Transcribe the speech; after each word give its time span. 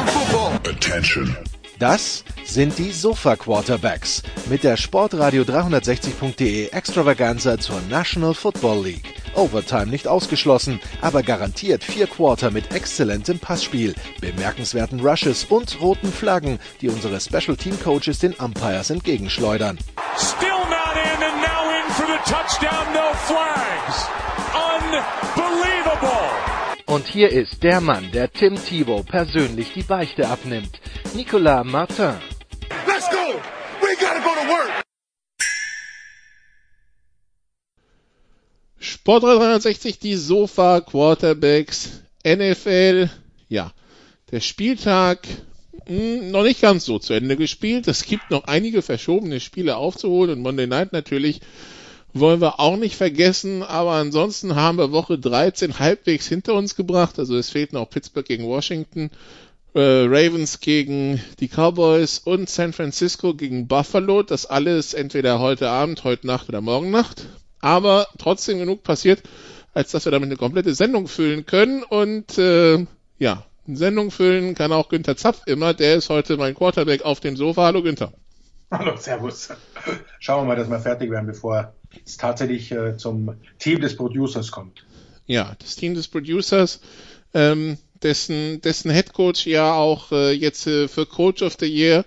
Football. 0.08 0.60
Attention. 0.70 1.36
Das 1.80 2.24
sind 2.44 2.78
die 2.78 2.92
Sofa 2.92 3.36
Quarterbacks 3.36 4.22
mit 4.50 4.64
der 4.64 4.78
Sportradio 4.78 5.44
360.de 5.44 6.70
Extravaganza 6.70 7.58
zur 7.58 7.82
National 7.90 8.36
Football 8.36 8.84
League. 8.84 9.16
Overtime 9.34 9.88
nicht 9.88 10.08
ausgeschlossen, 10.08 10.80
aber 11.02 11.24
garantiert 11.24 11.84
vier 11.84 12.06
Quarter 12.06 12.52
mit 12.52 12.74
exzellentem 12.74 13.40
Passspiel, 13.40 13.96
bemerkenswerten 14.20 15.00
Rushes 15.00 15.46
und 15.46 15.82
roten 15.82 16.12
Flaggen, 16.12 16.60
die 16.82 16.90
unsere 16.90 17.20
Special 17.20 17.56
Team 17.56 17.80
Coaches 17.82 18.20
den 18.20 18.34
Umpires 18.34 18.90
entgegenschleudern. 18.90 19.80
Still 20.18 20.50
not 20.70 20.96
in 20.96 21.24
and 21.24 21.42
now 21.42 21.72
in 21.72 21.92
for 21.94 22.06
the 22.06 22.20
touchdown, 22.30 22.94
no 22.94 23.12
flags. 23.26 24.08
Unbelievable. 24.54 25.41
Und 26.92 27.08
hier 27.08 27.30
ist 27.30 27.64
der 27.64 27.80
Mann, 27.80 28.12
der 28.12 28.30
Tim 28.34 28.56
Thibault 28.56 29.06
persönlich 29.06 29.72
die 29.74 29.82
Beichte 29.82 30.28
abnimmt. 30.28 30.82
Nicolas 31.16 31.66
Martin. 31.66 32.16
Let's 32.86 33.10
go! 33.10 33.40
We 33.80 33.96
gotta 33.98 34.20
go 34.20 34.32
to 34.36 34.46
work! 34.50 34.84
Sport 38.78 39.24
360, 39.24 40.00
die 40.00 40.16
Sofa 40.16 40.82
Quarterbacks, 40.82 42.02
NFL. 42.28 43.10
Ja, 43.48 43.72
der 44.30 44.42
Spieltag 44.42 45.26
mh, 45.88 45.96
hm, 45.96 46.32
noch 46.32 46.44
nicht 46.44 46.60
ganz 46.60 46.84
so 46.84 47.00
zu 47.00 47.14
Ende 47.14 47.38
gespielt. 47.38 47.88
Es 47.88 48.04
gibt 48.04 48.30
noch 48.32 48.44
einige 48.44 48.82
verschobene 48.82 49.40
Spiele 49.40 49.78
aufzuholen 49.78 50.32
und 50.32 50.42
Monday 50.42 50.68
Night 50.68 50.92
natürlich 50.92 51.40
wollen 52.14 52.42
wir 52.42 52.60
auch 52.60 52.78
nicht 52.78 52.96
vergessen. 52.96 53.64
Aber 53.64 53.94
ansonsten 53.94 54.56
haben 54.56 54.78
wir 54.78 54.92
Woche 54.92 55.18
13 55.18 55.80
halbwegs 55.80 56.28
hinter 56.28 56.54
uns 56.56 56.76
gebracht. 56.76 57.20
Also 57.20 57.38
es 57.38 57.50
fehlt 57.50 57.74
noch 57.74 57.90
Pittsburgh 57.90 58.26
gegen 58.26 58.46
Washington, 58.46 59.12
äh, 59.74 59.80
Ravens 60.06 60.60
gegen 60.60 61.22
die 61.40 61.48
Cowboys 61.48 62.20
und 62.20 62.50
San 62.50 62.74
Francisco 62.74 63.34
gegen 63.34 63.68
Buffalo. 63.68 64.24
Das 64.24 64.46
alles 64.46 64.94
entweder 64.94 65.40
heute 65.40 65.70
Abend, 65.70 66.04
heute 66.04 66.28
Nacht 66.28 66.50
oder 66.50 66.62
morgen 66.62 66.92
Nacht 66.92 67.26
aber 67.62 68.08
trotzdem 68.18 68.60
genug 68.60 68.84
passiert, 68.84 69.22
als 69.74 69.92
dass 69.92 70.06
wir 70.06 70.12
damit 70.12 70.28
eine 70.28 70.38
komplette 70.38 70.74
Sendung 70.74 71.08
füllen 71.08 71.46
können. 71.46 71.84
Und 71.84 72.38
äh, 72.38 72.86
ja, 73.20 73.46
eine 73.68 73.78
Sendung 73.78 74.12
füllen 74.12 74.56
kann 74.56 74.74
auch 74.74 74.90
Günther 74.90 75.16
Zapf 75.16 75.44
immer. 75.46 75.74
Der 75.74 75.96
ist 75.96 76.10
heute 76.10 76.38
mein 76.38 76.56
Quarterback 76.56 77.04
auf 77.04 77.20
dem 77.20 77.38
Sofa. 77.38 77.64
Hallo 77.64 77.82
Günther. 77.82 78.12
Hallo, 78.72 78.96
Servus. 78.98 79.50
Schauen 80.20 80.44
wir 80.44 80.48
mal, 80.48 80.56
dass 80.56 80.70
wir 80.70 80.80
fertig 80.80 81.12
werden, 81.12 81.28
bevor 81.28 81.74
es 82.06 82.18
tatsächlich 82.18 82.72
äh, 82.72 82.98
zum 82.98 83.36
Team 83.60 83.82
des 83.82 83.96
Producers 83.96 84.52
kommt. 84.52 84.86
Ja, 85.28 85.56
das 85.60 85.76
Team 85.76 85.94
des 85.94 86.08
Producers, 86.08 86.82
ähm, 87.34 87.78
dessen, 88.02 88.62
dessen 88.62 88.92
Head 88.92 89.14
Coach 89.14 89.46
ja 89.48 89.74
auch 89.74 90.12
äh, 90.12 90.32
jetzt 90.32 90.68
äh, 90.68 90.88
für 90.88 91.06
Coach 91.06 91.42
of 91.42 91.56
the 91.60 91.68
Year 91.68 92.06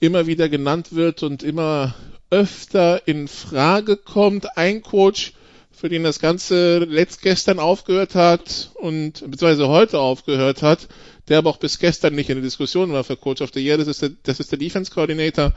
immer 0.00 0.26
wieder 0.26 0.48
genannt 0.48 0.94
wird 0.94 1.22
und 1.22 1.42
immer 1.42 1.94
öfter 2.30 3.06
in 3.06 3.28
Frage 3.28 3.96
kommt. 3.96 4.56
Ein 4.56 4.82
Coach, 4.82 5.32
für 5.70 5.88
den 5.88 6.04
das 6.04 6.20
Ganze 6.20 6.78
letztgestern 6.78 7.58
aufgehört 7.58 8.14
hat 8.14 8.70
und 8.74 9.14
beziehungsweise 9.14 9.68
heute 9.68 9.98
aufgehört 9.98 10.62
hat, 10.62 10.88
der 11.32 11.38
aber 11.38 11.50
auch 11.50 11.56
bis 11.56 11.78
gestern 11.78 12.14
nicht 12.14 12.28
in 12.28 12.36
der 12.36 12.44
Diskussion 12.44 12.92
war 12.92 13.04
für 13.04 13.16
Coach 13.16 13.40
of 13.40 13.50
the 13.54 13.60
Year, 13.64 13.78
das 13.78 13.88
ist 13.88 14.02
der, 14.02 14.10
das 14.22 14.38
ist 14.38 14.52
der 14.52 14.58
Defense 14.58 14.92
Coordinator 14.92 15.54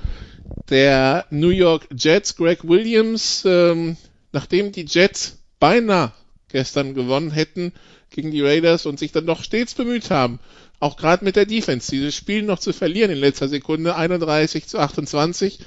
der 0.70 1.26
New 1.32 1.50
York 1.50 1.88
Jets, 1.94 2.38
Greg 2.38 2.64
Williams. 2.64 3.44
Ähm, 3.46 3.98
nachdem 4.32 4.72
die 4.72 4.86
Jets 4.86 5.44
beinahe 5.60 6.14
gestern 6.48 6.94
gewonnen 6.94 7.32
hätten 7.32 7.74
gegen 8.10 8.32
die 8.32 8.42
Raiders 8.42 8.86
und 8.86 9.00
sich 9.00 9.12
dann 9.12 9.26
doch 9.26 9.44
stets 9.44 9.74
bemüht 9.74 10.12
haben, 10.12 10.40
auch 10.80 10.96
gerade 10.96 11.26
mit 11.26 11.36
der 11.36 11.46
Defense, 11.46 11.92
dieses 11.92 12.16
Spiel 12.16 12.44
noch 12.44 12.60
zu 12.60 12.72
verlieren 12.72 13.12
in 13.12 13.18
letzter 13.18 13.50
Sekunde, 13.50 13.98
31 13.98 14.68
zu 14.68 14.80
28, 14.80 15.60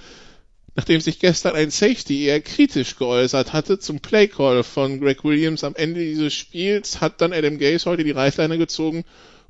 nachdem 0.74 1.02
sich 1.02 1.18
gestern 1.18 1.54
ein 1.54 1.70
Safety 1.70 2.24
eher 2.24 2.40
kritisch 2.40 2.96
geäußert 2.96 3.52
hatte 3.52 3.78
zum 3.78 4.00
Playcall 4.00 4.62
von 4.64 5.00
Greg 5.00 5.22
Williams 5.22 5.64
am 5.64 5.74
Ende 5.74 6.00
dieses 6.00 6.32
Spiels, 6.32 7.02
hat 7.02 7.20
dann 7.20 7.34
Adam 7.34 7.58
Gase 7.58 7.84
heute 7.90 8.04
die 8.04 8.12
Reißleine 8.12 8.56
gezogen 8.56 9.04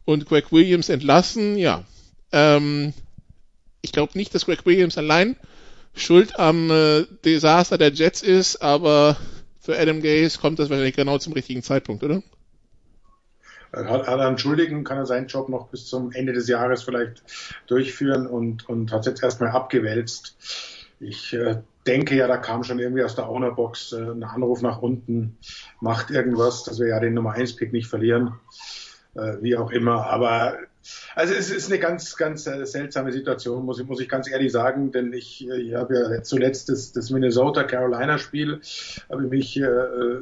und 0.08 0.24
Greg 0.24 0.50
Williams 0.52 0.88
entlassen. 0.88 1.58
Ja, 1.58 1.84
ähm, 2.32 2.94
ich 3.82 3.92
glaube 3.92 4.16
nicht, 4.16 4.34
dass 4.34 4.46
Greg 4.46 4.64
Williams 4.64 4.96
allein 4.96 5.36
schuld 5.94 6.38
am 6.38 6.70
äh, 6.70 7.04
Desaster 7.26 7.76
der 7.76 7.92
Jets 7.92 8.22
ist, 8.22 8.62
aber 8.62 9.18
für 9.60 9.78
Adam 9.78 10.00
Gase 10.00 10.38
kommt 10.38 10.58
das 10.58 10.70
wahrscheinlich 10.70 10.96
genau 10.96 11.18
zum 11.18 11.34
richtigen 11.34 11.62
Zeitpunkt, 11.62 12.02
oder? 12.02 12.22
Hat, 13.70 14.06
er 14.06 14.18
einen 14.20 14.38
Schuldigen, 14.38 14.82
kann 14.82 14.96
er 14.96 15.04
seinen 15.04 15.26
Job 15.26 15.50
noch 15.50 15.68
bis 15.68 15.84
zum 15.84 16.10
Ende 16.12 16.32
des 16.32 16.48
Jahres 16.48 16.84
vielleicht 16.84 17.22
durchführen 17.66 18.26
und, 18.26 18.66
und 18.66 18.92
hat 18.92 19.04
jetzt 19.04 19.22
erstmal 19.22 19.50
abgewälzt 19.50 20.36
ich 21.00 21.32
äh, 21.32 21.56
denke 21.86 22.16
ja, 22.16 22.26
da 22.26 22.36
kam 22.36 22.64
schon 22.64 22.78
irgendwie 22.78 23.04
aus 23.04 23.14
der 23.14 23.28
Ownerbox 23.28 23.92
äh, 23.92 24.02
ein 24.02 24.24
Anruf 24.24 24.62
nach 24.62 24.82
unten, 24.82 25.38
macht 25.80 26.10
irgendwas, 26.10 26.64
dass 26.64 26.80
wir 26.80 26.88
ja 26.88 27.00
den 27.00 27.14
Nummer 27.14 27.32
1 27.32 27.56
Pick 27.56 27.72
nicht 27.72 27.88
verlieren, 27.88 28.34
wie 29.14 29.56
auch 29.56 29.70
immer. 29.70 30.06
Aber 30.06 30.58
also 31.14 31.34
es 31.34 31.50
ist 31.50 31.70
eine 31.70 31.78
ganz, 31.78 32.16
ganz 32.16 32.46
äh, 32.46 32.64
seltsame 32.64 33.12
Situation, 33.12 33.64
muss 33.64 33.80
ich, 33.80 33.86
muss 33.86 34.00
ich 34.00 34.08
ganz 34.08 34.30
ehrlich 34.30 34.52
sagen, 34.52 34.92
denn 34.92 35.12
ich, 35.12 35.46
ich 35.48 35.74
habe 35.74 35.94
ja 35.94 36.22
zuletzt 36.22 36.68
das, 36.68 36.92
das 36.92 37.10
Minnesota-Carolina-Spiel, 37.10 38.60
habe 39.10 39.24
ich 39.24 39.30
mich 39.30 39.56
äh, 39.60 40.20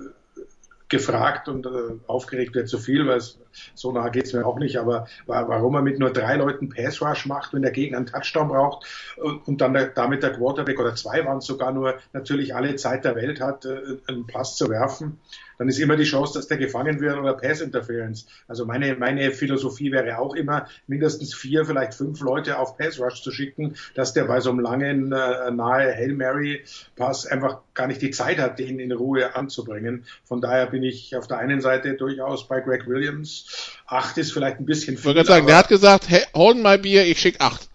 gefragt 0.88 1.48
und 1.48 1.66
äh, 1.66 1.70
aufgeregt 2.06 2.54
wird 2.54 2.68
zu 2.68 2.78
viel, 2.78 3.06
weil 3.06 3.18
es, 3.18 3.38
so 3.74 3.92
nah 3.92 4.08
geht's 4.08 4.32
mir 4.32 4.46
auch 4.46 4.58
nicht, 4.58 4.78
aber 4.78 5.06
warum 5.26 5.74
er 5.74 5.82
mit 5.82 5.98
nur 5.98 6.12
drei 6.12 6.36
Leuten 6.36 6.68
Pass 6.68 7.00
Rush 7.00 7.26
macht, 7.26 7.52
wenn 7.52 7.62
der 7.62 7.72
Gegner 7.72 7.98
einen 7.98 8.06
Touchdown 8.06 8.48
braucht 8.48 8.86
und, 9.16 9.46
und 9.46 9.60
dann 9.60 9.90
damit 9.94 10.22
der 10.22 10.32
Quarterback 10.32 10.78
oder 10.78 10.94
zwei 10.94 11.24
waren 11.24 11.40
sogar 11.40 11.72
nur 11.72 11.94
natürlich 12.12 12.54
alle 12.54 12.76
Zeit 12.76 13.04
der 13.04 13.16
Welt 13.16 13.40
hat, 13.40 13.64
äh, 13.64 13.78
einen 14.06 14.26
Pass 14.26 14.56
zu 14.56 14.68
werfen 14.68 15.18
dann 15.58 15.68
ist 15.68 15.78
immer 15.78 15.96
die 15.96 16.04
Chance, 16.04 16.34
dass 16.34 16.48
der 16.48 16.58
gefangen 16.58 17.00
wird 17.00 17.16
oder 17.16 17.34
Pass 17.34 17.60
Interference. 17.60 18.26
Also 18.48 18.66
meine, 18.66 18.96
meine 18.96 19.30
Philosophie 19.30 19.92
wäre 19.92 20.18
auch 20.18 20.34
immer, 20.34 20.66
mindestens 20.86 21.34
vier, 21.34 21.64
vielleicht 21.64 21.94
fünf 21.94 22.20
Leute 22.20 22.58
auf 22.58 22.76
Pass 22.76 23.00
Rush 23.00 23.22
zu 23.22 23.30
schicken, 23.30 23.74
dass 23.94 24.12
der 24.12 24.24
bei 24.24 24.40
so 24.40 24.50
einem 24.50 24.60
langen, 24.60 25.12
äh, 25.12 25.50
nahe 25.50 25.94
Hail 25.94 26.14
Mary 26.14 26.64
Pass 26.94 27.26
einfach 27.26 27.60
gar 27.74 27.86
nicht 27.86 28.02
die 28.02 28.10
Zeit 28.10 28.38
hat, 28.38 28.58
den 28.58 28.78
in 28.78 28.92
Ruhe 28.92 29.34
anzubringen. 29.34 30.04
Von 30.24 30.40
daher 30.40 30.66
bin 30.66 30.82
ich 30.82 31.16
auf 31.16 31.26
der 31.26 31.38
einen 31.38 31.60
Seite 31.60 31.94
durchaus 31.94 32.48
bei 32.48 32.60
Greg 32.60 32.86
Williams. 32.86 33.45
Acht 33.86 34.18
ist 34.18 34.32
vielleicht 34.32 34.58
ein 34.58 34.66
bisschen 34.66 34.96
viel. 34.96 35.10
Ich 35.10 35.16
wollte 35.16 35.24
sagen, 35.24 35.46
der 35.46 35.56
hat 35.56 35.68
gesagt, 35.68 36.08
hey, 36.08 36.22
hold 36.34 36.56
my 36.56 36.78
beer, 36.78 37.06
ich 37.06 37.20
schick 37.20 37.40
acht. 37.40 37.68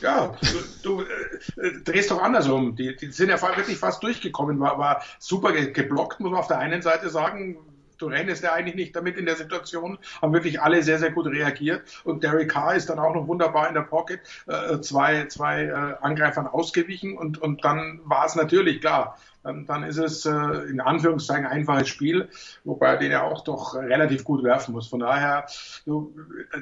Ja, 0.00 0.36
du, 0.82 0.98
du 0.98 1.02
äh, 1.02 1.80
drehst 1.82 2.10
doch 2.10 2.20
andersrum. 2.22 2.76
Die, 2.76 2.94
die 2.94 3.06
sind 3.10 3.30
ja 3.30 3.40
wirklich 3.40 3.78
fast 3.78 4.02
durchgekommen, 4.02 4.60
war, 4.60 4.78
war 4.78 5.02
super 5.18 5.52
geblockt, 5.52 6.20
muss 6.20 6.30
man 6.30 6.40
auf 6.40 6.46
der 6.46 6.58
einen 6.58 6.82
Seite 6.82 7.08
sagen. 7.08 7.56
Du 7.96 8.08
rennst 8.08 8.42
ja 8.42 8.52
eigentlich 8.52 8.74
nicht 8.74 8.96
damit 8.96 9.16
in 9.16 9.24
der 9.24 9.36
Situation, 9.36 9.98
haben 10.20 10.32
wirklich 10.34 10.60
alle 10.60 10.82
sehr, 10.82 10.98
sehr 10.98 11.12
gut 11.12 11.26
reagiert. 11.26 11.82
Und 12.02 12.22
Derek 12.22 12.50
Carr 12.50 12.74
ist 12.74 12.90
dann 12.90 12.98
auch 12.98 13.14
noch 13.14 13.28
wunderbar 13.28 13.68
in 13.68 13.74
der 13.74 13.82
Pocket, 13.82 14.20
äh, 14.46 14.80
zwei, 14.80 15.26
zwei 15.28 15.64
äh, 15.64 16.04
Angreifern 16.04 16.48
ausgewichen 16.48 17.16
und, 17.16 17.40
und 17.40 17.64
dann 17.64 18.00
war 18.04 18.26
es 18.26 18.34
natürlich 18.34 18.80
klar 18.80 19.16
dann, 19.44 19.66
dann 19.66 19.84
ist 19.84 19.98
es 19.98 20.24
äh, 20.24 20.30
in 20.30 20.80
Anführungszeichen 20.80 21.44
ein 21.44 21.52
einfaches 21.52 21.88
Spiel, 21.88 22.28
wobei 22.64 22.88
er 22.88 22.96
den 22.96 23.12
ja 23.12 23.22
auch 23.22 23.44
doch 23.44 23.74
relativ 23.74 24.24
gut 24.24 24.42
werfen 24.42 24.72
muss. 24.72 24.88
Von 24.88 25.00
daher 25.00 25.46
du, 25.84 26.16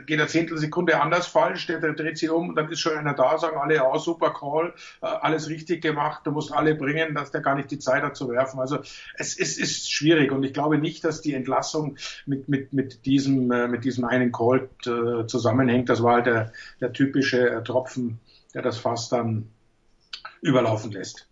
geht 0.05 0.19
der 0.19 0.27
Zehntelsekunde 0.27 1.01
anders 1.01 1.29
falsch, 1.29 1.67
der, 1.69 1.81
dreht 1.81 2.19
sich 2.19 2.29
um 2.29 2.51
und 2.51 2.57
dann 2.57 2.71
ist 2.71 2.81
schon 2.81 2.99
einer 2.99 3.15
da, 3.15 3.39
sagen 3.39 3.57
alle, 3.57 3.77
ja, 3.77 3.99
super 3.99 4.35
Call, 4.35 4.75
äh, 5.01 5.07
alles 5.07 5.49
richtig 5.49 5.81
gemacht, 5.81 6.23
du 6.25 6.33
musst 6.33 6.53
alle 6.53 6.75
bringen, 6.75 7.15
dass 7.15 7.31
der 7.31 7.41
gar 7.41 7.55
nicht 7.55 7.71
die 7.71 7.79
Zeit 7.79 8.03
hat 8.03 8.17
zu 8.17 8.29
werfen. 8.29 8.59
Also 8.59 8.81
es, 9.17 9.39
es 9.39 9.59
ist 9.59 9.91
schwierig 9.91 10.33
und 10.33 10.43
ich 10.43 10.53
glaube 10.53 10.79
nicht, 10.79 11.05
dass 11.05 11.21
die 11.21 11.35
Entlassung 11.35 11.97
mit, 12.27 12.49
mit, 12.49 12.73
mit, 12.73 13.07
diesem, 13.07 13.51
äh, 13.53 13.69
mit 13.69 13.85
diesem 13.85 14.05
einen 14.05 14.33
Call 14.33 14.69
äh, 14.87 15.27
zusammenhängt. 15.27 15.89
Das 15.89 16.03
war 16.03 16.15
halt 16.15 16.27
der, 16.27 16.53
der 16.81 16.93
typische 16.93 17.49
äh, 17.49 17.63
Tropfen, 17.63 18.19
der 18.55 18.63
das 18.63 18.79
Fass 18.79 19.09
dann 19.09 19.49
überlaufen 20.41 20.91
lässt. 20.91 21.29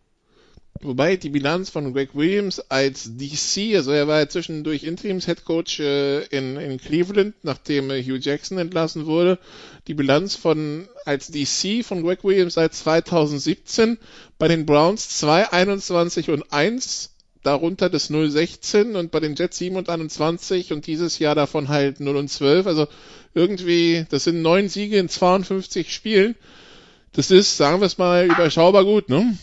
Wobei 0.82 1.16
die 1.16 1.28
Bilanz 1.28 1.68
von 1.68 1.92
Greg 1.92 2.14
Williams 2.14 2.58
als 2.70 3.10
DC, 3.16 3.76
also 3.76 3.90
er 3.90 4.08
war 4.08 4.20
ja 4.20 4.28
zwischendurch 4.28 4.84
Interims-Headcoach 4.84 5.78
äh, 5.80 6.24
in, 6.26 6.56
in 6.56 6.78
Cleveland, 6.78 7.34
nachdem 7.42 7.90
äh, 7.90 8.02
Hugh 8.02 8.18
Jackson 8.18 8.56
entlassen 8.56 9.04
wurde. 9.04 9.38
Die 9.88 9.94
Bilanz 9.94 10.36
von 10.36 10.88
als 11.04 11.28
DC 11.28 11.84
von 11.84 12.02
Greg 12.02 12.24
Williams 12.24 12.54
seit 12.54 12.72
2017 12.72 13.98
bei 14.38 14.48
den 14.48 14.64
Browns 14.64 15.10
2, 15.18 15.52
21 15.52 16.30
und 16.30 16.50
1, 16.50 17.10
darunter 17.42 17.90
das 17.90 18.10
0-16 18.10 18.94
und 18.98 19.10
bei 19.10 19.20
den 19.20 19.34
Jets 19.34 19.58
7 19.58 19.76
und 19.76 19.88
21 19.90 20.72
und 20.72 20.86
dieses 20.86 21.18
Jahr 21.18 21.34
davon 21.34 21.68
halt 21.68 22.00
0 22.00 22.16
und 22.16 22.28
12. 22.28 22.66
Also 22.66 22.86
irgendwie, 23.34 24.06
das 24.08 24.24
sind 24.24 24.40
neun 24.40 24.68
Siege 24.68 24.98
in 24.98 25.08
52 25.08 25.92
Spielen. 25.92 26.36
Das 27.12 27.30
ist, 27.30 27.56
sagen 27.56 27.80
wir 27.80 27.86
es 27.86 27.98
mal, 27.98 28.26
überschaubar 28.26 28.84
gut, 28.84 29.08
ne? 29.08 29.36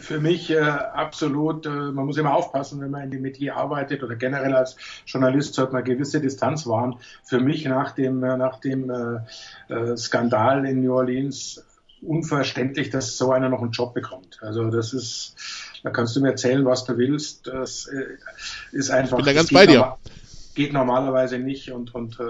Für 0.00 0.20
mich 0.20 0.50
äh, 0.50 0.60
absolut, 0.60 1.66
äh, 1.66 1.68
man 1.68 2.06
muss 2.06 2.16
immer 2.16 2.34
aufpassen, 2.34 2.80
wenn 2.80 2.90
man 2.90 3.04
in 3.04 3.10
dem 3.10 3.22
Metier 3.22 3.56
arbeitet 3.56 4.02
oder 4.02 4.16
generell 4.16 4.54
als 4.54 4.76
Journalist 5.06 5.54
sollte 5.54 5.72
man 5.72 5.84
gewisse 5.84 6.20
Distanz 6.20 6.66
wahren. 6.66 6.96
Für 7.22 7.40
mich 7.40 7.64
nach 7.64 7.92
dem, 7.92 8.22
äh, 8.22 8.36
nach 8.36 8.60
dem 8.60 8.90
äh, 8.90 9.72
äh, 9.72 9.96
Skandal 9.96 10.66
in 10.66 10.82
New 10.82 10.94
Orleans 10.94 11.64
unverständlich, 12.02 12.90
dass 12.90 13.16
so 13.16 13.32
einer 13.32 13.48
noch 13.48 13.62
einen 13.62 13.70
Job 13.70 13.94
bekommt. 13.94 14.38
Also 14.42 14.70
das 14.70 14.92
ist, 14.92 15.36
da 15.82 15.90
kannst 15.90 16.14
du 16.16 16.20
mir 16.20 16.30
erzählen, 16.30 16.64
was 16.64 16.84
du 16.84 16.98
willst. 16.98 17.46
Das 17.46 17.86
äh, 17.86 18.18
ist 18.72 18.90
einfach. 18.90 19.18
Ich 19.18 19.24
bin 19.24 19.34
da 19.34 19.40
ganz 19.40 19.52
bei 19.52 19.66
dir. 19.66 19.96
Geht 20.54 20.72
normalerweise 20.72 21.38
nicht 21.38 21.72
und, 21.72 21.94
und 21.94 22.20
äh, 22.20 22.24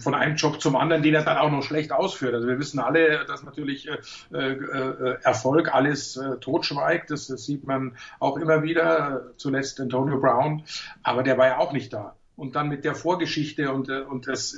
von 0.00 0.14
einem 0.14 0.36
Job 0.36 0.60
zum 0.60 0.76
anderen, 0.76 1.02
den 1.02 1.14
er 1.14 1.24
dann 1.24 1.38
auch 1.38 1.50
noch 1.50 1.62
schlecht 1.62 1.92
ausführt. 1.92 2.34
Also 2.34 2.46
wir 2.46 2.58
wissen 2.58 2.78
alle, 2.78 3.24
dass 3.26 3.42
natürlich 3.42 3.88
äh, 3.88 4.36
äh, 4.36 5.16
Erfolg 5.22 5.74
alles 5.74 6.16
äh, 6.16 6.36
totschweigt. 6.38 7.10
Das, 7.10 7.26
das, 7.26 7.44
sieht 7.44 7.66
man 7.66 7.96
auch 8.18 8.36
immer 8.36 8.62
wieder. 8.62 9.32
Zuletzt 9.36 9.80
Antonio 9.80 10.20
Brown, 10.20 10.64
aber 11.02 11.22
der 11.22 11.38
war 11.38 11.46
ja 11.46 11.58
auch 11.58 11.72
nicht 11.72 11.92
da. 11.92 12.16
Und 12.36 12.54
dann 12.54 12.68
mit 12.68 12.84
der 12.84 12.94
Vorgeschichte 12.94 13.72
und, 13.72 13.88
äh, 13.88 14.00
und 14.00 14.28
das, 14.28 14.56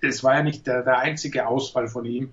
es 0.00 0.22
war 0.22 0.34
ja 0.34 0.42
nicht 0.42 0.66
der, 0.66 0.82
der 0.82 0.98
einzige 0.98 1.46
Ausfall 1.46 1.88
von 1.88 2.04
ihm. 2.04 2.32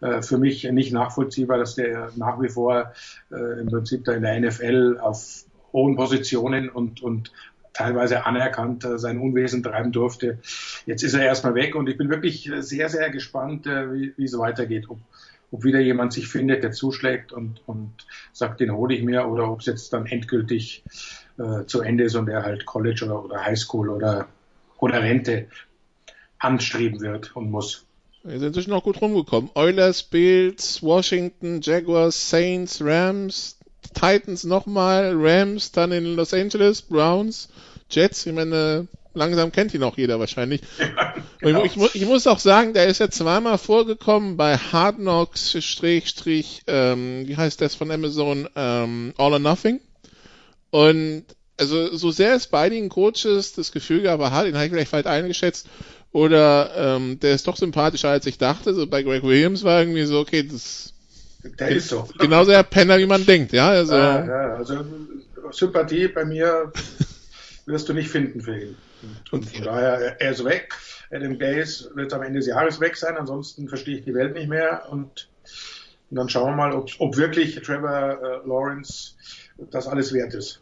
Äh, 0.00 0.22
für 0.22 0.38
mich 0.38 0.64
nicht 0.64 0.92
nachvollziehbar, 0.92 1.58
dass 1.58 1.76
der 1.76 2.10
nach 2.16 2.40
wie 2.40 2.48
vor 2.48 2.92
äh, 3.30 3.60
im 3.60 3.68
Prinzip 3.68 4.04
da 4.04 4.12
in 4.12 4.22
der 4.22 4.38
NFL 4.40 4.98
auf 5.00 5.44
hohen 5.72 5.96
Positionen 5.96 6.68
und, 6.68 7.02
und 7.02 7.32
teilweise 7.74 8.24
anerkannt 8.24 8.84
äh, 8.84 8.98
sein 8.98 9.18
Unwesen 9.18 9.62
treiben 9.62 9.92
durfte. 9.92 10.38
Jetzt 10.86 11.02
ist 11.02 11.14
er 11.14 11.24
erstmal 11.24 11.54
weg 11.54 11.74
und 11.74 11.88
ich 11.88 11.98
bin 11.98 12.08
wirklich 12.08 12.50
sehr, 12.60 12.88
sehr 12.88 13.10
gespannt, 13.10 13.66
äh, 13.66 13.92
wie, 13.92 14.14
wie 14.16 14.24
es 14.24 14.38
weitergeht. 14.38 14.88
Ob, 14.88 14.98
ob 15.50 15.64
wieder 15.64 15.80
jemand 15.80 16.12
sich 16.12 16.28
findet, 16.28 16.62
der 16.62 16.72
zuschlägt 16.72 17.32
und, 17.32 17.60
und 17.66 17.92
sagt, 18.32 18.60
den 18.60 18.72
hole 18.72 18.94
ich 18.94 19.02
mir, 19.02 19.28
oder 19.28 19.50
ob 19.50 19.60
es 19.60 19.66
jetzt 19.66 19.92
dann 19.92 20.06
endgültig 20.06 20.84
äh, 21.38 21.64
zu 21.66 21.82
Ende 21.82 22.04
ist 22.04 22.14
und 22.14 22.28
er 22.28 22.44
halt 22.44 22.64
College 22.64 23.04
oder, 23.04 23.24
oder 23.24 23.44
Highschool 23.44 23.90
oder, 23.90 24.28
oder 24.78 25.02
Rente 25.02 25.48
anstreben 26.38 27.00
wird 27.00 27.34
und 27.36 27.50
muss. 27.50 27.84
Wir 28.22 28.38
sind 28.38 28.48
inzwischen 28.48 28.70
noch 28.70 28.84
gut 28.84 29.02
rumgekommen. 29.02 29.50
Oilers, 29.54 30.02
Bills, 30.02 30.82
Washington, 30.82 31.60
Jaguars, 31.60 32.30
Saints, 32.30 32.80
Rams, 32.82 33.58
Titans 33.92 34.44
nochmal, 34.44 35.12
Rams, 35.14 35.72
dann 35.72 35.92
in 35.92 36.16
Los 36.16 36.32
Angeles, 36.32 36.82
Browns, 36.82 37.48
Jets. 37.90 38.26
Ich 38.26 38.32
meine, 38.32 38.88
langsam 39.14 39.52
kennt 39.52 39.74
ihn 39.74 39.82
auch 39.82 39.96
jeder 39.96 40.18
wahrscheinlich. 40.18 40.60
Ja, 41.40 41.50
genau. 41.50 41.64
ich, 41.64 41.76
ich, 41.76 41.94
ich, 41.96 42.06
muss 42.06 42.26
auch 42.26 42.38
sagen, 42.38 42.72
der 42.72 42.86
ist 42.86 43.00
ja 43.00 43.10
zweimal 43.10 43.58
vorgekommen 43.58 44.38
bei 44.38 44.56
Hard 44.56 44.96
Knocks, 44.96 45.54
Strich, 45.62 46.62
ähm, 46.66 47.28
wie 47.28 47.36
heißt 47.36 47.60
das 47.60 47.74
von 47.74 47.90
Amazon, 47.90 48.48
ähm, 48.56 49.12
All 49.18 49.34
or 49.34 49.38
Nothing. 49.38 49.80
Und 50.70 51.24
also 51.58 51.94
so 51.94 52.10
sehr 52.10 52.34
es 52.34 52.46
bei 52.46 52.70
den 52.70 52.88
Coaches 52.88 53.52
das 53.52 53.72
Gefühl 53.72 54.02
gab, 54.02 54.20
aha, 54.20 54.44
den 54.44 54.54
habe 54.54 54.64
ich 54.64 54.72
vielleicht 54.72 54.90
falsch 54.90 55.06
eingeschätzt, 55.06 55.68
oder 56.14 56.70
ähm, 56.76 57.18
der 57.20 57.34
ist 57.34 57.46
doch 57.48 57.56
sympathischer 57.56 58.08
als 58.08 58.24
ich 58.26 58.38
dachte. 58.38 58.72
So 58.72 58.86
bei 58.86 59.02
Greg 59.02 59.24
Williams 59.24 59.64
war 59.64 59.80
irgendwie 59.80 60.04
so, 60.04 60.20
okay, 60.20 60.44
das 60.44 60.93
der 61.44 61.68
ist 61.68 61.88
so. 61.88 62.08
Genauso 62.18 62.50
der 62.50 62.62
Penner, 62.62 62.98
wie 62.98 63.06
man 63.06 63.24
denkt, 63.24 63.52
ja. 63.52 63.68
Also, 63.68 63.94
ja, 63.94 64.24
ja, 64.24 64.54
also 64.54 64.84
Sympathie 65.50 66.08
bei 66.08 66.24
mir 66.24 66.72
wirst 67.66 67.88
du 67.88 67.92
nicht 67.92 68.08
finden 68.08 68.40
für 68.40 68.58
ihn. 68.58 68.76
Und 69.30 69.48
von 69.48 69.64
daher, 69.64 70.20
er 70.20 70.30
ist 70.30 70.44
weg. 70.44 70.74
Adam 71.10 71.38
Gaze 71.38 71.90
wird 71.94 72.12
am 72.12 72.22
Ende 72.22 72.38
des 72.38 72.48
Jahres 72.48 72.80
weg 72.80 72.96
sein, 72.96 73.16
ansonsten 73.16 73.68
verstehe 73.68 73.98
ich 73.98 74.04
die 74.04 74.14
Welt 74.14 74.34
nicht 74.34 74.48
mehr. 74.48 74.86
Und, 74.90 75.28
und 76.10 76.16
dann 76.16 76.28
schauen 76.28 76.52
wir 76.52 76.56
mal, 76.56 76.72
ob, 76.72 76.90
ob 76.98 77.16
wirklich 77.16 77.54
Trevor 77.56 78.18
äh, 78.22 78.48
Lawrence 78.48 79.12
das 79.70 79.86
alles 79.86 80.12
wert 80.12 80.34
ist. 80.34 80.60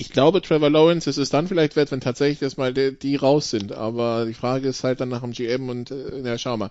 Ich 0.00 0.10
glaube, 0.10 0.42
Trevor 0.42 0.70
Lawrence 0.70 1.10
ist 1.10 1.16
es 1.16 1.30
dann 1.30 1.48
vielleicht 1.48 1.74
wert, 1.74 1.90
wenn 1.90 2.00
tatsächlich 2.00 2.40
erstmal 2.40 2.72
die, 2.72 2.96
die 2.96 3.16
raus 3.16 3.50
sind. 3.50 3.72
Aber 3.72 4.26
die 4.26 4.34
Frage 4.34 4.68
ist 4.68 4.84
halt 4.84 5.00
dann 5.00 5.08
nach 5.08 5.22
dem 5.22 5.32
GM 5.32 5.68
und 5.68 5.90
äh, 5.90 6.20
ja, 6.20 6.38
schau 6.38 6.56
mal. 6.56 6.70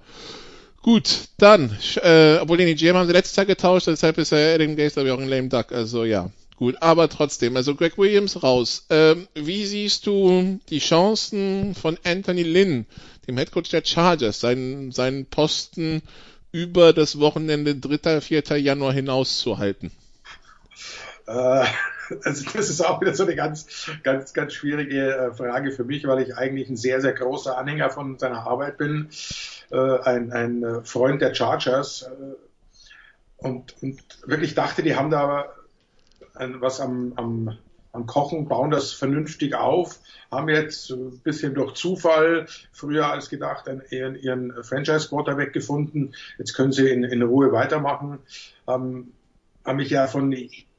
Gut, 0.81 1.27
dann, 1.37 1.75
äh, 1.97 2.37
obwohl 2.37 2.57
den 2.57 2.75
GM 2.75 2.95
haben 2.95 3.07
sie 3.07 3.13
letztes 3.13 3.35
Jahr 3.35 3.45
getauscht, 3.45 3.87
deshalb 3.87 4.17
ist 4.17 4.31
er 4.31 4.55
Adam 4.55 4.75
Gaze, 4.75 4.93
glaube 4.93 5.09
ich, 5.09 5.13
auch 5.13 5.19
ein 5.19 5.27
Lame 5.27 5.49
Duck. 5.49 5.71
Also 5.71 6.05
ja, 6.05 6.29
gut. 6.55 6.75
Aber 6.81 7.09
trotzdem, 7.09 7.57
also 7.57 7.75
Greg 7.75 7.97
Williams 7.97 8.41
raus. 8.41 8.85
Ähm, 8.89 9.27
wie 9.33 9.65
siehst 9.65 10.05
du 10.05 10.59
die 10.69 10.79
Chancen 10.79 11.75
von 11.75 11.97
Anthony 12.03 12.43
Lynn, 12.43 12.85
dem 13.27 13.37
Headcoach 13.37 13.69
der 13.71 13.83
Chargers, 13.83 14.39
seinen, 14.39 14.91
seinen 14.91 15.25
Posten 15.25 16.01
über 16.51 16.93
das 16.93 17.19
Wochenende 17.19 17.75
3. 17.75 18.21
4. 18.21 18.57
Januar 18.57 18.93
hinaus 18.93 19.39
zu 19.39 19.57
halten? 19.57 19.91
Äh, 21.27 21.65
also 22.23 22.45
das 22.53 22.69
ist 22.69 22.81
auch 22.81 23.01
wieder 23.01 23.13
so 23.13 23.23
eine 23.23 23.35
ganz, 23.35 23.89
ganz, 24.03 24.33
ganz 24.33 24.53
schwierige 24.53 25.15
äh, 25.15 25.33
Frage 25.33 25.71
für 25.71 25.83
mich, 25.83 26.05
weil 26.07 26.21
ich 26.21 26.35
eigentlich 26.35 26.69
ein 26.69 26.77
sehr, 26.77 27.01
sehr 27.01 27.13
großer 27.13 27.57
Anhänger 27.57 27.89
von 27.89 28.17
seiner 28.19 28.47
Arbeit 28.47 28.77
bin. 28.77 29.09
Äh, 29.71 29.99
ein, 29.99 30.31
ein 30.31 30.63
äh, 30.63 30.83
Freund 30.83 31.21
der 31.21 31.33
Chargers 31.33 32.09
und, 33.37 33.75
und 33.81 34.01
wirklich 34.25 34.55
dachte, 34.55 34.83
die 34.83 34.95
haben 34.95 35.11
da 35.11 35.45
was 36.39 36.79
am, 36.81 37.13
am, 37.15 37.57
am 37.91 38.05
Kochen, 38.05 38.47
bauen 38.47 38.69
das 38.69 38.93
vernünftig 38.93 39.55
auf, 39.55 39.99
haben 40.31 40.49
jetzt 40.49 40.91
ein 40.91 41.19
bisschen 41.19 41.55
durch 41.55 41.73
Zufall 41.73 42.45
früher 42.71 43.07
als 43.07 43.29
gedacht 43.29 43.65
ihren, 43.89 44.15
ihren 44.15 44.63
Franchise-Quarterback 44.63 45.51
gefunden. 45.51 46.13
Jetzt 46.37 46.53
können 46.53 46.71
sie 46.71 46.89
in, 46.89 47.03
in 47.03 47.23
Ruhe 47.23 47.51
weitermachen. 47.51 48.19
Ähm, 48.67 49.13
haben 49.65 49.77
mich 49.77 49.89
ja 49.89 50.07
von 50.07 50.31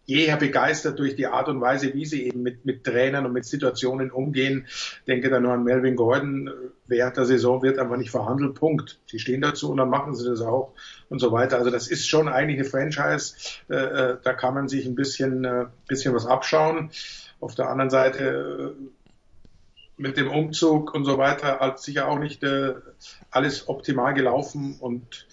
jeher 0.08 0.38
begeistert 0.38 0.98
durch 0.98 1.16
die 1.16 1.26
Art 1.26 1.48
und 1.48 1.60
Weise, 1.60 1.92
wie 1.92 2.06
sie 2.06 2.26
eben 2.26 2.42
mit, 2.42 2.64
mit 2.64 2.82
Trainern 2.82 3.26
und 3.26 3.34
mit 3.34 3.44
Situationen 3.44 4.10
umgehen. 4.10 4.66
Denke 5.06 5.28
da 5.28 5.38
nur 5.38 5.52
an 5.52 5.64
Melvin 5.64 5.96
Gordon. 5.96 6.50
Während 6.86 7.18
der 7.18 7.26
Saison 7.26 7.62
wird 7.62 7.78
einfach 7.78 7.98
nicht 7.98 8.10
verhandelt. 8.10 8.54
Punkt. 8.54 8.98
Sie 9.04 9.18
stehen 9.18 9.42
dazu 9.42 9.70
und 9.70 9.76
dann 9.76 9.90
machen 9.90 10.14
sie 10.14 10.26
das 10.26 10.40
auch 10.40 10.72
und 11.10 11.18
so 11.18 11.30
weiter. 11.30 11.58
Also 11.58 11.70
das 11.70 11.88
ist 11.88 12.08
schon 12.08 12.26
eigentlich 12.26 12.58
eine 12.58 12.64
Franchise. 12.64 13.34
Äh, 13.68 13.74
äh 13.74 14.16
da 14.22 14.32
kann 14.32 14.54
man 14.54 14.66
sich 14.68 14.86
ein 14.86 14.94
bisschen, 14.94 15.44
äh, 15.44 15.66
bisschen 15.86 16.14
was 16.14 16.24
abschauen. 16.24 16.90
Auf 17.38 17.54
der 17.54 17.68
anderen 17.68 17.90
Seite 17.90 18.76
mit 19.98 20.16
dem 20.16 20.30
Umzug 20.30 20.94
und 20.94 21.04
so 21.04 21.18
weiter 21.18 21.60
hat 21.60 21.80
sicher 21.80 22.08
auch 22.08 22.18
nicht 22.18 22.42
alles 23.30 23.68
optimal 23.68 24.14
gelaufen 24.14 24.76
und 24.80 25.26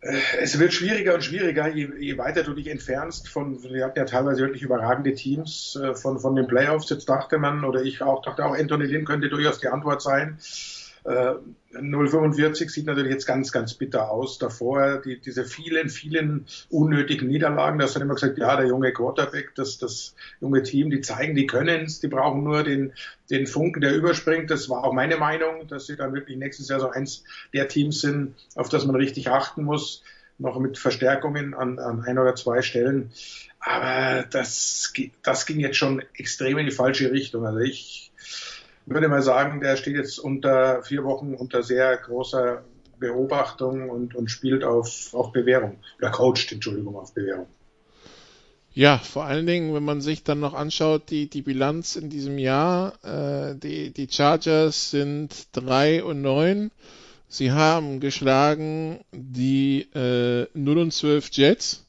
es 0.00 0.58
wird 0.58 0.72
schwieriger 0.72 1.14
und 1.14 1.24
schwieriger, 1.24 1.68
je, 1.68 1.88
je, 1.98 2.18
weiter 2.18 2.44
du 2.44 2.54
dich 2.54 2.68
entfernst 2.68 3.28
von, 3.28 3.62
wir 3.62 3.84
hatten 3.84 3.98
ja 3.98 4.04
teilweise 4.04 4.42
wirklich 4.42 4.62
überragende 4.62 5.14
Teams 5.14 5.76
äh, 5.82 5.94
von, 5.94 6.20
von 6.20 6.36
den 6.36 6.46
Playoffs. 6.46 6.88
Jetzt 6.90 7.08
dachte 7.08 7.38
man, 7.38 7.64
oder 7.64 7.82
ich 7.82 8.00
auch, 8.02 8.22
dachte 8.22 8.44
auch, 8.44 8.56
Anthony 8.56 8.86
Lynn 8.86 9.04
könnte 9.04 9.28
durchaus 9.28 9.58
die 9.58 9.68
Antwort 9.68 10.02
sein. 10.02 10.38
0,45 11.72 12.62
äh, 12.62 12.68
sieht 12.68 12.86
natürlich 12.86 13.12
jetzt 13.12 13.26
ganz, 13.26 13.52
ganz 13.52 13.74
bitter 13.74 14.10
aus. 14.10 14.38
Davor 14.38 15.02
die, 15.04 15.20
diese 15.20 15.44
vielen, 15.44 15.90
vielen 15.90 16.46
unnötigen 16.70 17.28
Niederlagen, 17.28 17.78
da 17.78 17.84
hast 17.84 17.96
du 17.96 18.00
immer 18.00 18.14
gesagt, 18.14 18.38
ja, 18.38 18.56
der 18.56 18.66
junge 18.66 18.92
Quarterback, 18.92 19.54
das, 19.54 19.78
das 19.78 20.14
junge 20.40 20.62
Team, 20.62 20.90
die 20.90 21.02
zeigen, 21.02 21.34
die 21.34 21.46
können 21.46 21.84
es, 21.84 22.00
die 22.00 22.08
brauchen 22.08 22.42
nur 22.42 22.62
den, 22.62 22.92
den 23.30 23.46
Funken, 23.46 23.80
der 23.80 23.94
überspringt. 23.94 24.50
Das 24.50 24.68
war 24.70 24.84
auch 24.84 24.92
meine 24.92 25.18
Meinung, 25.18 25.68
dass 25.68 25.86
sie 25.86 25.96
dann 25.96 26.14
wirklich 26.14 26.38
nächstes 26.38 26.68
Jahr 26.68 26.80
so 26.80 26.88
eins 26.88 27.24
der 27.52 27.68
Teams 27.68 28.00
sind, 28.00 28.34
auf 28.54 28.68
das 28.68 28.86
man 28.86 28.96
richtig 28.96 29.28
achten 29.28 29.64
muss. 29.64 30.02
noch 30.38 30.58
mit 30.58 30.78
Verstärkungen 30.78 31.52
an, 31.52 31.78
an 31.78 32.02
ein 32.02 32.18
oder 32.18 32.34
zwei 32.34 32.62
Stellen. 32.62 33.10
Aber 33.60 34.24
das, 34.30 34.92
das 35.22 35.46
ging 35.46 35.60
jetzt 35.60 35.76
schon 35.76 36.02
extrem 36.14 36.58
in 36.58 36.66
die 36.66 36.72
falsche 36.72 37.10
Richtung. 37.10 37.44
Also 37.44 37.58
ich 37.58 38.07
würde 38.90 39.08
mal 39.08 39.22
sagen, 39.22 39.60
der 39.60 39.76
steht 39.76 39.96
jetzt 39.96 40.18
unter 40.18 40.82
vier 40.82 41.04
Wochen 41.04 41.34
unter 41.34 41.62
sehr 41.62 41.96
großer 41.96 42.62
Beobachtung 42.98 43.90
und, 43.90 44.14
und 44.14 44.30
spielt 44.30 44.64
auf, 44.64 45.14
auf 45.14 45.32
Bewährung. 45.32 45.78
Oder 45.98 46.10
coacht, 46.10 46.52
Entschuldigung, 46.52 46.96
auf 46.96 47.14
Bewährung. 47.14 47.46
Ja, 48.72 48.98
vor 48.98 49.24
allen 49.24 49.46
Dingen, 49.46 49.74
wenn 49.74 49.84
man 49.84 50.00
sich 50.00 50.22
dann 50.22 50.40
noch 50.40 50.54
anschaut, 50.54 51.10
die, 51.10 51.28
die 51.28 51.42
Bilanz 51.42 51.96
in 51.96 52.10
diesem 52.10 52.38
Jahr, 52.38 52.92
äh, 53.02 53.56
die, 53.56 53.92
die 53.92 54.08
Chargers 54.08 54.90
sind 54.90 55.48
drei 55.52 56.04
und 56.04 56.22
neun. 56.22 56.70
Sie 57.28 57.50
haben 57.50 58.00
geschlagen 58.00 59.00
die 59.12 59.88
äh, 59.94 60.46
0 60.54 60.78
und 60.78 60.92
12 60.92 61.30
Jets. 61.32 61.86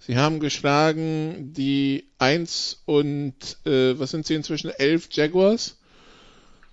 Sie 0.00 0.16
haben 0.16 0.40
geschlagen 0.40 1.52
die 1.54 2.08
1 2.18 2.82
und 2.86 3.34
äh, 3.64 3.98
was 3.98 4.10
sind 4.10 4.26
sie 4.26 4.34
inzwischen? 4.34 4.70
11 4.70 5.08
Jaguars. 5.12 5.78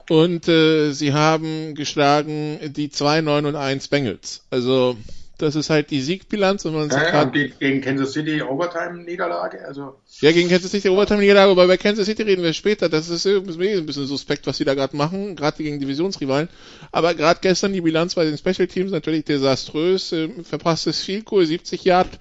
Und 0.10 0.48
äh, 0.48 0.92
sie 0.92 1.14
haben 1.14 1.76
geschlagen 1.76 2.60
die 2.76 2.90
2, 2.90 3.22
9 3.22 3.46
und 3.46 3.56
1 3.56 3.90
Bengals. 3.90 4.42
Also 4.50 4.98
das 5.38 5.56
ist 5.56 5.70
halt 5.70 5.92
die 5.92 6.02
Siegbilanz. 6.02 6.66
Und 6.66 6.74
man 6.74 6.90
ja, 6.90 7.14
ja, 7.14 7.22
und 7.22 7.60
gegen 7.60 7.82
Kansas 7.82 8.14
City 8.14 8.42
Overtime-Niederlage. 8.42 9.66
Also 9.66 9.96
ja, 10.20 10.32
gegen 10.32 10.50
Kansas 10.50 10.72
City 10.72 10.90
Overtime-Niederlage, 10.90 11.52
aber 11.52 11.68
bei 11.68 11.78
Kansas 11.78 12.08
City 12.08 12.24
reden 12.24 12.44
wir 12.44 12.54
später. 12.54 12.90
Das 12.90 13.08
ist 13.10 13.28
ein 13.28 13.46
bisschen 13.46 14.08
suspekt, 14.08 14.48
was 14.48 14.58
sie 14.58 14.66
da 14.66 14.74
gerade 14.74 14.98
machen, 14.98 15.36
gerade 15.36 15.62
gegen 15.62 15.80
Divisionsrivalen. 15.80 16.50
Aber 16.92 17.14
gerade 17.14 17.40
gestern 17.42 17.74
die 17.74 17.82
Bilanz 17.82 18.16
bei 18.16 18.26
den 18.26 18.38
Special 18.38 18.68
Teams 18.68 18.92
natürlich 18.92 19.26
desaströs. 19.26 20.12
Äh, 20.12 20.30
verpasstes 20.44 21.04
Field 21.04 21.26
Goal, 21.26 21.46
70 21.46 21.84
Yard 21.84 22.20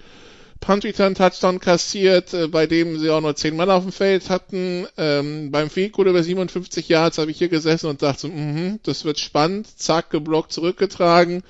Punt 0.61 0.85
Return 0.85 1.15
Touchdown 1.15 1.61
kassiert, 1.61 2.35
äh, 2.35 2.49
bei 2.49 2.67
dem 2.67 2.99
sie 2.99 3.11
auch 3.11 3.21
nur 3.21 3.37
10 3.37 3.57
Mann 3.57 3.71
auf 3.71 3.85
dem 3.85 3.93
Feld 3.93 4.29
hatten. 4.29 4.87
Ähm, 4.97 5.51
beim 5.51 5.69
Goal 5.69 6.09
über 6.09 6.23
57 6.23 6.89
Yards 6.89 7.19
habe 7.19 7.31
ich 7.31 7.39
hier 7.39 7.49
gesessen 7.49 7.87
und 7.87 8.03
dachte 8.03 8.29
mh, 8.29 8.79
das 8.83 9.05
wird 9.05 9.19
spannend. 9.19 9.67
Zack, 9.79 10.11
geblockt, 10.11 10.53
zurückgetragen. 10.53 11.43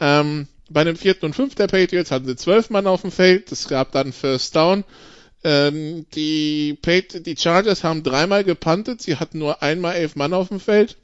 Ähm, 0.00 0.48
bei 0.68 0.84
dem 0.84 0.96
vierten 0.96 1.26
und 1.26 1.34
fünften 1.34 1.58
der 1.58 1.68
Patriots 1.68 2.10
hatten 2.10 2.26
sie 2.26 2.36
zwölf 2.36 2.70
Mann 2.70 2.86
auf 2.86 3.02
dem 3.02 3.10
Feld. 3.12 3.52
Es 3.52 3.68
gab 3.68 3.92
dann 3.92 4.12
First 4.12 4.56
Down. 4.56 4.84
Ähm, 5.44 6.06
die, 6.14 6.78
Pat 6.80 7.26
die 7.26 7.36
Chargers 7.36 7.84
haben 7.84 8.02
dreimal 8.02 8.44
gepuntet. 8.44 9.02
Sie 9.02 9.16
hatten 9.16 9.38
nur 9.38 9.62
einmal 9.62 9.96
elf 9.96 10.16
Mann 10.16 10.34
auf 10.34 10.48
dem 10.48 10.60
Feld. 10.60 10.96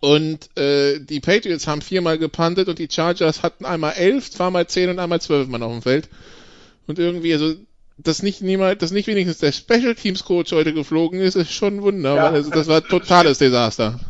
Und 0.00 0.56
äh, 0.56 0.98
die 0.98 1.20
Patriots 1.20 1.66
haben 1.66 1.82
viermal 1.82 2.18
gepuntet 2.18 2.68
und 2.68 2.78
die 2.78 2.88
Chargers 2.90 3.42
hatten 3.42 3.64
einmal 3.64 3.94
elf, 3.94 4.30
zweimal 4.30 4.66
zehn 4.66 4.90
und 4.90 4.98
einmal 4.98 5.20
zwölf 5.20 5.48
Mann 5.48 5.62
auf 5.62 5.72
dem 5.72 5.82
Feld. 5.82 6.08
Und 6.86 6.98
irgendwie, 6.98 7.32
also 7.32 7.54
dass 7.96 8.22
nicht 8.22 8.42
niemand, 8.42 8.82
dass 8.82 8.90
nicht 8.90 9.06
wenigstens 9.06 9.38
der 9.38 9.52
Special 9.52 9.94
Teams 9.94 10.24
Coach 10.24 10.52
heute 10.52 10.74
geflogen 10.74 11.20
ist, 11.20 11.36
ist 11.36 11.52
schon 11.52 11.76
ein 11.76 11.82
Wunder. 11.82 12.16
Ja, 12.16 12.30
also 12.30 12.50
das 12.50 12.66
war 12.66 12.82
totales 12.82 13.38
Desaster. 13.38 14.00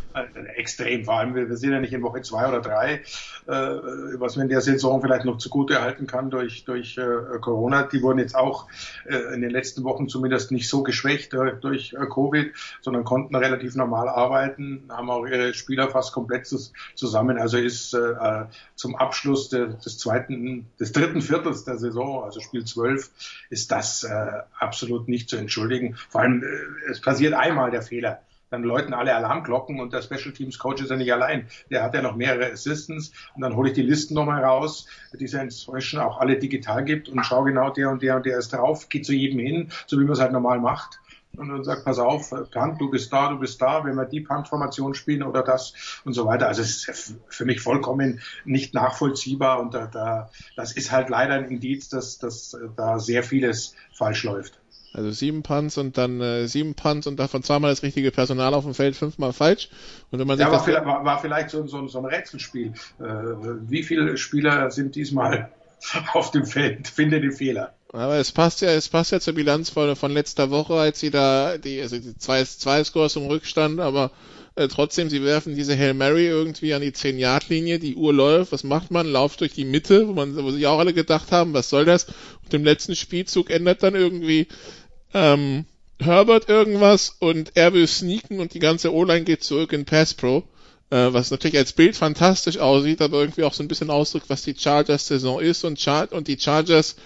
Extrem, 0.54 1.04
vor 1.04 1.14
allem, 1.14 1.35
wir 1.35 1.56
sind 1.56 1.73
ja 1.73 1.80
nicht 1.80 1.92
in 1.92 2.02
Woche 2.02 2.23
zwei 2.23 2.47
oder 2.47 2.61
drei, 2.61 3.02
äh, 3.47 3.50
was 3.50 4.37
man 4.37 4.44
in 4.44 4.49
der 4.49 4.61
Saison 4.61 5.00
vielleicht 5.02 5.25
noch 5.25 5.38
zugute 5.38 5.75
erhalten 5.75 6.06
kann 6.06 6.30
durch, 6.30 6.64
durch 6.64 6.97
äh, 6.97 7.38
Corona. 7.40 7.83
Die 7.83 8.00
wurden 8.00 8.21
jetzt 8.21 8.37
auch 8.37 8.68
äh, 9.06 9.35
in 9.35 9.40
den 9.40 9.50
letzten 9.50 9.83
Wochen 9.83 10.09
zumindest 10.09 10.52
nicht 10.52 10.68
so 10.68 10.85
geschwächt 10.85 11.35
äh, 11.35 11.54
durch 11.61 11.94
äh, 11.94 12.06
Covid, 12.06 12.52
sondern 12.80 13.02
konnten 13.02 13.35
relativ 13.35 13.75
normal 13.75 14.09
arbeiten, 14.09 14.85
haben 14.88 15.11
auch 15.11 15.26
ihre 15.26 15.52
Spieler 15.52 15.88
fast 15.88 16.12
komplett 16.12 16.47
zusammen. 16.94 17.37
Also 17.37 17.59
ist 17.59 17.92
äh, 17.94 18.44
zum 18.76 18.94
Abschluss 18.94 19.49
de, 19.49 19.71
des 19.85 19.99
zweiten, 19.99 20.66
des 20.78 20.92
dritten 20.92 21.23
Viertels 21.23 21.64
der 21.64 21.78
Saison, 21.78 22.23
also 22.23 22.38
Spiel 22.38 22.64
12, 22.64 23.11
ist 23.50 23.73
das 23.73 24.06
absolut 24.59 25.09
nicht 25.09 25.28
zu 25.28 25.37
entschuldigen. 25.37 25.97
Vor 26.09 26.21
allem, 26.21 26.44
es 26.88 27.00
passiert 27.00 27.35
einmal 27.35 27.71
der 27.71 27.83
Fehler 27.83 28.21
dann 28.54 28.62
läuten 28.62 28.94
alle 28.94 29.14
Alarmglocken 29.14 29.80
und 29.80 29.92
der 29.92 30.02
Special 30.02 30.32
Teams 30.32 30.58
Coach 30.58 30.82
ist 30.82 30.90
ja 30.90 30.96
nicht 30.96 31.12
allein. 31.12 31.49
Der 31.70 31.82
hat 31.82 31.94
ja 31.94 32.02
noch 32.02 32.16
mehrere 32.16 32.52
Assistants 32.52 33.12
und 33.34 33.42
dann 33.42 33.56
hole 33.56 33.70
ich 33.70 33.75
die 33.75 33.82
Listen 33.82 34.14
nochmal 34.14 34.44
raus, 34.44 34.87
die 35.18 35.25
es 35.25 35.32
ja 35.32 35.42
inzwischen 35.42 36.00
auch 36.00 36.18
alle 36.18 36.38
digital 36.38 36.84
gibt 36.84 37.08
und 37.08 37.25
schaue 37.25 37.44
genau 37.44 37.70
der 37.70 37.90
und 37.90 38.02
der 38.02 38.16
und 38.16 38.26
der 38.26 38.38
ist 38.38 38.52
drauf, 38.52 38.88
geht 38.88 39.04
zu 39.04 39.12
jedem 39.12 39.40
hin, 39.40 39.70
so 39.87 39.99
wie 39.99 40.04
man 40.04 40.12
es 40.12 40.20
halt 40.20 40.32
normal 40.32 40.61
macht 40.61 41.00
und 41.37 41.49
dann 41.49 41.64
sagt, 41.64 41.84
pass 41.84 41.99
auf, 41.99 42.30
Punt, 42.30 42.80
du 42.80 42.90
bist 42.90 43.12
da, 43.12 43.30
du 43.30 43.38
bist 43.38 43.61
da, 43.61 43.84
wenn 43.84 43.96
wir 43.96 44.04
die 44.04 44.20
Punt-Formation 44.20 44.94
spielen 44.94 45.23
oder 45.23 45.42
das 45.42 46.00
und 46.04 46.12
so 46.12 46.26
weiter. 46.26 46.46
Also 46.46 46.62
es 46.62 46.88
ist 46.88 47.16
für 47.28 47.44
mich 47.44 47.61
vollkommen 47.61 48.20
nicht 48.44 48.75
nachvollziehbar 48.75 49.61
und 49.61 49.75
da, 49.75 49.87
da, 49.87 50.30
das 50.56 50.73
ist 50.73 50.92
halt 50.92 51.08
leider 51.08 51.34
ein 51.34 51.46
Indiz, 51.46 51.88
dass, 51.88 52.18
dass 52.18 52.56
da 52.76 52.99
sehr 52.99 53.23
vieles 53.23 53.75
falsch 53.92 54.25
läuft. 54.25 54.61
Also 54.94 55.10
sieben 55.10 55.42
Punts 55.42 55.76
und 55.76 55.98
dann 55.98 56.20
äh, 56.20 56.46
sieben 56.46 56.74
Punts 56.74 57.08
und 57.08 57.18
davon 57.18 57.42
zweimal 57.42 57.70
das 57.70 57.82
richtige 57.82 58.12
Personal 58.12 58.54
auf 58.54 58.62
dem 58.62 58.74
Feld, 58.74 58.94
fünfmal 58.94 59.32
falsch. 59.32 59.68
Und 60.12 60.20
wenn 60.20 60.26
man 60.26 60.38
ja, 60.38 60.46
sich 60.46 60.52
war, 60.52 60.64
vielleicht, 60.64 60.86
war, 60.86 61.04
war 61.04 61.20
vielleicht 61.20 61.50
so, 61.50 61.66
so, 61.66 61.88
so 61.88 61.98
ein 61.98 62.04
Rätselspiel. 62.04 62.74
Äh, 63.00 63.02
wie 63.02 63.82
viele 63.82 64.16
Spieler 64.16 64.70
sind 64.70 64.94
diesmal 64.94 65.50
auf 66.12 66.30
dem 66.30 66.46
Feld? 66.46 66.86
Finde 66.86 67.20
den 67.20 67.32
Fehler. 67.32 67.74
Aber 67.92 68.16
es 68.16 68.30
passt 68.30 68.60
ja, 68.60 68.70
es 68.70 68.88
passt 68.88 69.10
ja 69.10 69.18
zur 69.18 69.34
Bilanz 69.34 69.70
von, 69.70 69.96
von 69.96 70.12
letzter 70.12 70.50
Woche, 70.50 70.74
als 70.74 71.00
sie 71.00 71.10
da 71.10 71.58
die, 71.58 71.80
also 71.80 71.98
die 71.98 72.16
zwei, 72.16 72.44
zwei 72.44 72.82
Scores 72.84 73.16
im 73.16 73.26
Rückstand, 73.26 73.80
aber 73.80 74.12
äh, 74.56 74.68
trotzdem, 74.68 75.10
sie 75.10 75.24
werfen 75.24 75.56
diese 75.56 75.76
Hail 75.76 75.94
Mary 75.94 76.26
irgendwie 76.26 76.74
an 76.74 76.82
die 76.82 76.92
10-Yard-Linie, 76.92 77.80
die 77.80 77.96
Uhr 77.96 78.12
läuft, 78.12 78.52
was 78.52 78.62
macht 78.62 78.92
man? 78.92 79.06
Lauft 79.08 79.40
durch 79.40 79.52
die 79.52 79.64
Mitte, 79.64 80.06
wo 80.06 80.12
man, 80.12 80.36
wo 80.36 80.50
sich 80.52 80.66
auch 80.68 80.78
alle 80.78 80.92
gedacht 80.92 81.32
haben, 81.32 81.54
was 81.54 81.70
soll 81.70 81.84
das? 81.84 82.06
Und 82.44 82.54
im 82.54 82.62
letzten 82.62 82.94
Spielzug 82.94 83.50
ändert 83.50 83.82
dann 83.82 83.96
irgendwie 83.96 84.46
ähm, 85.14 85.64
Herbert 86.00 86.49
irgendwas 86.49 87.16
und 87.18 87.52
er 87.54 87.73
will 87.73 87.87
sneaken 87.87 88.40
und 88.40 88.54
die 88.54 88.59
ganze 88.59 88.92
O-Line 88.92 89.25
geht 89.25 89.42
zurück 89.42 89.73
in 89.73 89.85
Pass 89.85 90.14
Pro. 90.14 90.44
Äh, 90.90 91.12
was 91.12 91.30
natürlich 91.30 91.56
als 91.56 91.73
Bild 91.73 91.97
fantastisch 91.97 92.59
aussieht, 92.59 93.00
aber 93.00 93.18
irgendwie 93.21 93.44
auch 93.44 93.54
so 93.54 93.62
ein 93.62 93.68
bisschen 93.68 93.90
ausdrückt, 93.90 94.28
was 94.28 94.42
die 94.42 94.54
Chargers-Saison 94.56 95.40
ist 95.40 95.64
und, 95.64 95.80
Char 95.80 96.12
und 96.12 96.28
die 96.28 96.38
Chargers, 96.38 96.97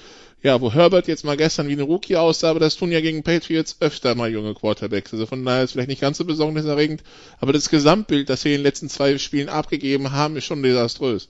ja, 0.43 0.61
wo 0.61 0.73
Herbert 0.73 1.09
jetzt 1.09 1.25
mal 1.25 1.37
gestern 1.37 1.69
wie 1.69 1.73
ein 1.73 1.81
Rookie 1.81 2.17
aussah, 2.17 2.51
aber 2.51 2.61
das 2.61 2.77
tun 2.77 2.93
ja 2.93 3.01
gegen 3.01 3.23
Patriots 3.23 3.77
öfter 3.81 4.15
mal 4.15 4.31
junge 4.31 4.55
Quarterbacks. 4.55 5.13
Also 5.13 5.27
von 5.27 5.45
daher 5.45 5.65
ist 5.65 5.73
vielleicht 5.73 5.89
nicht 5.89 6.01
ganz 6.01 6.19
so 6.19 6.25
besorgniserregend, 6.25 7.03
aber 7.41 7.53
das 7.53 7.71
Gesamtbild, 7.71 8.29
das 8.29 8.45
wir 8.45 8.53
in 8.53 8.59
den 8.59 8.65
letzten 8.65 8.89
zwei 8.89 9.17
Spielen 9.19 9.49
abgegeben 9.49 10.13
haben, 10.13 10.37
ist 10.37 10.45
schon 10.45 10.63
desaströs. 10.63 11.29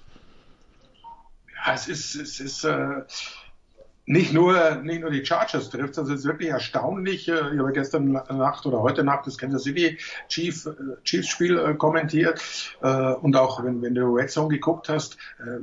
Ja, 1.66 1.74
es 1.74 1.88
ist, 1.88 2.14
es 2.14 2.40
ist, 2.40 2.64
äh, 2.64 3.02
nicht 4.08 4.32
nur, 4.32 4.76
nicht 4.76 5.02
nur 5.02 5.10
die 5.10 5.24
Chargers 5.24 5.68
trifft, 5.68 5.98
also 5.98 6.14
es 6.14 6.20
ist 6.20 6.26
wirklich 6.26 6.48
erstaunlich. 6.48 7.28
Äh, 7.28 7.52
ich 7.52 7.58
habe 7.58 7.72
gestern 7.72 8.12
Nacht 8.12 8.64
oder 8.64 8.80
heute 8.80 9.04
Nacht 9.04 9.26
das 9.26 9.36
Kansas 9.36 9.64
City 9.64 9.98
Chief, 10.28 10.64
äh, 10.64 10.70
Chiefs 11.04 11.28
Spiel 11.28 11.58
äh, 11.58 11.74
kommentiert 11.74 12.42
und 12.80 13.36
auch 13.36 13.62
wenn, 13.62 13.82
wenn 13.82 13.94
du 13.94 14.14
Red 14.14 14.30
Zone 14.30 14.48
geguckt 14.48 14.88
hast, 14.88 15.18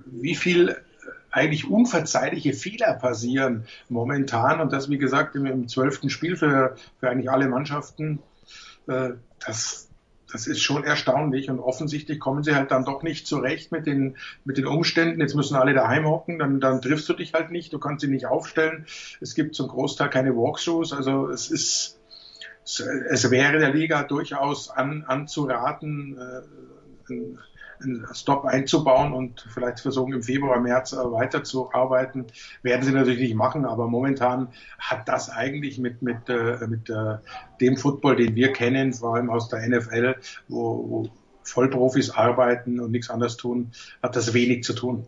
wie 0.05 0.35
viel 0.35 0.75
eigentlich 1.31 1.69
unverzeihliche 1.69 2.53
Fehler 2.53 2.93
passieren 2.93 3.65
momentan 3.89 4.61
und 4.61 4.71
das 4.71 4.89
wie 4.89 4.97
gesagt 4.97 5.35
im 5.35 5.67
zwölften 5.67 6.09
Spiel 6.09 6.35
für, 6.35 6.75
für 6.99 7.09
eigentlich 7.09 7.31
alle 7.31 7.47
Mannschaften. 7.47 8.19
Das, 8.85 9.89
das 10.31 10.47
ist 10.47 10.61
schon 10.61 10.83
erstaunlich 10.83 11.49
und 11.49 11.59
offensichtlich 11.59 12.19
kommen 12.19 12.43
sie 12.43 12.55
halt 12.55 12.71
dann 12.71 12.85
doch 12.85 13.03
nicht 13.03 13.27
zurecht 13.27 13.71
mit 13.71 13.85
den, 13.85 14.17
mit 14.43 14.57
den 14.57 14.65
Umständen. 14.65 15.21
Jetzt 15.21 15.35
müssen 15.35 15.55
alle 15.55 15.73
daheim 15.73 16.05
hocken, 16.05 16.39
dann, 16.39 16.59
dann 16.59 16.81
triffst 16.81 17.07
du 17.09 17.13
dich 17.13 17.33
halt 17.33 17.51
nicht, 17.51 17.71
du 17.73 17.79
kannst 17.79 18.01
sie 18.01 18.11
nicht 18.11 18.25
aufstellen. 18.25 18.85
Es 19.21 19.35
gibt 19.35 19.55
zum 19.55 19.67
Großteil 19.67 20.09
keine 20.09 20.35
Walkthroughs, 20.35 20.93
also 20.93 21.29
es 21.29 21.49
ist, 21.51 21.99
es 22.63 23.29
wäre 23.29 23.59
der 23.59 23.73
Liga 23.73 24.03
durchaus 24.03 24.69
an, 24.69 25.03
anzuraten, 25.03 26.17
äh, 26.17 27.13
einen 27.85 28.07
Stop 28.13 28.45
einzubauen 28.45 29.13
und 29.13 29.47
vielleicht 29.53 29.79
versuchen 29.79 30.13
im 30.13 30.23
Februar, 30.23 30.59
März 30.59 30.93
äh, 30.93 30.97
weiterzuarbeiten, 30.97 32.25
werden 32.61 32.83
sie 32.83 32.91
natürlich 32.91 33.19
nicht 33.19 33.35
machen, 33.35 33.65
aber 33.65 33.87
momentan 33.87 34.49
hat 34.79 35.07
das 35.07 35.29
eigentlich 35.29 35.77
mit, 35.79 36.01
mit, 36.01 36.29
äh, 36.29 36.67
mit 36.67 36.89
äh, 36.89 37.17
dem 37.61 37.77
Football, 37.77 38.15
den 38.17 38.35
wir 38.35 38.51
kennen, 38.51 38.93
vor 38.93 39.15
allem 39.15 39.29
aus 39.29 39.49
der 39.49 39.67
NFL, 39.67 40.15
wo, 40.47 40.89
wo 40.89 41.09
Vollprofis 41.43 42.09
arbeiten 42.09 42.79
und 42.79 42.91
nichts 42.91 43.09
anderes 43.09 43.37
tun, 43.37 43.71
hat 44.01 44.15
das 44.15 44.33
wenig 44.33 44.63
zu 44.63 44.73
tun. 44.73 45.07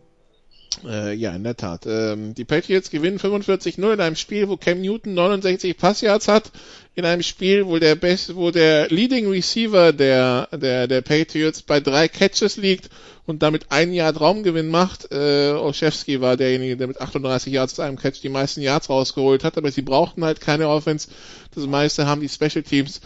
Äh, 0.84 1.14
ja, 1.14 1.34
in 1.34 1.44
der 1.44 1.56
Tat. 1.56 1.86
Ähm, 1.86 2.34
die 2.34 2.44
Patriots 2.44 2.90
gewinnen 2.90 3.18
45-0 3.18 3.92
in 3.92 4.00
einem 4.00 4.16
Spiel, 4.16 4.48
wo 4.48 4.56
Cam 4.56 4.80
Newton 4.80 5.14
69 5.14 5.76
Passyards 5.76 6.28
hat, 6.28 6.50
in 6.94 7.04
einem 7.04 7.22
Spiel, 7.22 7.66
wo 7.66 7.78
der 7.78 7.94
Best, 7.94 8.34
wo 8.36 8.50
der 8.50 8.88
Leading 8.88 9.28
Receiver 9.28 9.92
der, 9.92 10.48
der, 10.52 10.86
der 10.86 11.00
Patriots 11.00 11.62
bei 11.62 11.80
drei 11.80 12.08
Catches 12.08 12.56
liegt 12.56 12.90
und 13.26 13.42
damit 13.42 13.66
ein 13.70 13.92
Yard 13.92 14.20
Raumgewinn 14.20 14.68
macht. 14.68 15.12
Äh, 15.12 15.52
Olszewski 15.52 16.20
war 16.20 16.36
derjenige, 16.36 16.76
der 16.76 16.86
mit 16.86 17.00
38 17.00 17.52
Yards 17.52 17.74
zu 17.74 17.82
einem 17.82 17.96
Catch 17.96 18.22
die 18.22 18.28
meisten 18.28 18.62
Yards 18.62 18.88
rausgeholt 18.88 19.44
hat, 19.44 19.58
aber 19.58 19.70
sie 19.70 19.82
brauchten 19.82 20.24
halt 20.24 20.40
keine 20.40 20.68
Offense. 20.68 21.08
Das 21.54 21.66
meiste 21.66 22.06
haben 22.06 22.20
die 22.20 22.28
Special 22.28 22.62
Teams 22.62 23.00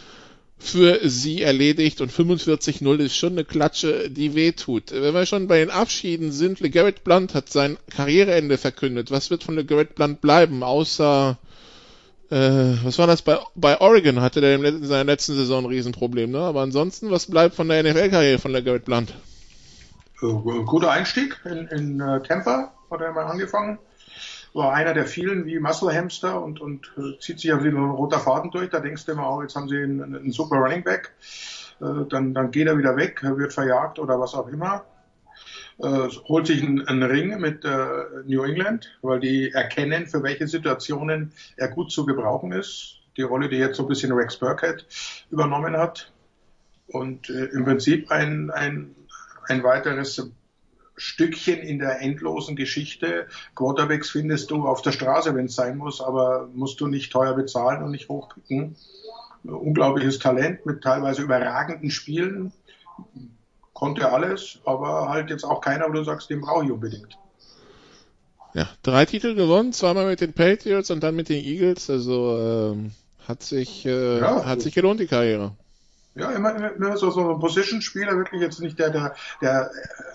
für 0.62 1.00
sie 1.08 1.42
erledigt 1.42 2.00
und 2.00 2.12
45-0 2.12 2.98
ist 2.98 3.16
schon 3.16 3.32
eine 3.32 3.44
Klatsche, 3.44 4.08
die 4.08 4.34
wehtut. 4.36 4.92
Wenn 4.92 5.12
wir 5.12 5.26
schon 5.26 5.48
bei 5.48 5.58
den 5.58 5.70
Abschieden 5.70 6.30
sind, 6.30 6.60
LeGarrette 6.60 7.02
Blunt 7.02 7.34
hat 7.34 7.50
sein 7.50 7.78
Karriereende 7.90 8.56
verkündet. 8.58 9.10
Was 9.10 9.30
wird 9.30 9.42
von 9.42 9.56
LeGarrette 9.56 9.94
Blunt 9.94 10.20
bleiben, 10.20 10.62
außer 10.62 11.36
äh, 12.30 12.76
was 12.84 12.98
war 12.98 13.08
das 13.08 13.22
bei, 13.22 13.38
bei 13.56 13.80
Oregon 13.80 14.20
hatte 14.20 14.40
der 14.40 14.54
in 14.54 14.84
seiner 14.84 15.04
letzten 15.04 15.34
Saison 15.34 15.64
ein 15.64 15.70
Riesenproblem, 15.70 16.30
ne? 16.30 16.38
Aber 16.38 16.62
ansonsten, 16.62 17.10
was 17.10 17.26
bleibt 17.26 17.56
von 17.56 17.68
der 17.68 17.82
NFL-Karriere 17.82 18.38
von 18.38 18.52
LeGarrette 18.52 18.84
Blunt? 18.84 19.14
Äh, 20.22 20.64
guter 20.64 20.92
Einstieg 20.92 21.40
in, 21.44 21.66
in 21.66 22.00
uh, 22.00 22.20
Tampa, 22.20 22.72
hat 22.88 23.00
er 23.00 23.12
mal 23.12 23.26
angefangen 23.26 23.78
war 24.54 24.72
einer 24.74 24.94
der 24.94 25.06
vielen 25.06 25.46
wie 25.46 25.58
Muscle 25.58 25.94
Hamster 25.94 26.42
und, 26.42 26.60
und 26.60 26.92
äh, 26.98 27.18
zieht 27.18 27.40
sich 27.40 27.50
ja 27.50 27.62
wie 27.64 27.68
ein 27.68 27.76
roter 27.76 28.18
Faden 28.18 28.50
durch. 28.50 28.70
Da 28.70 28.80
denkst 28.80 29.06
du 29.06 29.12
immer, 29.12 29.30
oh, 29.30 29.42
jetzt 29.42 29.56
haben 29.56 29.68
sie 29.68 29.78
einen, 29.78 30.02
einen 30.02 30.32
super 30.32 30.56
Running 30.56 30.84
Back. 30.84 31.12
Äh, 31.80 32.06
dann, 32.08 32.34
dann 32.34 32.50
geht 32.50 32.66
er 32.66 32.76
wieder 32.76 32.96
weg, 32.96 33.22
wird 33.22 33.52
verjagt 33.52 33.98
oder 33.98 34.20
was 34.20 34.34
auch 34.34 34.48
immer. 34.48 34.84
Äh, 35.78 36.08
holt 36.28 36.46
sich 36.46 36.62
einen, 36.62 36.86
einen 36.86 37.02
Ring 37.02 37.40
mit 37.40 37.64
äh, 37.64 37.86
New 38.26 38.42
England, 38.42 38.98
weil 39.00 39.20
die 39.20 39.50
erkennen, 39.52 40.06
für 40.06 40.22
welche 40.22 40.46
Situationen 40.46 41.32
er 41.56 41.68
gut 41.68 41.90
zu 41.90 42.04
gebrauchen 42.04 42.52
ist. 42.52 42.98
Die 43.16 43.22
Rolle, 43.22 43.48
die 43.48 43.56
jetzt 43.56 43.76
so 43.76 43.84
ein 43.84 43.88
bisschen 43.88 44.12
Rex 44.12 44.36
Burkhead 44.36 44.86
übernommen 45.30 45.76
hat. 45.76 46.12
Und 46.88 47.30
äh, 47.30 47.46
im 47.46 47.64
Prinzip 47.64 48.10
ein, 48.10 48.50
ein, 48.50 48.94
ein 49.48 49.62
weiteres 49.62 50.30
Stückchen 51.02 51.58
in 51.58 51.80
der 51.80 52.00
endlosen 52.00 52.54
Geschichte. 52.54 53.26
Quarterbacks 53.56 54.10
findest 54.10 54.52
du 54.52 54.66
auf 54.68 54.82
der 54.82 54.92
Straße, 54.92 55.34
wenn 55.34 55.46
es 55.46 55.56
sein 55.56 55.76
muss, 55.76 56.00
aber 56.00 56.48
musst 56.54 56.80
du 56.80 56.86
nicht 56.86 57.10
teuer 57.10 57.34
bezahlen 57.34 57.82
und 57.82 57.90
nicht 57.90 58.08
hochpicken. 58.08 58.76
Unglaubliches 59.42 60.20
Talent 60.20 60.64
mit 60.64 60.82
teilweise 60.82 61.22
überragenden 61.22 61.90
Spielen. 61.90 62.52
Konnte 63.72 64.12
alles, 64.12 64.60
aber 64.64 65.08
halt 65.08 65.28
jetzt 65.30 65.42
auch 65.42 65.60
keiner, 65.60 65.88
wo 65.88 65.92
du 65.92 66.04
sagst, 66.04 66.30
den 66.30 66.40
brauche 66.40 66.64
ich 66.64 66.70
unbedingt. 66.70 67.18
Ja, 68.54 68.68
drei 68.84 69.04
Titel 69.04 69.34
gewonnen, 69.34 69.72
zweimal 69.72 70.06
mit 70.06 70.20
den 70.20 70.34
Patriots 70.34 70.92
und 70.92 71.02
dann 71.02 71.16
mit 71.16 71.28
den 71.28 71.44
Eagles. 71.44 71.90
Also 71.90 72.38
ähm, 72.38 72.92
hat 73.26 73.42
sich 73.42 73.84
äh, 73.86 74.20
ja, 74.20 74.44
hat 74.44 74.60
sich 74.60 74.72
gelohnt 74.72 75.00
die 75.00 75.08
Karriere. 75.08 75.56
Ja, 76.14 76.30
immer, 76.32 76.74
immer 76.74 76.96
so, 76.98 77.10
so 77.10 77.34
ein 77.34 77.40
Position-Spieler, 77.40 78.16
wirklich 78.16 78.42
jetzt 78.42 78.60
nicht 78.60 78.78
der, 78.78 78.90
der, 78.90 79.14
der 79.40 79.70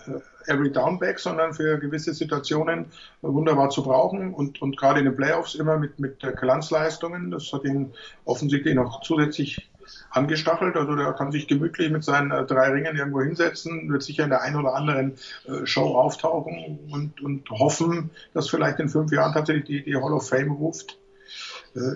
äh, 0.06 0.52
Every 0.52 0.72
Downback, 0.72 1.18
sondern 1.18 1.54
für 1.54 1.80
gewisse 1.80 2.14
Situationen 2.14 2.86
wunderbar 3.22 3.72
zu 3.72 3.82
brauchen 3.82 4.34
und, 4.34 4.62
und 4.62 4.78
gerade 4.78 5.00
in 5.00 5.06
den 5.06 5.16
Playoffs 5.16 5.56
immer 5.56 5.80
mit, 5.80 6.00
mit 6.00 6.20
Glanzleistungen. 6.20 7.32
Das 7.32 7.52
hat 7.52 7.64
ihn 7.64 7.94
offensichtlich 8.26 8.76
noch 8.76 9.02
zusätzlich 9.02 9.72
angestachelt. 10.12 10.76
Also 10.76 10.96
der 10.96 11.14
kann 11.14 11.32
sich 11.32 11.48
gemütlich 11.48 11.90
mit 11.90 12.04
seinen 12.04 12.30
äh, 12.30 12.46
drei 12.46 12.70
Ringen 12.70 12.96
irgendwo 12.96 13.22
hinsetzen, 13.22 13.92
wird 13.92 14.04
sicher 14.04 14.24
in 14.24 14.30
der 14.30 14.44
einen 14.44 14.58
oder 14.58 14.76
anderen 14.76 15.18
äh, 15.46 15.66
Show 15.66 15.96
auftauchen 15.96 16.80
und, 16.92 17.22
und 17.22 17.50
hoffen, 17.50 18.12
dass 18.36 18.50
vielleicht 18.50 18.80
in 18.80 18.90
fünf 18.90 19.12
Jahren 19.12 19.34
tatsächlich 19.34 19.66
die, 19.66 19.84
die 19.84 19.96
Hall 19.96 20.14
of 20.14 20.30
Fame 20.30 20.52
ruft. 20.52 21.00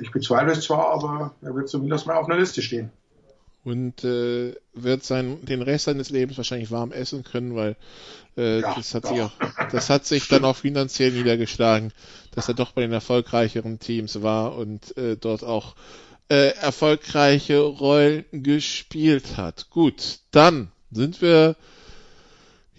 Ich 0.02 0.12
bezweifle 0.12 0.52
es 0.52 0.66
zwar, 0.66 0.92
aber 0.92 1.34
er 1.42 1.56
wird 1.56 1.70
zumindest 1.70 2.06
mal 2.06 2.16
auf 2.16 2.28
einer 2.28 2.38
Liste 2.38 2.62
stehen 2.62 2.92
und 3.64 4.04
äh, 4.04 4.56
wird 4.74 5.04
sein, 5.04 5.46
den 5.46 5.62
Rest 5.62 5.86
seines 5.86 6.10
Lebens 6.10 6.38
wahrscheinlich 6.38 6.72
warm 6.72 6.92
essen 6.92 7.24
können, 7.24 7.56
weil 7.56 7.76
äh, 8.38 8.62
ja, 8.62 8.74
das 8.76 8.96
hat 8.96 9.06
doch. 9.06 9.10
sich 9.12 9.22
auch, 9.22 9.32
das 9.72 9.90
hat 9.90 10.06
sich 10.06 10.28
dann 10.28 10.46
auch 10.46 10.56
finanziell 10.56 11.12
niedergeschlagen, 11.12 11.92
dass 12.32 12.48
er 12.48 12.54
doch 12.54 12.72
bei 12.72 12.82
den 12.82 12.94
erfolgreicheren 12.94 13.80
Teams 13.80 14.22
war 14.22 14.56
und 14.56 14.96
äh, 14.98 15.18
dort 15.18 15.44
auch 15.44 15.76
äh, 16.30 16.56
erfolgreiche 16.56 17.60
Rollen 17.60 18.26
gespielt 18.32 19.38
hat. 19.38 19.70
Gut, 19.70 20.20
dann 20.32 20.72
sind 20.92 21.22
wir 21.22 21.56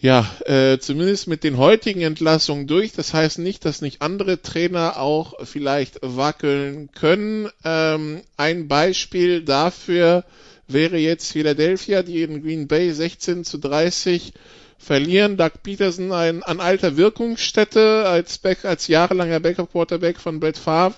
ja, 0.03 0.29
äh, 0.47 0.79
zumindest 0.81 1.29
mit 1.29 1.45
den 1.45 1.59
heutigen 1.59 2.01
Entlassungen 2.01 2.67
durch. 2.67 2.91
Das 2.91 3.15
heißt 3.15 3.39
nicht, 3.39 3.65
dass 3.65 3.83
nicht 3.83 4.03
andere 4.03 4.43
Trainer 4.43 4.99
auch 4.99 5.35
vielleicht 5.47 6.01
wackeln 6.03 6.91
können. 6.91 7.49
Ähm, 7.65 8.23
ein 8.37 8.67
Beispiel 8.67 9.45
dafür 9.45 10.25
wäre 10.73 10.99
jetzt 10.99 11.33
Philadelphia, 11.33 12.03
die 12.03 12.23
in 12.23 12.43
Green 12.43 12.69
Bay 12.69 12.93
16 12.93 13.45
zu 13.45 13.59
30 13.59 14.33
verlieren. 14.79 15.37
Doug 15.37 15.53
Peterson 15.63 16.13
ein, 16.13 16.43
an 16.43 16.61
alter 16.61 16.97
Wirkungsstätte 16.97 18.05
als, 18.07 18.39
Back, 18.39 18.65
als 18.65 18.89
jahrelanger 18.89 19.41
Backup-Quarterback 19.41 20.19
von 20.19 20.41
Brett 20.41 20.59
Favre, 20.59 20.97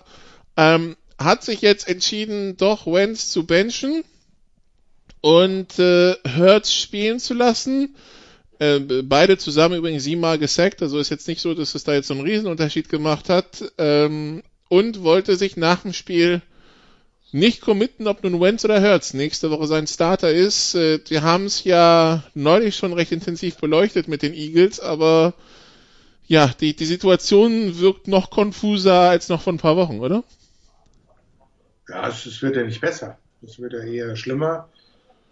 ähm, 0.57 0.97
hat 1.19 1.45
sich 1.45 1.61
jetzt 1.61 1.89
entschieden, 1.89 2.57
doch 2.57 2.87
Wentz 2.87 3.31
zu 3.31 3.47
benchen 3.47 4.05
und 5.21 5.79
äh, 5.79 6.15
Hurts 6.37 6.75
spielen 6.75 7.21
zu 7.21 7.35
lassen. 7.35 7.95
Äh, 8.59 8.81
beide 9.03 9.39
zusammen 9.39 9.77
übrigens 9.77 10.05
siebenmal 10.05 10.39
gesackt, 10.39 10.83
also 10.83 10.99
ist 10.99 11.11
jetzt 11.11 11.29
nicht 11.29 11.41
so, 11.41 11.55
dass 11.55 11.75
es 11.75 11.85
da 11.85 11.95
jetzt 11.95 12.09
so 12.09 12.15
einen 12.15 12.25
Riesenunterschied 12.25 12.89
gemacht 12.89 13.29
hat. 13.29 13.73
Ähm, 13.79 14.43
und 14.69 15.03
wollte 15.03 15.37
sich 15.37 15.57
nach 15.57 15.83
dem 15.83 15.93
Spiel 15.93 16.43
nicht 17.35 17.61
committen, 17.61 18.07
ob 18.07 18.23
nun 18.23 18.41
Wentz 18.41 18.65
oder 18.65 18.81
Hertz 18.81 19.13
nächste 19.13 19.51
Woche 19.51 19.67
sein 19.67 19.89
Starter 19.89 20.31
ist. 20.31 20.77
Äh, 20.77 21.01
wir 21.09 21.23
haben 21.23 21.47
es 21.47 21.65
ja 21.65 22.23
neulich 22.35 22.77
schon 22.77 22.93
recht 22.93 23.11
intensiv 23.11 23.57
beleuchtet 23.57 24.07
mit 24.07 24.23
den 24.23 24.33
Eagles, 24.33 24.79
aber 24.79 25.35
ja, 26.27 26.47
die, 26.61 26.77
die 26.77 26.85
Situation 26.85 27.81
wirkt 27.81 28.07
noch 28.07 28.31
konfuser 28.31 29.01
als 29.01 29.29
noch 29.29 29.43
vor 29.43 29.53
ein 29.53 29.59
paar 29.59 29.77
Wochen, 29.77 29.99
oder? 29.99 30.23
Ja, 31.89 32.09
es, 32.09 32.25
es 32.25 32.41
wird 32.41 32.55
ja 32.55 32.63
nicht 32.63 32.81
besser. 32.81 33.19
Es 33.43 33.59
wird 33.59 33.73
ja 33.73 33.81
eher 33.81 34.17
schlimmer. 34.17 34.69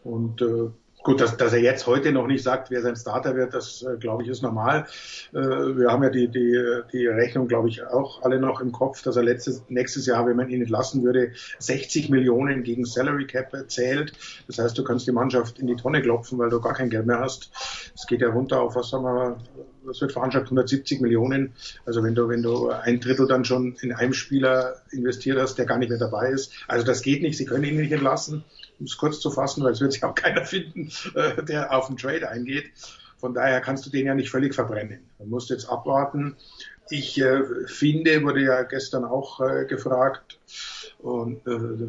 Und 0.03 0.43
äh, 0.43 0.71
Gut, 1.03 1.21
dass, 1.21 1.37
dass 1.37 1.53
er 1.53 1.61
jetzt 1.61 1.87
heute 1.89 2.13
noch 2.13 2.29
nicht 2.29 2.45
sagt, 2.45 2.71
wer 2.71 2.81
sein 2.81 2.95
Starter 2.95 3.35
wird, 3.35 3.55
das 3.55 3.83
äh, 3.83 3.97
glaube 3.97 4.23
ich 4.23 4.29
ist 4.29 4.43
normal. 4.43 4.87
Äh, 5.33 5.39
wir 5.39 5.91
haben 5.91 6.05
ja 6.05 6.11
die, 6.11 6.29
die, 6.29 6.81
die 6.93 7.07
Rechnung, 7.09 7.49
glaube 7.49 7.69
ich, 7.69 7.85
auch 7.85 8.23
alle 8.23 8.39
noch 8.39 8.61
im 8.61 8.71
Kopf, 8.71 9.03
dass 9.03 9.17
er 9.17 9.25
letztes, 9.25 9.65
nächstes 9.69 10.07
Jahr, 10.07 10.27
wenn 10.27 10.37
man 10.37 10.49
ihn 10.49 10.61
entlassen 10.61 11.03
würde, 11.03 11.33
60 11.59 12.09
Millionen 12.09 12.63
gegen 12.63 12.85
Salary 12.85 13.27
Cap 13.27 13.53
zählt. 13.67 14.13
Das 14.47 14.59
heißt, 14.59 14.79
du 14.79 14.85
kannst 14.85 15.09
die 15.09 15.13
Mannschaft 15.13 15.59
in 15.59 15.67
die 15.67 15.75
Tonne 15.75 16.03
klopfen, 16.03 16.39
weil 16.39 16.51
du 16.51 16.61
gar 16.61 16.75
kein 16.75 16.89
Geld 16.89 17.07
mehr 17.07 17.19
hast. 17.19 17.51
Es 17.97 18.07
geht 18.07 18.21
ja 18.21 18.29
runter 18.29 18.61
auf, 18.61 18.77
was 18.77 18.91
sagen 18.91 19.05
wir, 19.05 19.39
was 19.85 20.01
wird 20.01 20.13
veranschlagt, 20.13 20.47
170 20.47 21.01
Millionen. 21.01 21.53
Also 21.85 22.05
wenn 22.05 22.15
du, 22.15 22.29
wenn 22.29 22.43
du 22.43 22.69
ein 22.69 23.01
Drittel 23.01 23.27
dann 23.27 23.45
schon 23.45 23.75
in 23.81 23.93
einem 23.93 24.13
Spieler 24.13 24.77
investiert 24.93 25.39
hast, 25.41 25.57
der 25.57 25.67
gar 25.67 25.79
nicht 25.79 25.89
mehr 25.89 25.99
dabei 25.99 26.31
ist. 26.31 26.53
Also 26.69 26.87
das 26.87 27.03
geht 27.03 27.23
nicht. 27.23 27.37
Sie 27.37 27.45
können 27.45 27.65
ihn 27.65 27.77
nicht 27.77 27.91
entlassen 27.91 28.45
um 28.83 28.87
es 28.87 28.97
kurz 28.97 29.21
zu 29.21 29.31
fassen, 29.31 29.63
weil 29.63 29.73
es 29.73 29.81
wird 29.81 29.93
sich 29.93 30.03
auch 30.03 30.15
keiner 30.15 30.45
finden, 30.45 30.91
äh, 31.15 31.43
der 31.45 31.73
auf 31.73 31.87
den 31.87 31.97
Trade 31.97 32.29
eingeht. 32.29 32.73
Von 33.19 33.33
daher 33.33 33.61
kannst 33.61 33.87
du 33.87 33.91
den 33.91 34.07
ja 34.07 34.15
nicht 34.15 34.31
völlig 34.31 34.55
verbrennen. 34.55 34.99
Man 35.21 35.31
muss 35.31 35.49
jetzt 35.49 35.67
abwarten. 35.67 36.37
Ich 36.91 37.21
äh, 37.21 37.45
finde, 37.67 38.25
wurde 38.25 38.43
ja 38.43 38.63
gestern 38.63 39.05
auch 39.05 39.41
äh, 39.41 39.67
gefragt, 39.67 40.41
und 40.99 41.47
äh, 41.47 41.89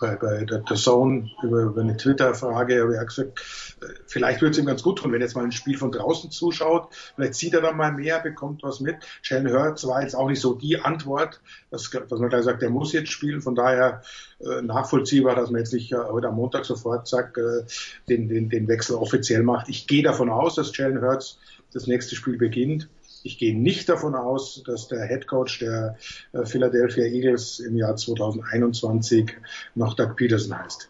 bei, 0.00 0.16
bei 0.16 0.44
der, 0.44 0.58
der 0.58 0.76
Zone 0.76 1.30
über, 1.42 1.62
über 1.62 1.82
eine 1.82 1.96
Twitter-Frage 1.96 2.82
habe 2.82 2.94
ich 2.94 3.06
gesagt, 3.06 3.38
äh, 3.82 3.86
vielleicht 4.06 4.40
würde 4.40 4.52
es 4.52 4.58
ihm 4.58 4.66
ganz 4.66 4.82
gut 4.82 4.98
tun, 4.98 5.12
wenn 5.12 5.20
er 5.20 5.26
jetzt 5.26 5.36
mal 5.36 5.44
ein 5.44 5.52
Spiel 5.52 5.76
von 5.76 5.92
draußen 5.92 6.30
zuschaut. 6.30 6.88
Vielleicht 7.14 7.34
sieht 7.34 7.54
er 7.54 7.60
dann 7.60 7.76
mal 7.76 7.92
mehr, 7.92 8.20
bekommt 8.20 8.62
was 8.62 8.80
mit. 8.80 8.96
Jalen 9.22 9.52
Hurts 9.52 9.86
war 9.86 10.02
jetzt 10.02 10.14
auch 10.14 10.28
nicht 10.28 10.40
so 10.40 10.54
die 10.54 10.80
Antwort, 10.80 11.40
dass, 11.70 11.90
dass 11.90 12.18
man 12.18 12.30
gleich 12.30 12.44
sagt, 12.44 12.62
der 12.62 12.70
muss 12.70 12.92
jetzt 12.92 13.10
spielen. 13.10 13.42
Von 13.42 13.54
daher 13.54 14.02
äh, 14.40 14.62
nachvollziehbar, 14.62 15.36
dass 15.36 15.50
man 15.50 15.60
jetzt 15.60 15.72
nicht 15.72 15.92
äh, 15.92 15.96
heute 15.96 16.28
am 16.28 16.36
Montag 16.36 16.64
sofort 16.64 17.06
sagt, 17.06 17.36
äh, 17.38 17.64
den, 18.08 18.28
den, 18.28 18.48
den 18.48 18.66
Wechsel 18.66 18.96
offiziell 18.96 19.42
macht. 19.42 19.68
Ich 19.68 19.86
gehe 19.86 20.02
davon 20.02 20.30
aus, 20.30 20.54
dass 20.54 20.76
Jalen 20.76 21.02
Hurts 21.02 21.38
das 21.72 21.86
nächste 21.86 22.16
Spiel 22.16 22.38
beginnt. 22.38 22.88
Ich 23.22 23.38
gehe 23.38 23.56
nicht 23.56 23.88
davon 23.88 24.14
aus, 24.14 24.62
dass 24.64 24.88
der 24.88 25.06
Head 25.06 25.26
Coach 25.26 25.58
der 25.58 25.96
äh, 26.32 26.46
Philadelphia 26.46 27.04
Eagles 27.04 27.60
im 27.60 27.76
Jahr 27.76 27.96
2021 27.96 29.32
noch 29.74 29.94
Doug 29.94 30.16
Peterson 30.16 30.58
heißt. 30.58 30.88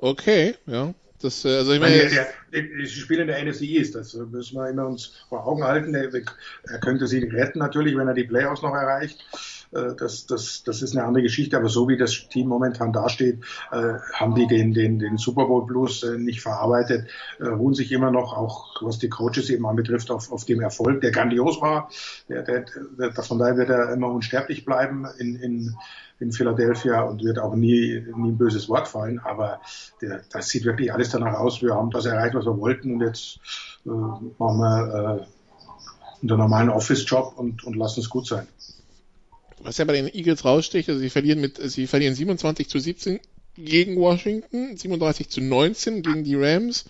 Okay, 0.00 0.54
ja. 0.66 0.94
Das, 1.20 1.44
äh, 1.44 1.56
also 1.56 1.72
ich 1.72 1.80
meine, 1.80 2.08
der, 2.08 2.26
der, 2.52 2.62
die 2.62 2.86
spielen 2.86 3.22
in 3.22 3.26
der 3.28 3.44
NFC 3.44 3.62
East, 3.62 3.94
das 3.94 4.14
müssen 4.14 4.56
wir 4.56 4.68
immer 4.68 4.86
uns 4.86 5.24
vor 5.28 5.46
Augen 5.46 5.62
halten. 5.62 5.94
Er, 5.94 6.10
er 6.12 6.78
könnte 6.80 7.06
sie 7.06 7.18
retten 7.18 7.60
natürlich, 7.60 7.96
wenn 7.96 8.08
er 8.08 8.14
die 8.14 8.24
Playoffs 8.24 8.62
noch 8.62 8.74
erreicht. 8.74 9.24
Äh, 9.72 9.94
das, 9.98 10.26
das, 10.26 10.62
das 10.64 10.82
ist 10.82 10.96
eine 10.96 11.06
andere 11.06 11.22
Geschichte, 11.22 11.56
aber 11.56 11.68
so 11.68 11.88
wie 11.88 11.96
das 11.96 12.28
Team 12.28 12.48
momentan 12.48 12.92
dasteht, 12.92 13.40
äh, 13.70 13.94
haben 14.12 14.34
die 14.34 14.46
den, 14.46 14.72
den, 14.72 14.98
den 14.98 15.16
Super 15.16 15.46
Bowl 15.46 15.66
Blues 15.66 16.02
äh, 16.02 16.18
nicht 16.18 16.40
verarbeitet, 16.40 17.08
ruhen 17.40 17.74
sich 17.74 17.90
immer 17.92 18.10
noch, 18.10 18.36
auch 18.36 18.82
was 18.82 18.98
die 18.98 19.08
Coaches 19.08 19.50
eben 19.50 19.66
anbetrifft, 19.66 20.10
auf, 20.10 20.30
auf 20.30 20.44
dem 20.44 20.60
Erfolg, 20.60 21.00
der 21.00 21.10
grandios 21.10 21.60
war. 21.60 21.88
Der, 22.28 22.42
der, 22.42 22.64
der, 22.98 23.12
von 23.12 23.38
daher 23.38 23.56
wird 23.56 23.70
er 23.70 23.92
immer 23.92 24.08
unsterblich 24.08 24.64
bleiben 24.64 25.06
in, 25.18 25.36
in, 25.36 25.76
in 26.20 26.32
Philadelphia 26.32 27.02
und 27.02 27.22
wird 27.24 27.38
auch 27.38 27.54
nie, 27.54 28.04
nie 28.16 28.30
ein 28.30 28.38
böses 28.38 28.68
Wort 28.68 28.88
fallen. 28.88 29.18
Aber 29.20 29.60
der, 30.00 30.22
das 30.30 30.48
sieht 30.48 30.64
wirklich 30.64 30.92
alles 30.92 31.10
danach 31.10 31.34
aus. 31.34 31.62
Wir 31.62 31.74
haben 31.74 31.90
das 31.90 32.06
erreicht, 32.06 32.34
was 32.34 32.44
wir 32.44 32.58
wollten 32.58 32.94
und 32.94 33.00
jetzt 33.00 33.38
äh, 33.86 33.90
machen 33.90 34.58
wir 34.58 34.94
äh, 34.94 36.28
einen 36.28 36.38
normalen 36.38 36.70
Office-Job 36.70 37.34
und, 37.36 37.64
und 37.64 37.76
lassen 37.76 38.00
es 38.00 38.08
gut 38.08 38.26
sein 38.26 38.46
was 39.64 39.78
ja 39.78 39.84
bei 39.84 39.94
den 39.94 40.12
Eagles 40.12 40.44
raussticht, 40.44 40.88
also 40.88 41.00
sie 41.00 41.10
verlieren 41.10 41.40
mit, 41.40 41.58
sie 41.62 41.86
verlieren 41.86 42.14
27 42.14 42.68
zu 42.68 42.78
17 42.78 43.20
gegen 43.56 43.96
Washington, 43.96 44.76
37 44.76 45.28
zu 45.28 45.40
19 45.40 46.02
gegen 46.02 46.24
die 46.24 46.36
Rams, 46.36 46.84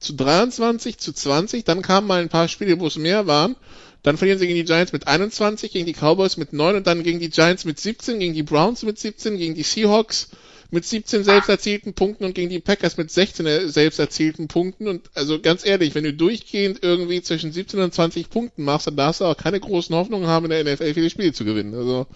zu 0.00 0.14
23 0.14 0.98
zu 0.98 1.12
20, 1.12 1.64
dann 1.64 1.82
kamen 1.82 2.06
mal 2.06 2.20
ein 2.20 2.28
paar 2.28 2.48
Spiele, 2.48 2.78
wo 2.80 2.86
es 2.86 2.96
mehr 2.96 3.26
waren. 3.26 3.56
Dann 4.02 4.16
verlieren 4.16 4.38
sie 4.38 4.46
gegen 4.46 4.58
die 4.58 4.64
Giants 4.64 4.92
mit 4.92 5.08
21, 5.08 5.72
gegen 5.72 5.86
die 5.86 5.92
Cowboys 5.92 6.36
mit 6.36 6.52
9 6.52 6.76
und 6.76 6.86
dann 6.86 7.02
gegen 7.02 7.18
die 7.18 7.30
Giants 7.30 7.64
mit 7.64 7.80
17, 7.80 8.20
gegen 8.20 8.32
die 8.32 8.44
Browns 8.44 8.84
mit 8.84 8.98
17, 8.98 9.36
gegen 9.36 9.54
die 9.54 9.64
Seahawks 9.64 10.28
mit 10.70 10.84
17 10.84 11.24
selbst 11.24 11.48
erzielten 11.48 11.94
Punkten 11.94 12.24
und 12.24 12.34
gegen 12.34 12.50
die 12.50 12.60
Packers 12.60 12.96
mit 12.96 13.10
16 13.10 13.68
selbst 13.70 13.98
erzielten 13.98 14.48
Punkten. 14.48 14.86
Und 14.86 15.10
also 15.14 15.40
ganz 15.40 15.64
ehrlich, 15.64 15.94
wenn 15.94 16.04
du 16.04 16.12
durchgehend 16.12 16.80
irgendwie 16.82 17.22
zwischen 17.22 17.52
17 17.52 17.80
und 17.80 17.94
20 17.94 18.28
Punkten 18.28 18.64
machst, 18.64 18.86
dann 18.86 18.96
darfst 18.96 19.20
du 19.20 19.24
auch 19.24 19.36
keine 19.36 19.60
großen 19.60 19.94
Hoffnungen 19.96 20.28
haben, 20.28 20.50
in 20.50 20.50
der 20.50 20.74
NFL 20.74 20.94
viele 20.94 21.10
Spiele 21.10 21.32
zu 21.32 21.44
gewinnen. 21.44 21.74
Also 21.74 22.06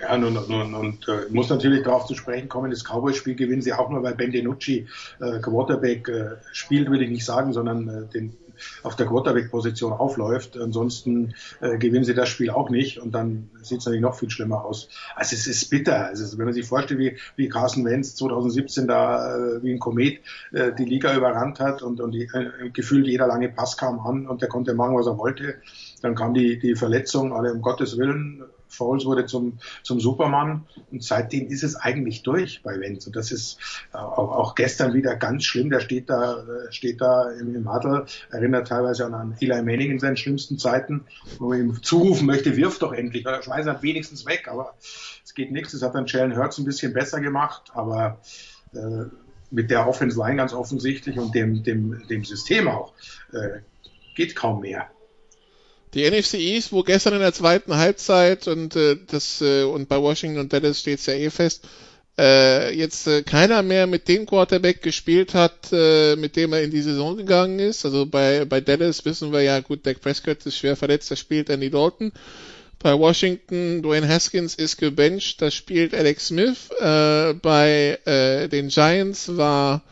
ja, 0.00 0.18
nun, 0.18 0.34
nun, 0.34 0.74
und 0.74 1.08
äh, 1.08 1.32
muss 1.32 1.48
natürlich 1.48 1.82
darauf 1.82 2.06
zu 2.06 2.14
sprechen 2.14 2.50
kommen, 2.50 2.70
das 2.70 2.84
Cowboys-Spiel 2.84 3.34
gewinnen 3.34 3.62
sie 3.62 3.72
auch 3.72 3.88
nur, 3.88 4.02
weil 4.02 4.14
Ben 4.14 4.30
DiNucci 4.30 4.86
äh, 5.20 5.38
Quarterback 5.40 6.08
äh, 6.08 6.36
spielt, 6.52 6.90
würde 6.90 7.04
ich 7.04 7.10
nicht 7.10 7.24
sagen, 7.24 7.54
sondern 7.54 7.88
äh, 7.88 8.12
den 8.12 8.36
auf 8.82 8.96
der 8.96 9.06
Quarterback-Position 9.06 9.92
aufläuft. 9.92 10.56
Ansonsten 10.58 11.34
äh, 11.60 11.78
gewinnen 11.78 12.04
sie 12.04 12.14
das 12.14 12.28
Spiel 12.28 12.50
auch 12.50 12.70
nicht 12.70 12.98
und 12.98 13.12
dann 13.12 13.50
sieht 13.62 13.78
es 13.78 13.86
natürlich 13.86 14.02
noch 14.02 14.14
viel 14.14 14.30
schlimmer 14.30 14.64
aus. 14.64 14.88
Also 15.14 15.34
es 15.34 15.46
ist 15.46 15.70
bitter. 15.70 16.06
Also 16.06 16.38
wenn 16.38 16.44
man 16.44 16.54
sich 16.54 16.66
vorstellt, 16.66 17.00
wie, 17.00 17.16
wie 17.36 17.48
Carson 17.48 17.84
Wentz 17.84 18.14
2017 18.16 18.86
da 18.86 19.36
äh, 19.36 19.62
wie 19.62 19.72
ein 19.72 19.78
Komet 19.78 20.20
äh, 20.52 20.72
die 20.72 20.84
Liga 20.84 21.14
überrannt 21.14 21.60
hat 21.60 21.82
und, 21.82 22.00
und 22.00 22.12
die, 22.12 22.24
äh, 22.24 22.70
gefühlt 22.72 23.06
jeder 23.06 23.26
lange 23.26 23.48
Pass 23.48 23.76
kam 23.76 24.00
an 24.00 24.26
und 24.26 24.42
der 24.42 24.48
konnte 24.48 24.74
machen, 24.74 24.96
was 24.96 25.06
er 25.06 25.18
wollte. 25.18 25.56
Dann 26.02 26.14
kam 26.14 26.34
die, 26.34 26.58
die 26.58 26.74
Verletzung, 26.74 27.32
alle 27.32 27.52
um 27.52 27.62
Gottes 27.62 27.96
Willen, 27.98 28.44
Foles 28.68 29.04
wurde 29.04 29.26
zum, 29.26 29.58
zum 29.82 30.00
Supermann 30.00 30.66
und 30.90 31.02
seitdem 31.02 31.48
ist 31.48 31.62
es 31.62 31.76
eigentlich 31.76 32.22
durch 32.22 32.62
bei 32.62 32.78
Wenz. 32.78 33.06
Und 33.06 33.16
das 33.16 33.32
ist 33.32 33.58
äh, 33.92 33.98
auch, 33.98 34.32
auch 34.32 34.54
gestern 34.54 34.94
wieder 34.94 35.16
ganz 35.16 35.44
schlimm. 35.44 35.70
Der 35.70 35.80
steht 35.80 36.10
da, 36.10 36.40
äh, 36.40 36.72
steht 36.72 37.00
da 37.00 37.30
im, 37.32 37.54
im 37.54 37.72
Huddle, 37.72 38.06
erinnert 38.30 38.68
teilweise 38.68 39.06
an 39.06 39.36
Eli 39.40 39.62
Manning 39.62 39.92
in 39.92 39.98
seinen 39.98 40.16
schlimmsten 40.16 40.58
Zeiten, 40.58 41.04
wo 41.38 41.48
man 41.48 41.60
ihm 41.60 41.82
zurufen 41.82 42.26
möchte, 42.26 42.56
wirf 42.56 42.78
doch 42.78 42.92
endlich, 42.92 43.24
schmeiß 43.42 43.66
er 43.66 43.82
wenigstens 43.82 44.26
weg, 44.26 44.48
aber 44.48 44.74
es 45.24 45.34
geht 45.34 45.52
nichts. 45.52 45.72
Das 45.72 45.82
hat 45.82 45.94
dann 45.94 46.06
Jalen 46.06 46.36
Hurts 46.36 46.58
ein 46.58 46.64
bisschen 46.64 46.92
besser 46.92 47.20
gemacht, 47.20 47.70
aber 47.74 48.20
äh, 48.74 49.04
mit 49.50 49.70
der 49.70 49.86
Offense 49.86 50.18
Line 50.18 50.36
ganz 50.36 50.52
offensichtlich 50.52 51.18
und 51.18 51.34
dem, 51.34 51.62
dem, 51.62 52.06
dem 52.08 52.24
System 52.24 52.68
auch 52.68 52.92
äh, 53.32 53.60
geht 54.14 54.34
kaum 54.34 54.60
mehr. 54.60 54.88
Die 55.94 56.08
NFC 56.08 56.34
East, 56.34 56.72
wo 56.72 56.82
gestern 56.82 57.14
in 57.14 57.20
der 57.20 57.32
zweiten 57.32 57.76
Halbzeit 57.76 58.48
und 58.48 58.76
äh, 58.76 58.96
das 59.06 59.40
äh, 59.40 59.62
und 59.62 59.88
bei 59.88 60.00
Washington 60.00 60.40
und 60.40 60.52
Dallas 60.52 60.80
steht 60.80 60.98
es 60.98 61.06
ja 61.06 61.14
eh 61.14 61.30
fest, 61.30 61.66
äh, 62.18 62.74
jetzt 62.74 63.06
äh, 63.06 63.22
keiner 63.22 63.62
mehr 63.62 63.86
mit 63.86 64.08
dem 64.08 64.26
Quarterback 64.26 64.82
gespielt 64.82 65.34
hat, 65.34 65.70
äh, 65.72 66.16
mit 66.16 66.36
dem 66.36 66.52
er 66.52 66.62
in 66.62 66.70
die 66.70 66.80
Saison 66.80 67.16
gegangen 67.16 67.58
ist. 67.58 67.84
Also 67.84 68.06
bei, 68.06 68.44
bei 68.44 68.60
Dallas 68.60 69.04
wissen 69.04 69.32
wir 69.32 69.42
ja, 69.42 69.60
gut, 69.60 69.86
Dak 69.86 70.00
Prescott 70.00 70.44
ist 70.46 70.56
schwer 70.56 70.76
verletzt, 70.76 71.10
da 71.10 71.16
spielt 71.16 71.50
Andy 71.50 71.70
Dalton. 71.70 72.12
Bei 72.78 72.98
Washington, 72.98 73.82
Dwayne 73.82 74.08
Haskins 74.08 74.54
ist 74.54 74.76
gebencht, 74.76 75.40
da 75.42 75.50
spielt 75.50 75.94
Alex 75.94 76.28
Smith. 76.28 76.70
Äh, 76.78 77.34
bei 77.34 77.98
äh, 78.04 78.48
den 78.48 78.68
Giants 78.68 79.36
war 79.36 79.82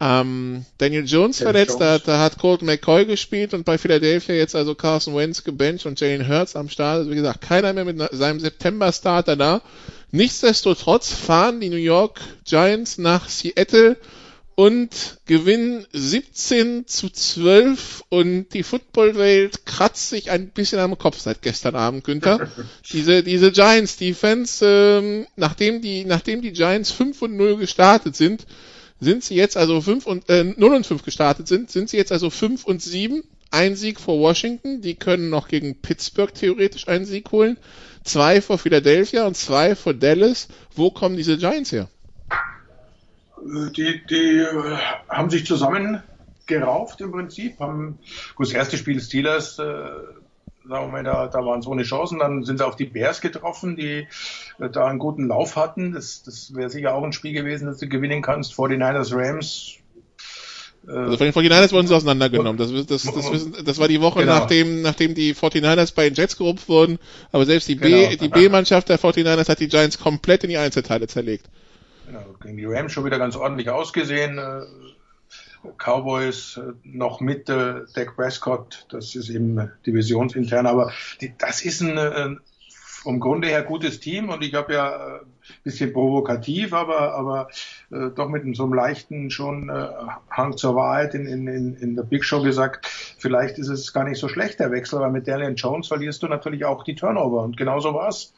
ähm, 0.00 0.64
Daniel 0.78 1.04
Jones 1.06 1.38
Daniel 1.38 1.52
verletzt, 1.52 1.80
Jones. 1.80 2.02
Da, 2.04 2.12
da, 2.12 2.18
hat 2.20 2.38
Colt 2.38 2.62
McCoy 2.62 3.04
gespielt 3.04 3.52
und 3.52 3.64
bei 3.64 3.78
Philadelphia 3.78 4.34
jetzt 4.34 4.54
also 4.54 4.74
Carson 4.74 5.16
Wentz 5.16 5.42
gebencht 5.42 5.86
und 5.86 5.98
Jalen 6.00 6.28
Hurts 6.28 6.54
am 6.54 6.68
Start. 6.68 6.98
Also 6.98 7.10
wie 7.10 7.16
gesagt, 7.16 7.40
keiner 7.40 7.72
mehr 7.72 7.84
mit 7.84 8.00
seinem 8.12 8.38
September-Starter 8.38 9.36
da. 9.36 9.62
Nichtsdestotrotz 10.10 11.12
fahren 11.12 11.60
die 11.60 11.68
New 11.68 11.76
York 11.76 12.20
Giants 12.44 12.98
nach 12.98 13.28
Seattle 13.28 13.96
und 14.54 15.18
gewinnen 15.26 15.86
17 15.92 16.86
zu 16.86 17.10
12 17.10 18.02
und 18.08 18.48
die 18.54 18.62
Footballwelt 18.62 19.66
kratzt 19.66 20.08
sich 20.08 20.30
ein 20.30 20.48
bisschen 20.48 20.80
am 20.80 20.98
Kopf 20.98 21.18
seit 21.20 21.42
gestern 21.42 21.76
Abend, 21.76 22.04
Günther. 22.04 22.48
diese, 22.92 23.22
diese 23.22 23.52
Giants 23.52 23.96
Defense, 23.98 24.64
ähm, 24.66 25.26
nachdem 25.36 25.80
die, 25.82 26.04
nachdem 26.04 26.42
die 26.42 26.52
Giants 26.52 26.90
5 26.90 27.22
und 27.22 27.36
0 27.36 27.56
gestartet 27.58 28.16
sind, 28.16 28.46
sind 29.00 29.22
sie 29.24 29.34
jetzt 29.34 29.56
also 29.56 29.80
5 29.80 30.06
und 30.06 30.28
äh, 30.28 30.44
0 30.44 30.74
und 30.74 30.86
5 30.86 31.04
gestartet 31.04 31.48
sind, 31.48 31.70
sind 31.70 31.88
sie 31.88 31.96
jetzt 31.96 32.12
also 32.12 32.30
5 32.30 32.64
und 32.64 32.82
7. 32.82 33.22
Ein 33.50 33.76
Sieg 33.76 33.98
vor 33.98 34.18
Washington, 34.18 34.82
die 34.82 34.94
können 34.94 35.30
noch 35.30 35.48
gegen 35.48 35.80
Pittsburgh 35.80 36.32
theoretisch 36.34 36.86
einen 36.86 37.06
Sieg 37.06 37.32
holen. 37.32 37.56
Zwei 38.04 38.42
vor 38.42 38.58
Philadelphia 38.58 39.26
und 39.26 39.36
zwei 39.36 39.74
vor 39.74 39.94
Dallas. 39.94 40.48
Wo 40.74 40.90
kommen 40.90 41.16
diese 41.16 41.38
Giants 41.38 41.72
her? 41.72 41.88
Die, 43.76 44.02
die 44.08 44.38
äh, 44.38 44.76
haben 45.08 45.30
sich 45.30 45.46
zusammengerauft 45.46 47.00
im 47.00 47.12
Prinzip. 47.12 47.58
Haben, 47.60 47.98
gut, 48.34 48.46
das 48.46 48.52
erste 48.52 48.76
Spiel 48.76 49.00
Steelers 49.00 49.58
äh, 49.58 49.62
sagen 50.68 50.92
wir 50.92 51.02
da, 51.02 51.26
da 51.26 51.44
waren 51.44 51.62
so 51.62 51.72
eine 51.72 51.82
Chancen. 51.82 52.18
Dann 52.18 52.44
sind 52.44 52.58
sie 52.58 52.66
auf 52.66 52.76
die 52.76 52.84
Bears 52.84 53.20
getroffen, 53.20 53.76
die 53.76 54.06
äh, 54.58 54.70
da 54.70 54.86
einen 54.86 54.98
guten 54.98 55.26
Lauf 55.26 55.56
hatten. 55.56 55.92
Das, 55.92 56.22
das 56.22 56.54
wäre 56.54 56.70
sicher 56.70 56.94
auch 56.94 57.02
ein 57.02 57.12
Spiel 57.12 57.32
gewesen, 57.32 57.66
das 57.66 57.78
du 57.78 57.88
gewinnen 57.88 58.22
kannst. 58.22 58.54
49ers 58.54 59.14
Rams. 59.16 59.74
Äh, 60.86 60.92
also 60.92 61.16
von 61.16 61.26
den 61.26 61.34
49ers 61.34 61.72
wurden 61.72 61.86
sie 61.86 61.96
auseinandergenommen. 61.96 62.56
Das, 62.56 62.70
das, 62.86 63.02
das, 63.02 63.64
das, 63.64 63.78
war 63.78 63.88
die 63.88 64.00
Woche, 64.00 64.20
genau. 64.20 64.38
nachdem, 64.38 64.82
nachdem 64.82 65.14
die 65.14 65.34
49ers 65.34 65.94
bei 65.94 66.08
den 66.08 66.14
Jets 66.14 66.36
gerupft 66.36 66.68
wurden. 66.68 66.98
Aber 67.32 67.46
selbst 67.46 67.68
die 67.68 67.76
genau. 67.76 68.10
die 68.16 68.28
B-Mannschaft 68.28 68.88
der 68.88 68.98
49ers 68.98 69.48
hat 69.48 69.60
die 69.60 69.68
Giants 69.68 69.98
komplett 69.98 70.44
in 70.44 70.50
die 70.50 70.58
Einzelteile 70.58 71.06
zerlegt. 71.06 71.46
Genau, 72.06 72.24
gegen 72.42 72.56
die 72.56 72.64
Rams 72.64 72.92
schon 72.92 73.04
wieder 73.04 73.18
ganz 73.18 73.36
ordentlich 73.36 73.68
ausgesehen. 73.70 74.38
Äh, 75.64 75.68
Cowboys 75.76 76.56
äh, 76.56 76.72
noch 76.84 77.20
mit 77.20 77.48
äh, 77.48 77.82
Dak 77.94 78.16
Prescott, 78.16 78.86
das 78.90 79.14
ist 79.14 79.30
eben 79.30 79.70
divisionsintern, 79.86 80.66
aber 80.66 80.92
die, 81.20 81.32
das 81.38 81.62
ist 81.62 81.80
ein, 81.80 81.98
ein 81.98 82.36
äh, 82.36 82.40
vom 83.02 83.20
Grunde 83.20 83.48
her 83.48 83.62
gutes 83.62 84.00
Team. 84.00 84.28
Und 84.28 84.42
ich 84.42 84.54
habe 84.54 84.74
ja 84.74 85.20
ein 85.20 85.26
bisschen 85.64 85.92
provokativ, 85.92 86.72
aber, 86.72 87.14
aber 87.14 87.48
äh, 87.90 88.10
doch 88.14 88.28
mit 88.28 88.44
so 88.56 88.64
einem 88.64 88.74
leichten 88.74 89.30
schon 89.30 89.70
äh, 89.70 89.88
Hang 90.30 90.56
zur 90.56 90.74
Wahrheit 90.74 91.14
in, 91.14 91.26
in, 91.26 91.76
in 91.76 91.96
der 91.96 92.02
Big 92.02 92.24
Show 92.24 92.42
gesagt, 92.42 92.86
vielleicht 92.86 93.58
ist 93.58 93.68
es 93.68 93.92
gar 93.92 94.04
nicht 94.04 94.18
so 94.18 94.28
schlecht, 94.28 94.60
der 94.60 94.72
Wechsel, 94.72 95.00
weil 95.00 95.10
mit 95.10 95.28
Dalian 95.28 95.54
Jones 95.54 95.88
verlierst 95.88 96.22
du 96.22 96.28
natürlich 96.28 96.64
auch 96.64 96.84
die 96.84 96.96
Turnover. 96.96 97.42
Und 97.42 97.56
genauso 97.56 97.94
war's. 97.94 98.34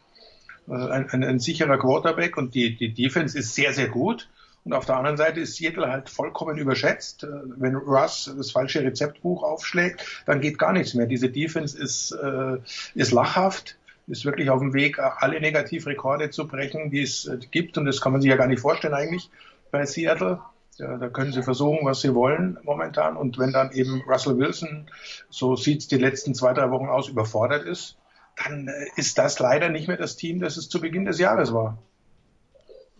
Äh, 0.68 0.74
ein, 0.74 1.10
ein, 1.10 1.24
ein 1.24 1.40
sicherer 1.40 1.78
Quarterback. 1.78 2.36
Und 2.36 2.54
die, 2.54 2.76
die 2.76 2.92
Defense 2.92 3.38
ist 3.38 3.54
sehr, 3.54 3.72
sehr 3.72 3.88
gut. 3.88 4.28
Und 4.64 4.74
auf 4.74 4.84
der 4.84 4.96
anderen 4.96 5.16
Seite 5.16 5.40
ist 5.40 5.56
Seattle 5.56 5.90
halt 5.90 6.10
vollkommen 6.10 6.58
überschätzt. 6.58 7.24
Äh, 7.24 7.28
wenn 7.56 7.76
Russ 7.76 8.32
das 8.36 8.50
falsche 8.50 8.82
Rezeptbuch 8.82 9.42
aufschlägt, 9.42 10.04
dann 10.26 10.40
geht 10.40 10.58
gar 10.58 10.72
nichts 10.72 10.94
mehr. 10.94 11.06
Diese 11.06 11.30
Defense 11.30 11.78
ist, 11.78 12.12
äh, 12.12 12.58
ist 12.94 13.12
lachhaft, 13.12 13.76
ist 14.06 14.24
wirklich 14.24 14.50
auf 14.50 14.60
dem 14.60 14.74
Weg, 14.74 14.98
alle 14.98 15.40
Negativrekorde 15.40 16.30
zu 16.30 16.46
brechen, 16.46 16.90
die 16.90 17.02
es 17.02 17.26
äh, 17.26 17.38
gibt. 17.50 17.78
Und 17.78 17.86
das 17.86 18.00
kann 18.00 18.12
man 18.12 18.20
sich 18.20 18.30
ja 18.30 18.36
gar 18.36 18.48
nicht 18.48 18.60
vorstellen 18.60 18.94
eigentlich 18.94 19.30
bei 19.70 19.86
Seattle. 19.86 20.40
Ja, 20.76 20.96
da 20.96 21.08
können 21.08 21.32
sie 21.32 21.42
versuchen, 21.42 21.80
was 21.82 22.00
sie 22.00 22.14
wollen 22.14 22.58
momentan. 22.62 23.16
Und 23.16 23.38
wenn 23.38 23.52
dann 23.52 23.72
eben 23.72 24.02
Russell 24.08 24.38
Wilson, 24.38 24.90
so 25.28 25.54
sieht 25.54 25.80
es 25.80 25.88
die 25.88 25.98
letzten 25.98 26.34
zwei, 26.34 26.54
drei 26.54 26.70
Wochen 26.70 26.86
aus, 26.86 27.08
überfordert 27.08 27.64
ist, 27.64 27.96
dann 28.44 28.68
äh, 28.68 28.86
ist 28.96 29.18
das 29.18 29.38
leider 29.38 29.68
nicht 29.68 29.88
mehr 29.88 29.96
das 29.96 30.16
Team, 30.16 30.40
das 30.40 30.56
es 30.56 30.68
zu 30.68 30.80
Beginn 30.80 31.04
des 31.04 31.18
Jahres 31.18 31.52
war. 31.52 31.78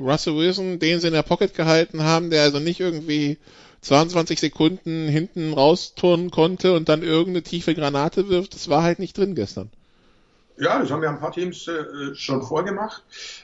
Russell 0.01 0.37
Wilson, 0.37 0.79
den 0.79 1.01
sie 1.01 1.09
in 1.09 1.13
der 1.13 1.23
Pocket 1.23 1.55
gehalten 1.55 2.03
haben, 2.03 2.31
der 2.31 2.43
also 2.43 2.59
nicht 2.59 2.81
irgendwie 2.81 3.39
22 3.83 4.41
Sekunden 4.41 5.09
hinten 5.09 5.53
rausturnen 5.53 6.31
konnte 6.31 6.75
und 6.75 6.89
dann 6.89 7.03
irgendeine 7.03 7.43
tiefe 7.43 7.75
Granate 7.75 8.29
wirft, 8.29 8.55
das 8.55 8.69
war 8.69 8.83
halt 8.83 8.99
nicht 8.99 9.17
drin 9.17 9.35
gestern. 9.35 9.71
Ja, 10.59 10.79
das 10.79 10.91
haben 10.91 11.03
ja 11.03 11.09
ein 11.09 11.21
paar 11.21 11.33
Teams 11.33 11.67
äh, 11.69 12.15
schon 12.15 12.43
vorgemacht, 12.43 13.03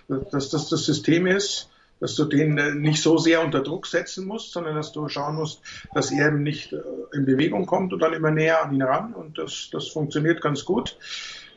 dass 0.08 0.50
das 0.50 0.68
das 0.68 0.84
System 0.84 1.26
ist, 1.26 1.70
dass 1.98 2.14
du 2.14 2.26
den 2.26 2.58
äh, 2.58 2.74
nicht 2.74 3.02
so 3.02 3.16
sehr 3.16 3.42
unter 3.42 3.62
Druck 3.62 3.86
setzen 3.86 4.26
musst, 4.26 4.52
sondern 4.52 4.76
dass 4.76 4.92
du 4.92 5.08
schauen 5.08 5.36
musst, 5.36 5.62
dass 5.94 6.10
er 6.10 6.28
eben 6.28 6.42
nicht 6.42 6.74
äh, 6.74 6.80
in 7.14 7.24
Bewegung 7.24 7.64
kommt 7.64 7.94
und 7.94 8.00
dann 8.00 8.12
immer 8.12 8.30
näher 8.30 8.62
an 8.62 8.74
ihn 8.74 8.82
ran 8.82 9.14
und 9.14 9.38
das, 9.38 9.70
das 9.72 9.88
funktioniert 9.88 10.42
ganz 10.42 10.66
gut. 10.66 10.98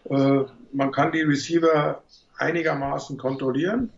Äh, 0.09 0.43
man 0.71 0.91
kann 0.93 1.11
die 1.11 1.21
Receiver 1.21 2.01
einigermaßen 2.37 3.17
kontrollieren 3.17 3.91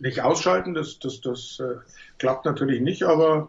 nicht 0.00 0.22
ausschalten, 0.22 0.74
das, 0.74 0.98
das, 0.98 1.20
das 1.20 1.60
äh, 1.60 1.76
klappt 2.18 2.46
natürlich 2.46 2.80
nicht, 2.80 3.04
aber 3.04 3.48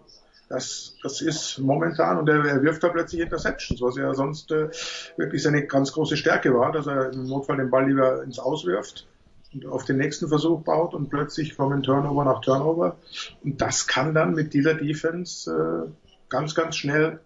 das, 0.49 0.95
das 1.01 1.21
ist 1.21 1.59
momentan 1.59 2.17
und 2.17 2.27
er, 2.27 2.43
er 2.43 2.61
wirft 2.61 2.83
da 2.83 2.89
plötzlich 2.89 3.21
Interceptions, 3.21 3.81
was 3.81 3.95
ja 3.95 4.13
sonst 4.13 4.51
äh, 4.51 4.69
wirklich 5.15 5.41
seine 5.41 5.65
ganz 5.65 5.93
große 5.93 6.17
Stärke 6.17 6.53
war, 6.53 6.71
dass 6.73 6.87
er 6.87 7.13
im 7.13 7.27
Notfall 7.27 7.57
den 7.57 7.69
Ball 7.69 7.87
lieber 7.87 8.21
ins 8.23 8.37
Auswirft 8.37 9.07
und 9.53 9.65
auf 9.65 9.85
den 9.85 9.97
nächsten 9.97 10.27
Versuch 10.27 10.61
baut 10.61 10.93
und 10.93 11.09
plötzlich 11.09 11.55
kommen 11.55 11.83
Turnover 11.83 12.25
nach 12.25 12.41
Turnover. 12.41 12.97
Und 13.43 13.61
das 13.61 13.87
kann 13.87 14.13
dann 14.13 14.33
mit 14.33 14.53
dieser 14.53 14.73
Defense 14.73 15.49
äh, 15.51 15.89
ganz, 16.29 16.53
ganz 16.53 16.75
schnell 16.75 17.19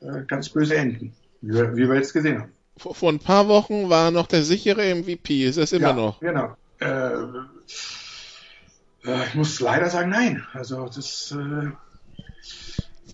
äh, 0.00 0.22
ganz 0.26 0.48
böse 0.50 0.76
enden, 0.76 1.14
wie 1.40 1.54
wir, 1.54 1.76
wie 1.76 1.88
wir 1.88 1.96
jetzt 1.96 2.12
gesehen 2.12 2.42
haben. 2.42 2.52
Vor, 2.76 2.94
vor 2.94 3.10
ein 3.10 3.18
paar 3.18 3.48
Wochen 3.48 3.88
war 3.88 4.10
noch 4.10 4.26
der 4.26 4.42
sichere 4.42 4.94
MVP, 4.94 5.46
ist 5.46 5.58
das 5.58 5.72
immer 5.72 5.88
ja, 5.88 5.92
noch? 5.94 6.20
Genau. 6.20 6.56
Äh, 6.78 7.16
ich 9.28 9.34
muss 9.34 9.60
leider 9.60 9.88
sagen, 9.90 10.10
nein. 10.10 10.46
Also 10.52 10.86
das 10.86 11.32
äh, 11.32 11.70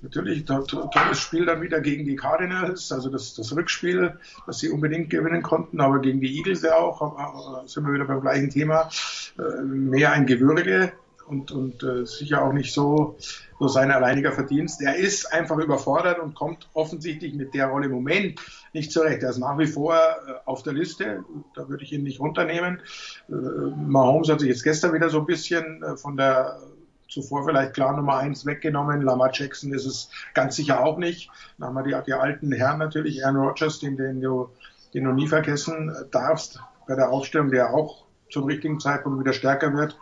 natürlich 0.02 0.44
to 0.44 0.62
tolles 0.62 1.18
Spiel 1.18 1.46
dann 1.46 1.62
wieder 1.62 1.81
gegen 1.81 2.05
die 2.05 2.16
Cardinals, 2.16 2.90
also 2.92 3.09
das, 3.09 3.35
das 3.35 3.55
Rückspiel, 3.55 4.18
das 4.46 4.59
sie 4.59 4.68
unbedingt 4.68 5.11
gewinnen 5.11 5.42
konnten, 5.42 5.81
aber 5.81 6.00
gegen 6.00 6.20
die 6.20 6.37
Eagles 6.37 6.62
ja 6.62 6.76
auch, 6.76 7.66
sind 7.66 7.87
wir 7.87 7.94
wieder 7.94 8.07
beim 8.07 8.20
gleichen 8.20 8.50
Thema, 8.50 8.90
äh, 9.38 9.62
mehr 9.62 10.12
ein 10.12 10.26
Gewürge 10.26 10.92
und, 11.26 11.52
und 11.52 11.83
äh, 11.83 12.05
sicher 12.05 12.42
auch 12.42 12.52
nicht 12.52 12.72
so, 12.74 13.16
so 13.62 13.68
sein 13.68 13.92
alleiniger 13.92 14.33
Verdienst. 14.33 14.83
Er 14.83 14.96
ist 14.96 15.33
einfach 15.33 15.57
überfordert 15.57 16.18
und 16.18 16.35
kommt 16.35 16.68
offensichtlich 16.75 17.33
mit 17.35 17.55
der 17.55 17.68
Rolle 17.68 17.87
im 17.87 17.92
Moment 17.92 18.40
nicht 18.72 18.90
zurecht. 18.90 19.22
Er 19.22 19.31
ist 19.31 19.38
nach 19.38 19.57
wie 19.57 19.68
vor 19.68 19.94
äh, 19.94 20.33
auf 20.46 20.64
der 20.64 20.72
Liste, 20.72 21.22
da 21.55 21.68
würde 21.68 21.85
ich 21.85 21.92
ihn 21.92 22.03
nicht 22.03 22.18
runternehmen. 22.18 22.81
Äh, 23.29 23.33
Mahomes 23.33 24.29
hat 24.31 24.40
sich 24.40 24.48
jetzt 24.48 24.64
gestern 24.64 24.92
wieder 24.94 25.11
so 25.11 25.20
ein 25.20 25.27
bisschen 25.27 25.81
äh, 25.81 25.96
von 25.96 26.16
der 26.16 26.59
zuvor 27.07 27.44
vielleicht 27.44 27.75
klar 27.75 27.94
Nummer 27.94 28.16
eins 28.16 28.44
weggenommen. 28.46 29.03
Lamar 29.03 29.31
Jackson 29.33 29.72
ist 29.72 29.87
es 29.87 30.11
ganz 30.35 30.57
sicher 30.57 30.85
auch 30.85 30.98
nicht. 30.98 31.31
Dann 31.57 31.68
haben 31.68 31.75
wir 31.77 31.85
die, 31.85 32.05
die 32.05 32.14
alten 32.14 32.51
Herren 32.51 32.81
natürlich, 32.81 33.25
Aaron 33.25 33.46
Rodgers, 33.46 33.79
den, 33.79 33.96
den, 33.96 34.20
du, 34.20 34.48
den 34.92 35.05
du 35.05 35.12
nie 35.12 35.29
vergessen 35.29 35.94
darfst 36.11 36.59
bei 36.88 36.96
der 36.96 37.11
Aufstellung, 37.11 37.53
der 37.53 37.72
auch 37.72 38.07
zum 38.29 38.44
richtigen 38.44 38.81
Zeitpunkt 38.81 39.20
wieder 39.20 39.35
stärker 39.35 39.72
wird. 39.72 39.96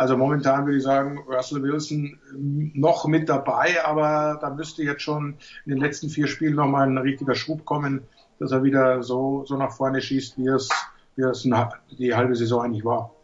Also 0.00 0.16
momentan 0.16 0.64
würde 0.64 0.78
ich 0.78 0.82
sagen, 0.82 1.18
Russell 1.28 1.62
Wilson 1.62 2.18
noch 2.32 3.04
mit 3.04 3.28
dabei, 3.28 3.84
aber 3.84 4.38
da 4.40 4.48
müsste 4.48 4.82
jetzt 4.82 5.02
schon 5.02 5.34
in 5.66 5.72
den 5.72 5.78
letzten 5.78 6.08
vier 6.08 6.26
Spielen 6.26 6.54
nochmal 6.54 6.88
ein 6.88 6.96
richtiger 6.96 7.34
Schub 7.34 7.66
kommen, 7.66 8.00
dass 8.38 8.50
er 8.50 8.64
wieder 8.64 9.02
so, 9.02 9.44
so 9.46 9.58
nach 9.58 9.76
vorne 9.76 10.00
schießt, 10.00 10.38
wie 10.38 10.48
es, 10.48 10.70
wie 11.16 11.22
es 11.24 11.46
die 11.98 12.14
halbe 12.14 12.34
Saison 12.34 12.62
eigentlich 12.62 12.82
war. 12.82 13.14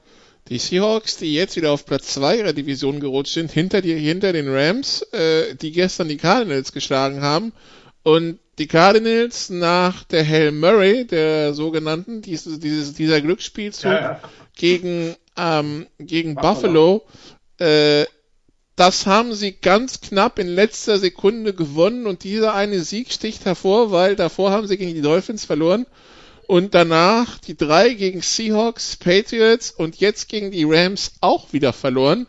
Die 0.50 0.58
Seahawks, 0.58 1.16
die 1.16 1.32
jetzt 1.32 1.56
wieder 1.56 1.70
auf 1.70 1.86
Platz 1.86 2.08
2 2.12 2.40
ihrer 2.40 2.52
Division 2.52 3.00
gerutscht 3.00 3.32
sind, 3.32 3.50
hinter, 3.50 3.80
die, 3.80 3.94
hinter 3.94 4.34
den 4.34 4.54
Rams, 4.54 5.00
äh, 5.14 5.54
die 5.54 5.72
gestern 5.72 6.08
die 6.08 6.18
Cardinals 6.18 6.72
geschlagen 6.72 7.22
haben. 7.22 7.54
Und 8.02 8.38
die 8.58 8.66
Cardinals 8.66 9.48
nach 9.48 10.04
der 10.04 10.28
Hail 10.28 10.52
Murray, 10.52 11.06
der 11.06 11.54
sogenannten, 11.54 12.20
dieses, 12.20 12.60
dieses, 12.60 12.92
dieser 12.92 13.22
Glücksspielzug 13.22 13.92
ja, 13.92 14.00
ja. 14.00 14.20
gegen, 14.54 15.16
ähm, 15.36 15.86
gegen 15.98 16.34
Buffalo, 16.34 16.98
Buffalo 16.98 17.06
äh, 17.58 18.06
das 18.76 19.06
haben 19.06 19.32
sie 19.34 19.52
ganz 19.52 20.02
knapp 20.02 20.38
in 20.38 20.48
letzter 20.48 20.98
Sekunde 20.98 21.54
gewonnen 21.54 22.06
und 22.06 22.24
dieser 22.24 22.54
eine 22.54 22.80
Sieg 22.80 23.10
sticht 23.10 23.46
hervor, 23.46 23.90
weil 23.90 24.16
davor 24.16 24.50
haben 24.50 24.66
sie 24.66 24.76
gegen 24.76 24.94
die 24.94 25.00
Dolphins 25.00 25.46
verloren 25.46 25.86
und 26.46 26.74
danach 26.74 27.38
die 27.38 27.56
drei 27.56 27.94
gegen 27.94 28.20
Seahawks, 28.20 28.96
Patriots 28.96 29.70
und 29.70 29.96
jetzt 29.96 30.28
gegen 30.28 30.50
die 30.50 30.64
Rams 30.64 31.12
auch 31.22 31.54
wieder 31.54 31.72
verloren. 31.72 32.26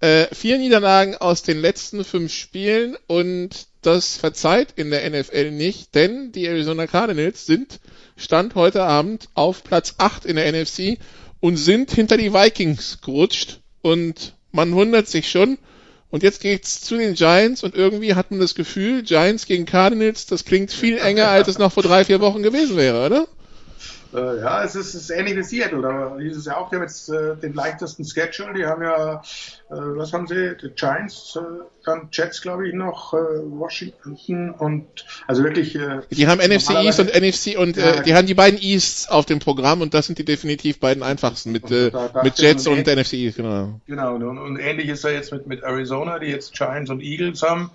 Äh, 0.00 0.32
vier 0.32 0.58
Niederlagen 0.58 1.16
aus 1.16 1.42
den 1.42 1.60
letzten 1.60 2.04
fünf 2.04 2.32
Spielen 2.32 2.96
und 3.08 3.66
das 3.82 4.16
verzeiht 4.16 4.74
in 4.76 4.90
der 4.90 5.08
NFL 5.10 5.50
nicht, 5.50 5.96
denn 5.96 6.30
die 6.30 6.46
Arizona 6.46 6.86
Cardinals 6.86 7.44
sind 7.44 7.80
Stand 8.16 8.54
heute 8.54 8.84
Abend 8.84 9.28
auf 9.34 9.64
Platz 9.64 9.96
8 9.98 10.24
in 10.24 10.36
der 10.36 10.52
NFC 10.52 10.98
und 11.40 11.56
sind 11.56 11.90
hinter 11.90 12.16
die 12.16 12.32
Vikings 12.32 13.00
gerutscht 13.00 13.60
und 13.82 14.34
man 14.52 14.72
wundert 14.72 15.08
sich 15.08 15.30
schon. 15.30 15.58
Und 16.10 16.22
jetzt 16.22 16.40
geht's 16.40 16.80
zu 16.80 16.96
den 16.96 17.14
Giants 17.14 17.62
und 17.62 17.74
irgendwie 17.74 18.14
hat 18.14 18.30
man 18.30 18.40
das 18.40 18.54
Gefühl, 18.54 19.02
Giants 19.02 19.46
gegen 19.46 19.66
Cardinals, 19.66 20.24
das 20.24 20.46
klingt 20.46 20.72
viel 20.72 20.96
enger, 20.96 21.28
als 21.28 21.48
es 21.48 21.58
noch 21.58 21.72
vor 21.72 21.82
drei, 21.82 22.04
vier 22.04 22.20
Wochen 22.20 22.42
gewesen 22.42 22.76
wäre, 22.76 23.04
oder? 23.04 23.28
Äh, 24.14 24.40
ja, 24.40 24.64
es 24.64 24.74
ist, 24.74 24.94
es 24.94 25.02
ist 25.02 25.10
ähnlich 25.10 25.36
wie 25.36 25.42
Seattle. 25.42 25.82
Da 25.82 26.16
hieß 26.18 26.36
es 26.36 26.46
ja 26.46 26.56
auch, 26.56 26.70
die 26.70 26.76
haben 26.76 26.82
jetzt 26.82 27.10
äh, 27.10 27.36
den 27.36 27.52
leichtesten 27.52 28.04
Schedule. 28.06 28.54
Die 28.54 28.64
haben 28.64 28.82
ja, 28.82 29.16
äh, 29.16 29.74
was 29.74 30.12
haben 30.12 30.26
sie? 30.26 30.56
Die 30.56 30.70
Giants, 30.70 31.36
äh, 31.36 31.40
dann 31.84 32.08
Jets, 32.10 32.40
glaube 32.40 32.68
ich, 32.68 32.74
noch, 32.74 33.12
äh, 33.12 33.16
Washington 33.16 34.50
und 34.52 34.86
also 35.26 35.44
wirklich. 35.44 35.78
Die 36.10 36.26
haben 36.26 36.40
NFC 36.40 36.70
East 36.70 37.00
und 37.00 37.14
NFC 37.14 37.58
und 37.58 37.76
ja, 37.76 38.00
die 38.02 38.14
haben 38.14 38.26
die 38.26 38.34
beiden 38.34 38.58
Easts 38.58 39.08
auf 39.08 39.26
dem 39.26 39.40
Programm 39.40 39.82
und 39.82 39.92
das 39.92 40.06
sind 40.06 40.18
die 40.18 40.24
definitiv 40.24 40.80
beiden 40.80 41.02
einfachsten 41.02 41.52
mit, 41.52 41.68
mit 41.68 42.38
Jets 42.38 42.66
und, 42.66 42.78
und 42.78 42.86
NFC 42.86 43.14
East, 43.14 43.36
genau. 43.36 43.80
Genau, 43.86 44.14
und, 44.14 44.38
und 44.38 44.58
ähnlich 44.58 44.88
ist 44.88 45.04
er 45.04 45.12
jetzt 45.12 45.32
mit, 45.32 45.46
mit 45.46 45.62
Arizona, 45.62 46.18
die 46.18 46.28
jetzt 46.28 46.54
Giants 46.54 46.90
und 46.90 47.02
Eagles 47.02 47.42
haben. 47.42 47.70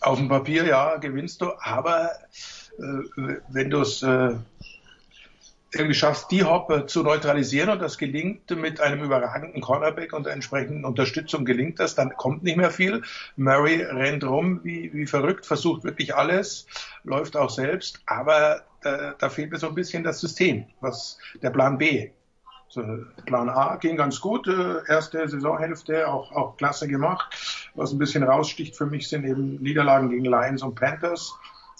auf 0.00 0.18
dem 0.18 0.28
Papier, 0.28 0.66
ja, 0.66 0.96
gewinnst 0.96 1.40
du, 1.40 1.52
aber 1.60 2.10
wenn 2.76 3.70
du 3.70 3.80
es 3.80 4.02
äh, 4.02 4.34
irgendwie 5.74 5.94
schaffst, 5.94 6.30
die 6.30 6.44
Hop 6.44 6.88
zu 6.88 7.02
neutralisieren 7.02 7.70
und 7.70 7.82
das 7.82 7.98
gelingt 7.98 8.50
mit 8.50 8.80
einem 8.80 9.02
überragenden 9.02 9.60
Cornerback 9.60 10.12
und 10.12 10.26
der 10.26 10.32
entsprechenden 10.32 10.84
Unterstützung 10.84 11.44
gelingt 11.44 11.80
das, 11.80 11.94
dann 11.94 12.14
kommt 12.16 12.42
nicht 12.42 12.56
mehr 12.56 12.70
viel. 12.70 13.02
Murray 13.36 13.82
rennt 13.82 14.24
rum 14.24 14.60
wie, 14.62 14.92
wie 14.94 15.06
verrückt, 15.06 15.46
versucht 15.46 15.84
wirklich 15.84 16.14
alles, 16.14 16.66
läuft 17.02 17.36
auch 17.36 17.50
selbst, 17.50 18.00
aber 18.06 18.62
äh, 18.84 19.12
da 19.18 19.28
fehlt 19.28 19.50
mir 19.50 19.58
so 19.58 19.68
ein 19.68 19.74
bisschen 19.74 20.04
das 20.04 20.20
System, 20.20 20.66
was 20.80 21.18
der 21.42 21.50
Plan 21.50 21.78
B. 21.78 22.10
Plan 23.26 23.48
A 23.48 23.76
ging 23.76 23.96
ganz 23.96 24.20
gut, 24.20 24.48
äh, 24.48 24.82
erste 24.88 25.28
Saisonhälfte 25.28 26.08
auch, 26.08 26.32
auch 26.32 26.56
klasse 26.56 26.88
gemacht. 26.88 27.70
Was 27.74 27.92
ein 27.92 27.98
bisschen 27.98 28.24
raussticht 28.24 28.74
für 28.74 28.86
mich 28.86 29.08
sind 29.08 29.24
eben 29.24 29.62
Niederlagen 29.62 30.10
gegen 30.10 30.24
Lions 30.24 30.62
und 30.62 30.74
Panthers 30.74 31.34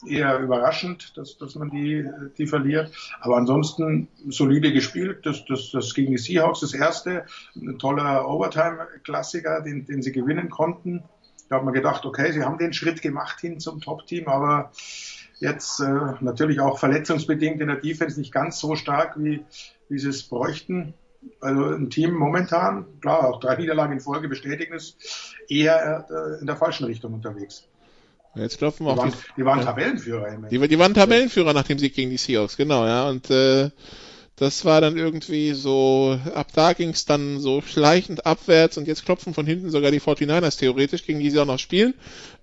eher 0.07 0.39
überraschend, 0.39 1.17
dass, 1.17 1.37
dass 1.39 1.55
man 1.55 1.71
die, 1.71 2.09
die 2.39 2.47
verliert. 2.47 2.91
Aber 3.21 3.37
ansonsten 3.37 4.09
solide 4.29 4.73
gespielt. 4.73 5.25
Das, 5.25 5.45
das, 5.47 5.71
das 5.73 5.95
gegen 5.95 6.13
die 6.13 6.19
Seahawks 6.19 6.61
das 6.61 6.75
erste. 6.75 7.27
Ein 7.55 7.79
toller 7.79 8.29
Overtime-Klassiker, 8.29 9.63
den, 9.63 9.87
den 9.87 10.03
sie 10.03 10.13
gewinnen 10.13 10.51
konnten. 10.51 11.05
Da 11.49 11.57
hat 11.57 11.65
man 11.65 11.75
gedacht, 11.75 12.05
okay, 12.07 12.33
sie 12.33 12.43
haben 12.43 12.59
den 12.59 12.73
Schritt 12.73 13.03
gemacht 13.03 13.41
hin 13.41 13.61
zum 13.61 13.81
Top-Team, 13.81 14.29
aber 14.29 14.73
jetzt 15.39 15.81
äh, 15.81 16.15
natürlich 16.21 16.61
auch 16.61 16.79
verletzungsbedingt 16.79 17.61
in 17.61 17.69
der 17.69 17.77
Defense 17.77 18.19
nicht 18.19 18.33
ganz 18.33 18.59
so 18.59 18.77
stark, 18.77 19.23
wie, 19.23 19.45
wie 19.89 19.99
sie 19.99 20.09
es 20.09 20.23
bräuchten. 20.23 20.95
Also 21.41 21.65
ein 21.65 21.91
Team 21.91 22.15
momentan, 22.15 22.87
klar, 23.01 23.29
auch 23.29 23.41
drei 23.41 23.57
Niederlagen 23.57 23.95
in 23.95 24.01
Folge 24.01 24.29
bestätigen 24.29 24.75
es, 24.75 24.97
eher 25.49 26.07
äh, 26.11 26.41
in 26.41 26.47
der 26.47 26.57
falschen 26.57 26.85
Richtung 26.85 27.15
unterwegs. 27.15 27.67
Jetzt 28.37 28.59
klopfen 28.59 28.87
wir 28.87 28.95
die 28.95 28.99
auf 28.99 29.05
waren, 29.05 29.13
die. 29.13 29.33
Die 29.37 29.45
waren 29.45 29.61
Tabellenführer. 29.61 30.49
Die, 30.51 30.69
die 30.69 30.79
waren 30.79 30.95
Tabellenführer 30.95 31.53
nach 31.53 31.65
dem 31.65 31.79
Sieg 31.79 31.95
gegen 31.95 32.11
die 32.11 32.17
Seahawks, 32.17 32.57
genau, 32.57 32.87
ja. 32.87 33.09
Und 33.09 33.31
äh, 33.31 33.71
das 34.37 34.65
war 34.65 34.81
dann 34.81 34.97
irgendwie 34.97 35.53
so, 35.53 36.19
ab 36.35 36.49
da 36.55 36.73
ging 36.73 36.91
es 36.91 37.05
dann 37.05 37.39
so 37.39 37.61
schleichend 37.61 38.27
abwärts 38.27 38.77
und 38.77 38.89
jetzt 38.89 39.05
klopfen 39.05 39.33
von 39.33 39.47
hinten 39.47 39.71
sogar 39.71 39.93
die 39.93 40.01
49ers 40.01 40.59
theoretisch, 40.59 41.07
gegen 41.07 41.21
die 41.21 41.31
sie 41.31 41.39
auch 41.39 41.47
noch 41.47 41.59
spielen. 41.59 41.95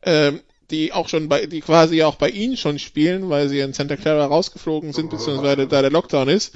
Ähm, 0.04 0.40
die 0.72 0.94
auch 0.94 1.10
schon 1.10 1.28
bei, 1.28 1.46
die 1.46 1.62
quasi 1.62 2.02
auch 2.04 2.16
bei 2.16 2.30
ihnen 2.30 2.58
schon 2.58 2.80
spielen, 2.80 3.30
weil 3.30 3.50
sie 3.50 3.60
in 3.60 3.74
Santa 3.74 3.98
Clara 3.98 4.26
rausgeflogen 4.26 4.94
sind, 4.94 5.10
beziehungsweise 5.10 5.68
da 5.68 5.82
der 5.82 5.92
Lockdown 5.92 6.30
ist. 6.30 6.56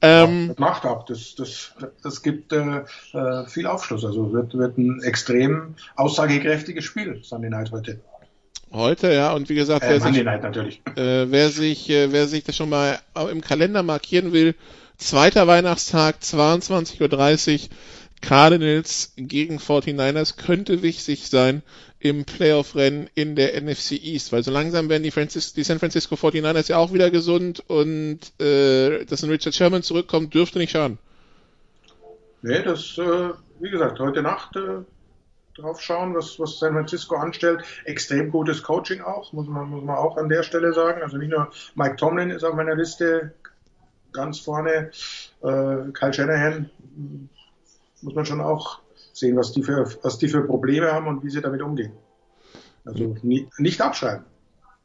Ähm, 0.00 0.42
ja, 0.42 0.48
das 0.48 0.58
macht 0.58 0.86
ab. 0.86 1.06
Das, 1.06 1.34
das, 1.34 1.74
das 2.02 2.22
gibt 2.22 2.52
äh, 2.52 2.84
äh, 3.12 3.46
viel 3.46 3.66
Aufschluss. 3.66 4.04
Also 4.04 4.32
wird, 4.32 4.54
wird 4.54 4.78
ein 4.78 5.02
extrem 5.02 5.74
aussagekräftiges 5.94 6.84
Spiel, 6.84 7.20
Sunday 7.22 7.50
Night 7.50 7.70
heute. 7.70 8.00
Heute, 8.72 9.12
ja, 9.12 9.32
und 9.32 9.48
wie 9.48 9.56
gesagt, 9.56 9.82
wer, 9.82 9.96
äh, 9.96 10.00
sich, 10.00 10.22
natürlich. 10.22 10.80
Äh, 10.96 11.30
wer 11.30 11.50
sich, 11.50 11.90
äh, 11.90 12.12
wer 12.12 12.28
sich 12.28 12.44
das 12.44 12.56
schon 12.56 12.68
mal 12.68 13.00
im 13.30 13.40
Kalender 13.40 13.82
markieren 13.82 14.32
will, 14.32 14.54
zweiter 14.96 15.46
Weihnachtstag, 15.48 16.16
22.30 16.22 17.64
Uhr, 17.64 17.68
Cardinals 18.20 19.12
gegen 19.16 19.58
49ers 19.58 20.36
könnte 20.36 20.82
wichtig 20.82 21.28
sein 21.28 21.62
im 21.98 22.24
Playoff-Rennen 22.24 23.08
in 23.14 23.34
der 23.34 23.60
NFC 23.60 23.92
East, 23.92 24.32
weil 24.32 24.42
so 24.42 24.50
langsam 24.50 24.88
werden 24.88 25.02
die, 25.02 25.10
Francis 25.10 25.52
die 25.52 25.64
San 25.64 25.78
Francisco 25.78 26.14
49ers 26.14 26.68
ja 26.68 26.76
auch 26.76 26.92
wieder 26.92 27.10
gesund 27.10 27.62
und 27.66 28.18
äh, 28.40 29.04
dass 29.04 29.22
ein 29.22 29.30
Richard 29.30 29.54
Sherman 29.54 29.82
zurückkommt, 29.82 30.34
dürfte 30.34 30.58
nicht 30.58 30.72
schaden. 30.72 30.98
Nee, 32.42 32.62
das, 32.62 32.96
äh, 32.98 33.30
wie 33.58 33.70
gesagt, 33.70 33.98
heute 33.98 34.22
Nacht 34.22 34.56
äh, 34.56 34.82
drauf 35.56 35.80
schauen, 35.80 36.14
was, 36.14 36.38
was 36.38 36.58
San 36.58 36.72
Francisco 36.72 37.16
anstellt. 37.16 37.62
Extrem 37.84 38.30
gutes 38.30 38.62
Coaching 38.62 39.00
auch, 39.00 39.32
muss 39.32 39.46
man, 39.46 39.68
muss 39.70 39.84
man 39.84 39.96
auch 39.96 40.16
an 40.16 40.28
der 40.28 40.42
Stelle 40.42 40.72
sagen. 40.72 41.02
Also 41.02 41.16
nicht 41.16 41.30
nur 41.30 41.50
Mike 41.74 41.96
Tomlin 41.96 42.30
ist 42.30 42.44
auf 42.44 42.54
meiner 42.54 42.74
Liste 42.74 43.34
ganz 44.12 44.40
vorne, 44.40 44.90
äh, 45.42 45.92
Kyle 45.92 46.12
Shanahan 46.12 46.70
muss 48.02 48.14
man 48.14 48.26
schon 48.26 48.40
auch 48.40 48.80
sehen, 49.12 49.36
was 49.36 49.52
die, 49.52 49.62
für, 49.62 49.86
was 50.02 50.18
die 50.18 50.28
für 50.28 50.42
Probleme 50.42 50.92
haben 50.92 51.06
und 51.06 51.22
wie 51.22 51.30
sie 51.30 51.40
damit 51.40 51.62
umgehen. 51.62 51.92
Also 52.84 53.16
nie, 53.22 53.48
nicht 53.58 53.80
abschreiben. 53.80 54.24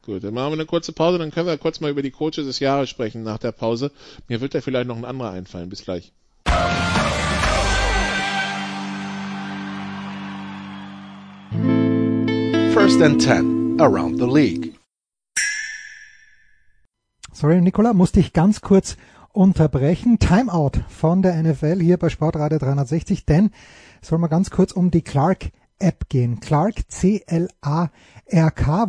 Gut, 0.05 0.23
dann 0.23 0.33
machen 0.33 0.51
wir 0.51 0.53
eine 0.53 0.65
kurze 0.65 0.93
Pause, 0.93 1.17
dann 1.17 1.31
können 1.31 1.47
wir 1.47 1.57
kurz 1.57 1.79
mal 1.79 1.89
über 1.89 2.03
die 2.03 2.11
Coaches 2.11 2.45
des 2.45 2.59
Jahres 2.59 2.89
sprechen 2.89 3.23
nach 3.23 3.39
der 3.39 3.51
Pause. 3.51 3.91
Mir 4.27 4.41
wird 4.41 4.53
da 4.53 4.61
vielleicht 4.61 4.87
noch 4.87 4.97
ein 4.97 5.05
anderer 5.05 5.31
einfallen. 5.31 5.69
Bis 5.69 5.83
gleich. 5.83 6.13
First 12.95 13.03
and 13.03 13.21
10 13.21 13.77
around 13.81 14.19
the 14.19 14.25
league. 14.25 14.73
Sorry, 17.33 17.59
Nicola, 17.59 17.93
musste 17.93 18.21
ich 18.21 18.31
ganz 18.31 18.61
kurz 18.61 18.95
unterbrechen. 19.33 20.17
Timeout 20.17 20.79
von 20.87 21.21
der 21.21 21.35
NFL 21.43 21.81
hier 21.81 21.97
bei 21.97 22.07
Sportradio 22.07 22.57
360, 22.57 23.25
denn 23.25 23.51
soll 24.01 24.19
mal 24.19 24.27
ganz 24.27 24.49
kurz 24.49 24.71
um 24.71 24.91
die 24.91 25.01
Clark 25.01 25.51
App 25.77 26.07
gehen. 26.07 26.39
Clark, 26.39 26.89
C-L-A-R-K. 26.89 27.89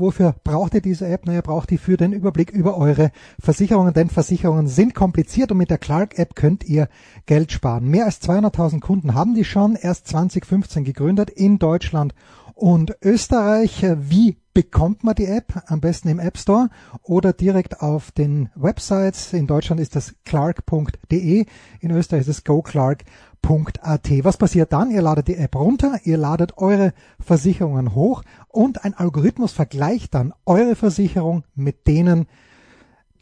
Wofür 0.00 0.36
braucht 0.44 0.74
ihr 0.74 0.82
diese 0.82 1.08
App? 1.08 1.26
Naja, 1.26 1.40
braucht 1.40 1.72
ihr 1.72 1.80
für 1.80 1.96
den 1.96 2.12
Überblick 2.12 2.50
über 2.50 2.76
eure 2.76 3.10
Versicherungen, 3.40 3.92
denn 3.92 4.08
Versicherungen 4.08 4.68
sind 4.68 4.94
kompliziert 4.94 5.50
und 5.50 5.58
mit 5.58 5.70
der 5.70 5.78
Clark 5.78 6.16
App 6.16 6.36
könnt 6.36 6.62
ihr 6.62 6.88
Geld 7.26 7.50
sparen. 7.50 7.88
Mehr 7.88 8.04
als 8.04 8.22
200.000 8.22 8.78
Kunden 8.78 9.14
haben 9.14 9.34
die 9.34 9.44
schon, 9.44 9.74
erst 9.74 10.06
2015 10.06 10.84
gegründet 10.84 11.28
in 11.30 11.58
Deutschland 11.58 12.14
und 12.56 12.96
Österreich. 13.02 13.86
Wie 13.98 14.38
bekommt 14.54 15.04
man 15.04 15.14
die 15.14 15.26
App? 15.26 15.62
Am 15.66 15.80
besten 15.80 16.08
im 16.08 16.18
App 16.18 16.38
Store 16.38 16.70
oder 17.02 17.32
direkt 17.32 17.82
auf 17.82 18.10
den 18.10 18.48
Websites. 18.56 19.32
In 19.34 19.46
Deutschland 19.46 19.80
ist 19.80 19.94
das 19.94 20.14
clark.de, 20.24 21.44
in 21.80 21.90
Österreich 21.90 22.22
ist 22.22 22.28
es 22.28 22.44
goclark.at. 22.44 24.10
Was 24.24 24.38
passiert 24.38 24.72
dann? 24.72 24.90
Ihr 24.90 25.02
ladet 25.02 25.28
die 25.28 25.36
App 25.36 25.54
runter, 25.54 26.00
ihr 26.04 26.16
ladet 26.16 26.56
eure 26.56 26.94
Versicherungen 27.20 27.94
hoch 27.94 28.22
und 28.48 28.84
ein 28.84 28.94
Algorithmus 28.94 29.52
vergleicht 29.52 30.14
dann 30.14 30.32
eure 30.46 30.74
Versicherung 30.74 31.44
mit 31.54 31.86
denen, 31.86 32.26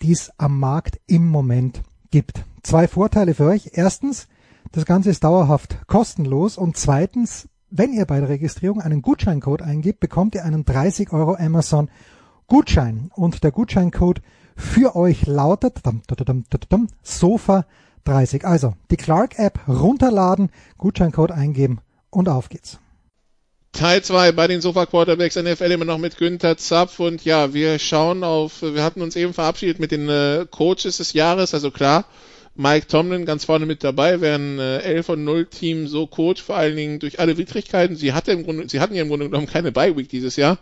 die 0.00 0.12
es 0.12 0.30
am 0.38 0.60
Markt 0.60 1.00
im 1.08 1.26
Moment 1.26 1.82
gibt. 2.12 2.44
Zwei 2.62 2.86
Vorteile 2.86 3.34
für 3.34 3.46
euch. 3.46 3.70
Erstens, 3.72 4.28
das 4.70 4.86
Ganze 4.86 5.10
ist 5.10 5.24
dauerhaft 5.24 5.86
kostenlos 5.88 6.56
und 6.56 6.76
zweitens, 6.76 7.48
wenn 7.76 7.92
ihr 7.92 8.04
bei 8.04 8.20
der 8.20 8.28
Registrierung 8.28 8.80
einen 8.80 9.02
Gutscheincode 9.02 9.62
eingibt, 9.62 9.98
bekommt 9.98 10.36
ihr 10.36 10.44
einen 10.44 10.64
30 10.64 11.12
Euro 11.12 11.34
Amazon 11.34 11.90
Gutschein. 12.46 13.10
Und 13.16 13.42
der 13.42 13.50
Gutscheincode 13.50 14.22
für 14.56 14.94
euch 14.94 15.26
lautet 15.26 15.80
Sofa 17.02 17.66
30. 18.04 18.44
Also 18.44 18.74
die 18.92 18.96
Clark 18.96 19.40
App 19.40 19.58
runterladen, 19.66 20.50
Gutscheincode 20.78 21.32
eingeben 21.32 21.80
und 22.10 22.28
auf 22.28 22.48
geht's. 22.48 22.78
Teil 23.72 24.04
2 24.04 24.30
bei 24.30 24.46
den 24.46 24.60
Sofa 24.60 24.86
Quarterbacks 24.86 25.34
NFL 25.34 25.72
immer 25.72 25.84
noch 25.84 25.98
mit 25.98 26.16
Günther 26.16 26.56
Zapf 26.56 27.00
und 27.00 27.24
ja, 27.24 27.54
wir 27.54 27.80
schauen 27.80 28.22
auf, 28.22 28.62
wir 28.62 28.84
hatten 28.84 29.02
uns 29.02 29.16
eben 29.16 29.34
verabschiedet 29.34 29.80
mit 29.80 29.90
den 29.90 30.08
äh, 30.08 30.46
Coaches 30.48 30.98
des 30.98 31.12
Jahres, 31.12 31.54
also 31.54 31.72
klar, 31.72 32.04
Mike 32.56 32.86
Tomlin 32.86 33.26
ganz 33.26 33.44
vorne 33.44 33.66
mit 33.66 33.82
dabei, 33.82 34.20
während 34.20 34.60
äh, 34.60 34.78
11 34.78 35.08
und 35.10 35.24
0 35.24 35.46
Team 35.46 35.88
so 35.88 36.06
Coach, 36.06 36.40
vor 36.40 36.54
allen 36.56 36.76
Dingen 36.76 37.00
durch 37.00 37.18
alle 37.18 37.36
Widrigkeiten. 37.36 37.96
Sie 37.96 38.12
hatte 38.12 38.30
im 38.32 38.44
Grunde, 38.44 38.68
sie 38.68 38.78
hatten 38.80 38.94
ja 38.94 39.02
im 39.02 39.08
Grunde 39.08 39.26
genommen 39.26 39.48
keine 39.48 39.72
Bye 39.72 39.96
Week 39.96 40.08
dieses 40.08 40.36
Jahr. 40.36 40.58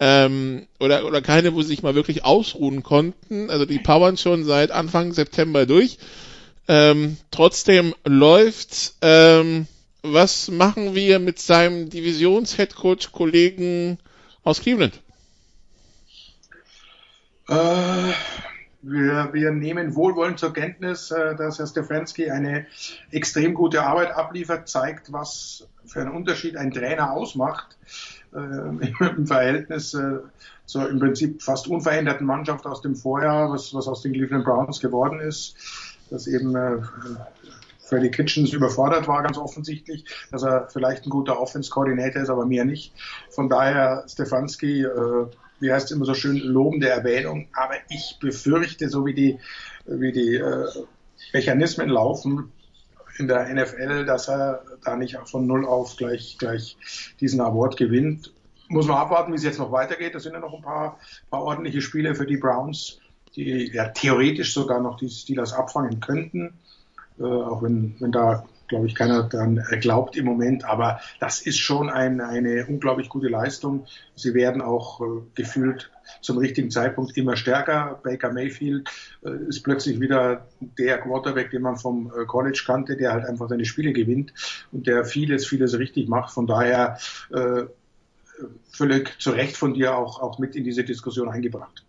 Ähm, 0.00 0.66
oder, 0.80 1.04
oder 1.06 1.22
keine, 1.22 1.54
wo 1.54 1.62
sie 1.62 1.68
sich 1.68 1.82
mal 1.82 1.94
wirklich 1.94 2.24
ausruhen 2.24 2.82
konnten. 2.82 3.48
Also 3.50 3.66
die 3.66 3.78
powern 3.78 4.16
schon 4.16 4.44
seit 4.44 4.70
Anfang 4.70 5.12
September 5.12 5.66
durch. 5.66 5.98
Ähm, 6.68 7.18
trotzdem 7.30 7.94
läuft, 8.04 8.94
ähm, 9.02 9.66
was 10.02 10.48
machen 10.48 10.94
wir 10.94 11.18
mit 11.18 11.38
seinem 11.38 11.90
Divisions-Headcoach-Kollegen 11.90 13.98
aus 14.42 14.60
Cleveland? 14.60 15.00
Äh, 17.48 18.12
wir, 18.88 19.30
wir 19.32 19.50
nehmen 19.50 19.94
wohlwollend 19.94 20.38
zur 20.38 20.52
Kenntnis, 20.52 21.10
äh, 21.10 21.34
dass 21.36 21.58
Herr 21.58 21.66
Stefanski 21.66 22.30
eine 22.30 22.66
extrem 23.10 23.54
gute 23.54 23.82
Arbeit 23.84 24.12
abliefert, 24.12 24.68
zeigt, 24.68 25.12
was 25.12 25.66
für 25.86 26.00
einen 26.00 26.12
Unterschied 26.12 26.56
ein 26.56 26.70
Trainer 26.70 27.12
ausmacht 27.12 27.76
äh, 28.34 28.38
im 29.16 29.26
Verhältnis 29.26 29.94
äh, 29.94 30.18
zur 30.66 30.88
im 30.88 30.98
Prinzip 30.98 31.42
fast 31.42 31.68
unveränderten 31.68 32.26
Mannschaft 32.26 32.66
aus 32.66 32.82
dem 32.82 32.96
Vorjahr, 32.96 33.50
was, 33.50 33.72
was 33.74 33.86
aus 33.86 34.02
den 34.02 34.12
Cleveland 34.12 34.44
Browns 34.44 34.80
geworden 34.80 35.20
ist, 35.20 35.56
dass 36.10 36.26
eben 36.26 36.56
Freddy 37.86 38.10
Kitchens 38.10 38.52
überfordert 38.52 39.06
war, 39.06 39.22
ganz 39.22 39.38
offensichtlich, 39.38 40.04
dass 40.32 40.42
er 40.42 40.68
vielleicht 40.68 41.06
ein 41.06 41.10
guter 41.10 41.40
Offense-Koordinator 41.40 42.22
ist, 42.22 42.30
aber 42.30 42.44
mehr 42.44 42.64
nicht. 42.64 42.92
Von 43.30 43.48
daher 43.48 44.04
Stefanski 44.08 44.82
äh, 44.82 45.26
wie 45.60 45.72
heißt 45.72 45.86
es 45.86 45.90
immer 45.92 46.04
so 46.04 46.14
schön, 46.14 46.36
lobende 46.36 46.88
Erwähnung. 46.88 47.48
Aber 47.54 47.74
ich 47.88 48.18
befürchte, 48.20 48.88
so 48.88 49.06
wie 49.06 49.14
die, 49.14 49.38
wie 49.86 50.12
die 50.12 50.36
äh, 50.36 50.66
Mechanismen 51.32 51.88
laufen 51.88 52.52
in 53.18 53.28
der 53.28 53.52
NFL, 53.52 54.04
dass 54.04 54.28
er 54.28 54.62
da 54.84 54.96
nicht 54.96 55.16
von 55.24 55.46
null 55.46 55.64
auf 55.64 55.96
gleich, 55.96 56.36
gleich 56.38 56.76
diesen 57.20 57.40
Award 57.40 57.76
gewinnt. 57.76 58.32
Muss 58.68 58.86
man 58.86 58.98
abwarten, 58.98 59.32
wie 59.32 59.36
es 59.36 59.44
jetzt 59.44 59.58
noch 59.58 59.72
weitergeht. 59.72 60.14
Da 60.14 60.20
sind 60.20 60.34
ja 60.34 60.40
noch 60.40 60.52
ein 60.52 60.62
paar, 60.62 60.98
paar 61.30 61.42
ordentliche 61.42 61.80
Spiele 61.80 62.14
für 62.14 62.26
die 62.26 62.36
Browns, 62.36 62.98
die 63.34 63.70
ja 63.72 63.88
theoretisch 63.88 64.52
sogar 64.52 64.80
noch 64.80 64.96
die 64.96 65.08
Steelers 65.08 65.52
abfangen 65.52 66.00
könnten. 66.00 66.52
Äh, 67.18 67.24
auch 67.24 67.62
wenn, 67.62 67.94
wenn 68.00 68.12
da 68.12 68.44
glaube 68.68 68.86
ich, 68.86 68.94
keiner 68.94 69.24
daran 69.24 69.62
glaubt 69.80 70.16
im 70.16 70.24
Moment. 70.24 70.64
Aber 70.64 71.00
das 71.20 71.40
ist 71.40 71.58
schon 71.58 71.90
ein, 71.90 72.20
eine 72.20 72.66
unglaublich 72.66 73.08
gute 73.08 73.28
Leistung. 73.28 73.86
Sie 74.14 74.34
werden 74.34 74.62
auch 74.62 75.00
äh, 75.00 75.04
gefühlt 75.34 75.90
zum 76.20 76.38
richtigen 76.38 76.70
Zeitpunkt 76.70 77.16
immer 77.16 77.36
stärker. 77.36 78.00
Baker 78.02 78.32
Mayfield 78.32 78.88
äh, 79.24 79.48
ist 79.48 79.62
plötzlich 79.62 80.00
wieder 80.00 80.46
der 80.60 80.98
Quarterback, 80.98 81.50
den 81.50 81.62
man 81.62 81.76
vom 81.76 82.12
äh, 82.16 82.24
College 82.26 82.62
kannte, 82.66 82.96
der 82.96 83.12
halt 83.12 83.24
einfach 83.24 83.48
seine 83.48 83.64
Spiele 83.64 83.92
gewinnt 83.92 84.32
und 84.72 84.86
der 84.86 85.04
vieles, 85.04 85.46
vieles 85.46 85.78
richtig 85.78 86.08
macht. 86.08 86.32
Von 86.32 86.46
daher 86.46 86.98
äh, 87.32 87.64
völlig 88.70 89.18
zu 89.20 89.30
Recht 89.30 89.56
von 89.56 89.74
dir 89.74 89.96
auch, 89.96 90.20
auch 90.20 90.38
mit 90.38 90.56
in 90.56 90.64
diese 90.64 90.84
Diskussion 90.84 91.28
eingebracht. 91.28 91.85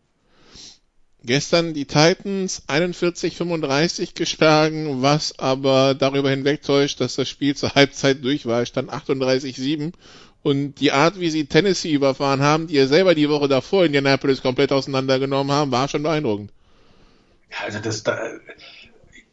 Gestern 1.27 1.73
die 1.73 1.83
Titans 1.83 2.63
41-35 2.69 4.15
geschlagen, 4.15 5.01
was 5.01 5.37
aber 5.37 5.93
darüber 5.93 6.29
hinwegtäuscht, 6.29 7.01
dass 7.01 7.15
das 7.17 7.27
Spiel 7.27 7.53
zur 7.53 7.75
Halbzeit 7.75 8.23
durch 8.23 8.45
war. 8.45 8.65
Stand 8.65 8.89
38-7 8.89 9.91
und 10.41 10.75
die 10.75 10.93
Art, 10.93 11.19
wie 11.19 11.29
sie 11.29 11.45
Tennessee 11.45 11.91
überfahren 11.91 12.39
haben, 12.39 12.67
die 12.67 12.75
ja 12.75 12.87
selber 12.87 13.13
die 13.13 13.27
Woche 13.27 13.49
davor 13.49 13.83
Indianapolis 13.83 14.41
komplett 14.41 14.71
auseinandergenommen 14.71 15.51
haben, 15.51 15.69
war 15.69 15.89
schon 15.89 16.03
beeindruckend. 16.03 16.49
Also 17.65 17.79
das, 17.79 18.03
da, 18.03 18.17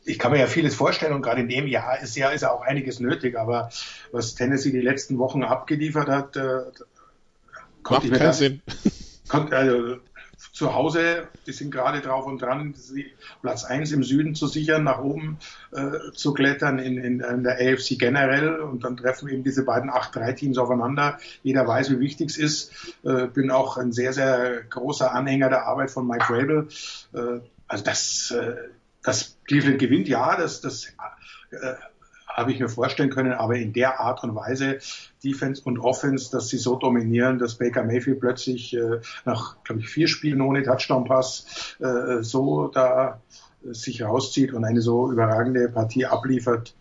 ich 0.04 0.18
kann 0.18 0.32
mir 0.32 0.40
ja 0.40 0.48
vieles 0.48 0.74
vorstellen 0.74 1.12
und 1.12 1.22
gerade 1.22 1.42
in 1.42 1.48
dem 1.48 1.68
Jahr 1.68 2.00
ist 2.02 2.16
ja, 2.16 2.30
ist 2.30 2.40
ja 2.40 2.50
auch 2.50 2.62
einiges 2.62 2.98
nötig, 2.98 3.38
aber 3.38 3.70
was 4.10 4.34
Tennessee 4.34 4.72
die 4.72 4.80
letzten 4.80 5.18
Wochen 5.18 5.44
abgeliefert 5.44 6.08
hat, 6.08 6.34
äh, 6.34 6.40
konnte 7.84 7.92
Macht 7.92 8.04
ich 8.04 8.10
mir 8.10 8.18
keinen 8.18 8.26
das, 8.26 8.38
Sinn. 8.38 8.62
Konnte, 9.28 9.56
also, 9.56 9.98
zu 10.54 10.72
Hause, 10.72 11.26
die 11.48 11.52
sind 11.52 11.72
gerade 11.72 12.00
drauf 12.00 12.26
und 12.26 12.40
dran, 12.40 12.74
Platz 13.42 13.64
1 13.64 13.90
im 13.90 14.04
Süden 14.04 14.36
zu 14.36 14.46
sichern, 14.46 14.84
nach 14.84 15.00
oben 15.00 15.38
äh, 15.72 16.12
zu 16.12 16.32
klettern 16.32 16.78
in, 16.78 16.96
in, 16.96 17.18
in, 17.18 17.42
der 17.42 17.54
AFC 17.54 17.98
generell 17.98 18.60
und 18.60 18.84
dann 18.84 18.96
treffen 18.96 19.28
eben 19.28 19.42
diese 19.42 19.64
beiden 19.64 19.90
8-3-Teams 19.90 20.56
aufeinander. 20.56 21.18
Jeder 21.42 21.66
weiß, 21.66 21.90
wie 21.90 21.98
wichtig 21.98 22.30
es 22.30 22.38
ist. 22.38 22.96
Äh, 23.02 23.26
bin 23.26 23.50
auch 23.50 23.78
ein 23.78 23.90
sehr, 23.90 24.12
sehr 24.12 24.62
großer 24.70 25.12
Anhänger 25.12 25.48
der 25.48 25.66
Arbeit 25.66 25.90
von 25.90 26.06
Mike 26.06 26.26
Rabel. 26.30 26.68
Äh, 27.12 27.40
also 27.66 27.84
das, 27.84 28.30
äh, 28.30 28.54
das 29.02 29.36
Cleveland 29.48 29.80
gewinnt, 29.80 30.06
ja, 30.06 30.36
das, 30.36 30.60
das 30.60 30.86
äh, 31.50 31.74
habe 32.34 32.52
ich 32.52 32.58
mir 32.58 32.68
vorstellen 32.68 33.10
können, 33.10 33.32
aber 33.32 33.56
in 33.56 33.72
der 33.72 34.00
Art 34.00 34.22
und 34.24 34.34
Weise, 34.34 34.78
Defense 35.22 35.62
und 35.64 35.78
Offense, 35.78 36.30
dass 36.32 36.48
sie 36.48 36.58
so 36.58 36.76
dominieren, 36.76 37.38
dass 37.38 37.54
Baker 37.54 37.84
Mayfield 37.84 38.20
plötzlich 38.20 38.74
äh, 38.74 39.00
nach, 39.24 39.62
glaube 39.62 39.80
ich, 39.80 39.88
vier 39.88 40.08
Spielen 40.08 40.40
ohne 40.40 40.62
Touchdown-Pass 40.62 41.76
äh, 41.80 42.22
so 42.22 42.68
da 42.68 43.22
äh, 43.64 43.72
sich 43.72 44.02
rauszieht 44.02 44.52
und 44.52 44.64
eine 44.64 44.80
so 44.80 45.10
überragende 45.10 45.68
Partie 45.68 46.06
abliefert. 46.06 46.74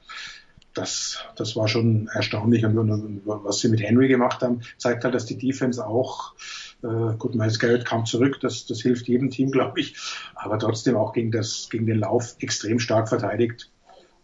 Das, 0.73 1.19
das 1.35 1.55
war 1.55 1.67
schon 1.67 2.09
erstaunlich. 2.11 2.65
Und, 2.65 2.75
und, 2.79 2.89
und 2.89 3.21
was 3.25 3.59
sie 3.59 3.69
mit 3.69 3.81
Henry 3.81 4.07
gemacht 4.07 4.41
haben, 4.41 4.61
zeigt 4.79 5.03
halt, 5.03 5.13
dass 5.13 5.27
die 5.27 5.37
Defense 5.37 5.85
auch 5.85 6.33
äh, 6.81 7.15
gut, 7.19 7.35
Miles 7.35 7.59
Garrett 7.59 7.85
kam 7.85 8.07
zurück, 8.07 8.39
das, 8.41 8.65
das 8.65 8.81
hilft 8.81 9.07
jedem 9.07 9.29
Team, 9.29 9.51
glaube 9.51 9.79
ich, 9.79 9.95
aber 10.33 10.57
trotzdem 10.57 10.97
auch 10.97 11.13
gegen, 11.13 11.31
das, 11.31 11.67
gegen 11.69 11.85
den 11.85 11.99
Lauf 11.99 12.35
extrem 12.39 12.79
stark 12.79 13.07
verteidigt. 13.07 13.69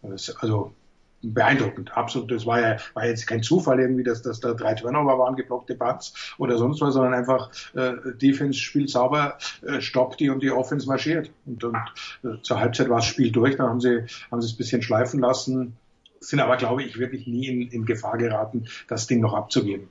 Also 0.01 0.73
beeindruckend, 1.21 1.95
absolut. 1.95 2.31
Das 2.31 2.45
war 2.45 2.61
ja 2.61 2.77
war 2.93 3.05
jetzt 3.05 3.27
kein 3.27 3.43
Zufall 3.43 3.79
irgendwie, 3.79 4.03
dass, 4.03 4.21
dass 4.21 4.39
da 4.39 4.53
drei 4.53 4.73
Turnover 4.73 5.17
waren, 5.17 5.35
geblockte 5.35 5.75
Punts 5.75 6.33
oder 6.37 6.57
sonst 6.57 6.81
was, 6.81 6.93
sondern 6.93 7.13
einfach 7.13 7.51
äh, 7.73 7.93
Defense 8.21 8.59
spielt 8.59 8.89
sauber, 8.89 9.37
äh, 9.65 9.81
stoppt 9.81 10.19
die 10.19 10.29
und 10.29 10.41
die 10.41 10.51
Offense 10.51 10.87
marschiert. 10.87 11.31
Und, 11.45 11.63
und 11.63 11.77
äh, 12.23 12.41
zur 12.41 12.59
Halbzeit 12.59 12.89
war 12.89 12.97
das 12.97 13.05
Spiel 13.05 13.31
durch, 13.31 13.57
dann 13.57 13.67
haben 13.67 13.81
sie 13.81 14.05
haben 14.31 14.41
sie 14.41 14.47
es 14.47 14.53
ein 14.53 14.57
bisschen 14.57 14.81
schleifen 14.81 15.19
lassen, 15.19 15.77
sind 16.19 16.39
aber, 16.39 16.57
glaube 16.57 16.83
ich, 16.83 16.99
wirklich 16.99 17.27
nie 17.27 17.47
in, 17.47 17.69
in 17.69 17.85
Gefahr 17.85 18.17
geraten, 18.17 18.65
das 18.87 19.07
Ding 19.07 19.21
noch 19.21 19.33
abzugeben. 19.33 19.87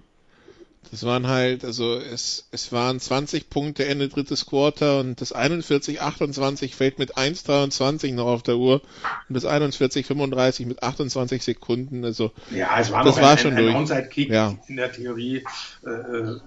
Das 0.91 1.05
waren 1.05 1.27
halt, 1.27 1.65
also 1.65 1.97
es, 1.97 2.49
es 2.51 2.73
waren 2.73 2.99
20 2.99 3.51
Punkte 3.51 3.87
Ende 3.87 4.09
drittes 4.09 4.47
Quarter 4.47 5.01
und 5.01 5.21
das 5.21 5.35
41-28 5.35 6.75
fällt 6.75 6.99
mit 6.99 7.17
1-23 7.17 8.15
noch 8.15 8.27
auf 8.27 8.43
der 8.43 8.57
Uhr 8.57 8.81
und 9.29 9.35
das 9.35 9.45
41-35 9.45 10.67
mit 10.67 10.83
28 10.83 11.43
Sekunden. 11.43 12.05
Also 12.05 12.33
ja, 12.51 12.79
es 12.81 12.91
war 12.91 13.05
das 13.05 13.21
war 13.21 13.33
ein, 13.33 13.39
schon 13.39 13.55
ein, 13.55 13.69
ein 13.69 13.77
Onside-Kick 13.77 14.31
ja. 14.31 14.55
in 14.67 14.77
der 14.77 14.93
Theorie. 14.93 15.45
Äh, 15.85 15.91
äh 15.91 16.41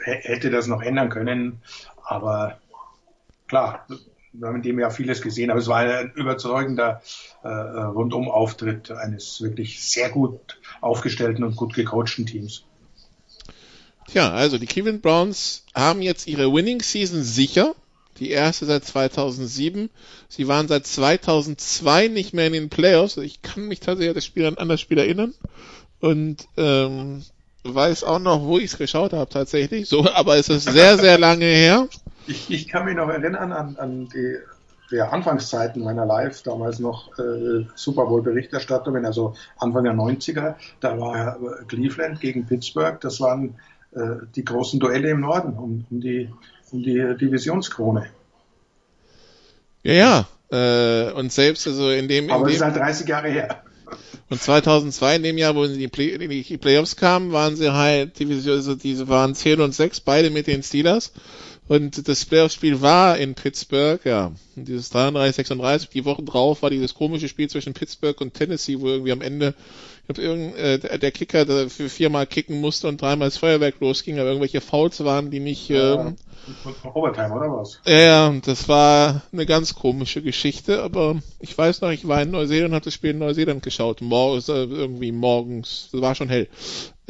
hätte 0.00 0.50
das 0.50 0.68
noch 0.68 0.80
ändern 0.80 1.10
können, 1.10 1.60
aber 2.04 2.58
klar, 3.48 3.84
wir 4.32 4.48
haben 4.48 4.56
in 4.56 4.62
dem 4.62 4.78
Jahr 4.78 4.90
vieles 4.90 5.22
gesehen, 5.22 5.50
aber 5.50 5.58
es 5.58 5.66
war 5.66 5.78
ein 5.78 6.12
überzeugender 6.12 7.02
äh, 7.42 7.48
Rundum-Auftritt 7.48 8.90
eines 8.92 9.40
wirklich 9.42 9.82
sehr 9.82 10.10
gut 10.10 10.60
aufgestellten 10.80 11.42
und 11.44 11.56
gut 11.56 11.74
gecoachten 11.74 12.26
Teams. 12.26 12.64
Tja, 14.10 14.32
also 14.32 14.58
die 14.58 14.66
Cleveland 14.66 15.02
Browns 15.02 15.64
haben 15.74 16.00
jetzt 16.02 16.26
ihre 16.26 16.52
Winning 16.52 16.80
Season 16.80 17.22
sicher. 17.22 17.74
Die 18.18 18.30
erste 18.30 18.66
seit 18.66 18.84
2007. 18.84 19.90
Sie 20.28 20.48
waren 20.48 20.66
seit 20.66 20.86
2002 20.86 22.08
nicht 22.08 22.34
mehr 22.34 22.46
in 22.46 22.52
den 22.52 22.68
Playoffs. 22.68 23.16
Ich 23.18 23.42
kann 23.42 23.68
mich 23.68 23.80
tatsächlich 23.80 24.10
an 24.10 24.14
das 24.14 24.24
Spiel 24.24 24.54
an 24.56 24.68
das 24.68 24.80
Spiel 24.80 24.98
erinnern. 24.98 25.34
Und 26.00 26.48
ähm, 26.56 27.22
weiß 27.64 28.04
auch 28.04 28.18
noch, 28.18 28.44
wo 28.44 28.58
ich 28.58 28.72
es 28.72 28.78
geschaut 28.78 29.12
habe 29.12 29.28
tatsächlich. 29.28 29.88
So, 29.88 30.10
aber 30.14 30.36
es 30.36 30.48
ist 30.48 30.64
sehr, 30.64 30.98
sehr 30.98 31.18
lange 31.18 31.44
her. 31.44 31.86
Ich, 32.26 32.50
ich 32.50 32.68
kann 32.68 32.86
mich 32.86 32.96
noch 32.96 33.08
erinnern 33.08 33.52
an, 33.52 33.76
an 33.76 34.08
die 34.08 34.38
der 34.90 35.12
Anfangszeiten 35.12 35.84
meiner 35.84 36.06
Live, 36.06 36.42
damals 36.42 36.78
noch 36.78 37.10
äh, 37.18 37.66
Super 37.74 38.06
Bowl 38.06 38.22
Berichterstattungen, 38.22 39.04
also 39.04 39.34
Anfang 39.58 39.84
der 39.84 39.92
90er, 39.92 40.54
da 40.80 40.98
war 40.98 41.38
Cleveland 41.66 42.20
gegen 42.20 42.46
Pittsburgh, 42.46 42.98
das 43.00 43.20
waren 43.20 43.54
die 44.34 44.44
großen 44.44 44.80
Duelle 44.80 45.10
im 45.10 45.20
Norden 45.20 45.54
um, 45.56 45.84
um 45.90 46.00
die 46.00 46.28
um 46.70 46.82
die 46.82 47.16
Divisionskrone. 47.18 48.06
Ja, 49.82 49.92
ja. 49.92 50.28
Äh, 50.50 51.12
und 51.12 51.32
selbst 51.32 51.66
also 51.66 51.90
in 51.90 52.08
dem. 52.08 52.24
In 52.24 52.30
Aber 52.30 52.44
dem, 52.44 52.50
es 52.50 52.56
ist 52.56 52.62
halt 52.62 52.76
30 52.76 53.08
Jahre 53.08 53.28
her. 53.28 53.62
Und 54.30 54.40
2002, 54.40 55.16
in 55.16 55.22
dem 55.22 55.38
Jahr, 55.38 55.54
wo 55.54 55.64
sie 55.64 55.74
in 55.74 55.80
die, 55.80 55.88
Play 55.88 56.08
in 56.08 56.28
die 56.28 56.58
Playoffs 56.58 56.96
kamen, 56.96 57.32
waren 57.32 57.56
sie 57.56 57.72
halt, 57.72 58.18
Division, 58.18 58.56
also 58.56 58.74
diese 58.74 59.08
waren 59.08 59.34
10 59.34 59.60
und 59.62 59.74
6, 59.74 60.00
beide 60.00 60.28
mit 60.28 60.46
den 60.46 60.62
Steelers. 60.62 61.12
Und 61.68 62.08
das 62.08 62.24
Playoff-Spiel 62.24 62.80
war 62.82 63.18
in 63.18 63.34
Pittsburgh, 63.34 64.00
ja. 64.04 64.32
Und 64.56 64.68
dieses 64.68 64.90
33, 64.90 65.36
36, 65.36 65.88
die 65.90 66.04
Woche 66.04 66.22
drauf 66.22 66.62
war 66.62 66.70
dieses 66.70 66.94
komische 66.94 67.28
Spiel 67.28 67.48
zwischen 67.48 67.74
Pittsburgh 67.74 68.20
und 68.20 68.34
Tennessee, 68.34 68.80
wo 68.80 68.88
irgendwie 68.88 69.12
am 69.12 69.22
Ende, 69.22 69.54
glaube, 70.08 70.22
irgend, 70.22 70.56
äh, 70.56 70.98
der 70.98 71.10
Kicker 71.10 71.44
der 71.44 71.68
für 71.68 71.88
viermal 71.88 72.26
kicken 72.26 72.60
musste 72.60 72.88
und 72.88 73.00
dreimal 73.00 73.28
das 73.28 73.38
Feuerwerk 73.38 73.76
losging, 73.80 74.18
aber 74.18 74.28
irgendwelche 74.28 74.60
Fouls 74.60 75.04
waren, 75.04 75.30
die 75.30 75.40
nicht, 75.40 75.68
ja. 75.68 76.06
ähm, 76.06 76.16
Overtime, 76.94 77.34
oder 77.34 77.52
was? 77.52 77.80
Ja, 77.86 78.32
das 78.44 78.68
war 78.68 79.22
eine 79.32 79.44
ganz 79.44 79.74
komische 79.74 80.22
Geschichte, 80.22 80.82
aber 80.82 81.16
ich 81.40 81.56
weiß 81.56 81.82
noch, 81.82 81.90
ich 81.90 82.08
war 82.08 82.22
in 82.22 82.30
Neuseeland, 82.30 82.72
habe 82.74 82.84
das 82.84 82.94
Spiel 82.94 83.10
in 83.10 83.18
Neuseeland 83.18 83.62
geschaut, 83.62 84.00
morgens, 84.00 84.48
äh, 84.48 84.64
irgendwie 84.64 85.12
morgens, 85.12 85.90
es 85.92 86.00
war 86.00 86.14
schon 86.14 86.28
hell. 86.28 86.48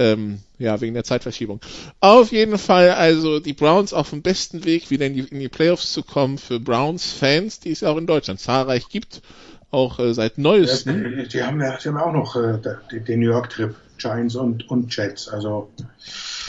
Ähm, 0.00 0.38
ja, 0.60 0.80
wegen 0.80 0.94
der 0.94 1.02
Zeitverschiebung. 1.02 1.60
Auf 1.98 2.30
jeden 2.30 2.56
Fall, 2.56 2.90
also 2.90 3.40
die 3.40 3.52
Browns 3.52 3.92
auf 3.92 4.10
dem 4.10 4.22
besten 4.22 4.64
Weg, 4.64 4.90
wieder 4.90 5.06
in 5.06 5.14
die, 5.14 5.22
in 5.22 5.40
die 5.40 5.48
Playoffs 5.48 5.92
zu 5.92 6.04
kommen 6.04 6.38
für 6.38 6.60
Browns-Fans, 6.60 7.58
die 7.58 7.72
es 7.72 7.80
ja 7.80 7.90
auch 7.90 7.96
in 7.96 8.06
Deutschland 8.06 8.38
zahlreich 8.38 8.88
gibt, 8.88 9.22
auch 9.70 9.98
äh, 9.98 10.14
seit 10.14 10.38
neuestem. 10.38 11.18
Ja, 11.18 11.24
die, 11.24 11.42
haben 11.42 11.60
ja, 11.60 11.76
die 11.76 11.88
haben 11.88 11.96
auch 11.98 12.12
noch 12.12 12.36
äh, 12.36 12.58
den, 12.90 13.04
den 13.04 13.20
New 13.20 13.30
York 13.30 13.50
Trip, 13.50 13.74
Giants 13.98 14.34
und, 14.34 14.68
und 14.70 14.94
Jets, 14.94 15.28
also. 15.28 15.70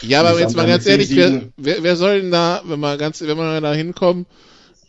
Ja, 0.02 0.22
aber 0.22 0.40
jetzt 0.40 0.56
mal 0.56 0.68
ganz 0.68 0.86
ehrlich, 0.86 1.16
wer, 1.16 1.42
wer, 1.58 1.84
wer 1.84 1.96
soll 1.96 2.22
denn 2.22 2.32
da, 2.32 2.62
wenn 2.66 2.80
man 2.80 2.98
ganz, 2.98 3.22
wenn 3.22 3.38
man 3.38 3.62
da 3.62 3.74
hinkommen, 3.74 4.26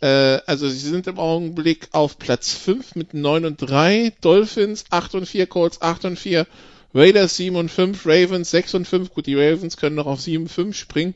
äh, 0.01 0.39
also 0.45 0.67
sie 0.67 0.89
sind 0.89 1.07
im 1.07 1.19
Augenblick 1.19 1.89
auf 1.91 2.17
Platz 2.17 2.53
5 2.53 2.95
mit 2.95 3.13
9 3.13 3.45
und 3.45 3.57
3, 3.57 4.13
Dolphins 4.21 4.85
8 4.89 5.15
und 5.15 5.25
4, 5.27 5.47
Colts 5.47 5.81
8 5.81 6.05
und 6.05 6.19
4, 6.19 6.47
Raiders 6.93 7.37
7 7.37 7.55
und 7.55 7.69
5, 7.69 8.05
Ravens 8.05 8.51
6 8.51 8.73
und 8.75 8.87
5. 8.87 9.13
Gut, 9.13 9.27
die 9.27 9.35
Ravens 9.35 9.77
können 9.77 9.95
noch 9.95 10.07
auf 10.07 10.19
7 10.19 10.43
und 10.43 10.49
5 10.49 10.75
springen. 10.75 11.15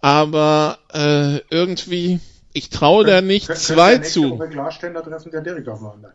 Aber 0.00 0.78
äh, 0.92 1.38
irgendwie, 1.50 2.20
ich 2.52 2.70
traue 2.70 3.04
da 3.04 3.20
nicht 3.20 3.46
Kön 3.46 3.56
zwei 3.56 3.98
zu. 3.98 4.38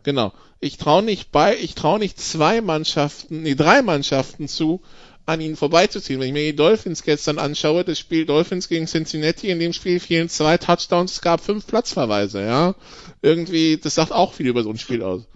Genau. 0.02 0.32
Ich 0.60 0.76
traue 0.76 1.02
nicht 1.02 1.32
bei, 1.32 1.56
ich 1.56 1.74
traue 1.74 1.98
nicht 1.98 2.20
zwei 2.20 2.60
Mannschaften, 2.60 3.42
nee, 3.42 3.54
drei 3.54 3.82
Mannschaften 3.82 4.48
zu, 4.48 4.80
an 5.26 5.40
ihnen 5.40 5.56
vorbeizuziehen. 5.56 6.20
Wenn 6.20 6.28
ich 6.28 6.32
mir 6.32 6.44
die 6.44 6.56
Dolphins 6.56 7.02
gestern 7.02 7.38
anschaue, 7.38 7.84
das 7.84 7.98
Spiel 7.98 8.24
Dolphins 8.24 8.68
gegen 8.68 8.86
Cincinnati, 8.86 9.50
in 9.50 9.58
dem 9.58 9.72
Spiel 9.72 10.00
fielen 10.00 10.28
zwei 10.28 10.58
Touchdowns, 10.58 11.12
es 11.12 11.20
gab 11.20 11.40
fünf 11.40 11.66
Platzverweise, 11.66 12.42
ja. 12.42 12.74
Irgendwie, 13.20 13.76
das 13.76 13.96
sagt 13.96 14.12
auch 14.12 14.32
viel 14.32 14.46
über 14.46 14.62
so 14.62 14.70
ein 14.70 14.78
Spiel 14.78 15.02
aus. 15.02 15.26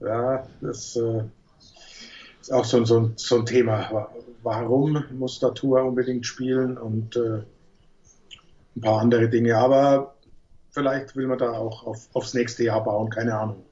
Ja, 0.00 0.46
das 0.60 0.96
äh, 0.96 1.22
ist 2.40 2.52
auch 2.52 2.64
so, 2.64 2.84
so, 2.84 3.12
so 3.16 3.36
ein 3.36 3.46
Thema. 3.46 4.08
Warum 4.42 5.04
muss 5.16 5.38
der 5.38 5.54
Tour 5.54 5.84
unbedingt 5.84 6.26
spielen 6.26 6.76
und 6.76 7.16
äh, 7.16 7.42
ein 8.76 8.80
paar 8.80 9.00
andere 9.00 9.28
Dinge. 9.28 9.56
Aber 9.56 10.13
vielleicht 10.74 11.16
will 11.16 11.26
man 11.26 11.38
da 11.38 11.52
auch 11.52 11.86
auf, 11.86 12.08
aufs 12.12 12.34
nächste 12.34 12.64
Jahr 12.64 12.82
bauen, 12.82 13.08
keine 13.08 13.38
Ahnung. 13.38 13.64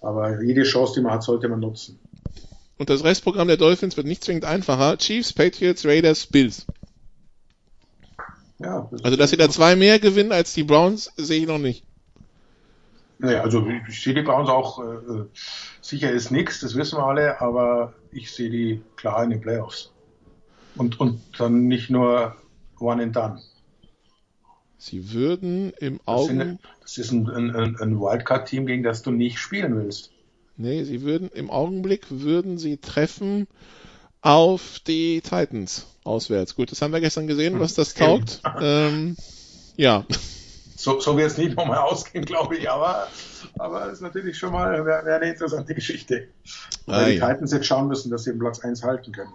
Aber 0.00 0.42
jede 0.42 0.64
Chance, 0.64 0.94
die 0.96 1.00
man 1.00 1.12
hat, 1.12 1.22
sollte 1.22 1.48
man 1.48 1.60
nutzen. 1.60 1.98
Und 2.76 2.90
das 2.90 3.04
Restprogramm 3.04 3.48
der 3.48 3.56
Dolphins 3.56 3.96
wird 3.96 4.06
nicht 4.06 4.24
zwingend 4.24 4.44
einfacher. 4.44 4.98
Chiefs, 4.98 5.32
Patriots, 5.32 5.86
Raiders, 5.86 6.26
Bills. 6.26 6.66
Ja, 8.58 8.88
das 8.90 9.04
also, 9.04 9.16
dass 9.16 9.30
sie 9.30 9.36
da 9.36 9.48
zwei 9.48 9.76
mehr 9.76 9.98
gewinnen 9.98 10.32
als 10.32 10.52
die 10.52 10.64
Browns, 10.64 11.12
sehe 11.16 11.42
ich 11.42 11.46
noch 11.46 11.58
nicht. 11.58 11.84
Naja, 13.18 13.42
also 13.42 13.66
ich 13.88 14.02
sehe 14.02 14.14
die 14.14 14.22
Browns 14.22 14.48
auch, 14.48 14.82
äh, 14.82 15.24
sicher 15.80 16.10
ist 16.10 16.30
nichts, 16.30 16.60
das 16.60 16.74
wissen 16.74 16.98
wir 16.98 17.04
alle, 17.04 17.40
aber 17.40 17.94
ich 18.10 18.32
sehe 18.32 18.50
die 18.50 18.82
klar 18.96 19.22
in 19.22 19.30
den 19.30 19.40
Playoffs. 19.40 19.92
Und, 20.76 20.98
und 20.98 21.20
dann 21.38 21.68
nicht 21.68 21.90
nur 21.90 22.36
one 22.80 23.02
and 23.02 23.14
done. 23.14 23.40
Sie 24.84 25.14
würden 25.14 25.72
im 25.80 25.98
Augen. 26.04 26.58
das 26.82 26.98
ist 26.98 27.10
ein, 27.10 27.30
ein, 27.30 27.76
ein 27.80 27.98
Wildcard-Team, 27.98 28.66
gegen 28.66 28.82
das 28.82 29.00
du 29.00 29.12
nicht 29.12 29.38
spielen 29.38 29.76
willst. 29.76 30.10
Nee, 30.58 30.84
sie 30.84 31.00
würden 31.00 31.30
im 31.32 31.50
Augenblick 31.50 32.04
würden 32.10 32.58
sie 32.58 32.76
treffen 32.76 33.46
auf 34.20 34.80
die 34.86 35.22
Titans 35.22 35.86
auswärts. 36.04 36.54
Gut, 36.54 36.70
das 36.70 36.82
haben 36.82 36.92
wir 36.92 37.00
gestern 37.00 37.26
gesehen, 37.26 37.60
was 37.60 37.72
das 37.72 37.94
taugt. 37.94 38.42
Ähm, 38.60 39.16
ja. 39.76 40.04
So, 40.76 41.00
so 41.00 41.16
wird 41.16 41.30
es 41.30 41.38
nicht 41.38 41.56
nochmal 41.56 41.78
ausgehen, 41.78 42.26
glaube 42.26 42.56
ich, 42.58 42.68
aber, 42.68 43.08
aber 43.58 43.90
ist 43.90 44.02
natürlich 44.02 44.36
schon 44.36 44.52
mal 44.52 44.84
wäre 44.84 45.06
wär 45.06 45.16
eine 45.16 45.30
interessante 45.30 45.74
Geschichte. 45.74 46.28
Weil 46.84 46.94
Ah, 46.94 47.06
die 47.08 47.14
ja. 47.14 47.26
Titans 47.32 47.52
jetzt 47.52 47.66
schauen 47.66 47.88
müssen, 47.88 48.10
dass 48.10 48.24
sie 48.24 48.32
den 48.32 48.38
Platz 48.38 48.60
1 48.60 48.82
halten 48.82 49.12
können. 49.12 49.32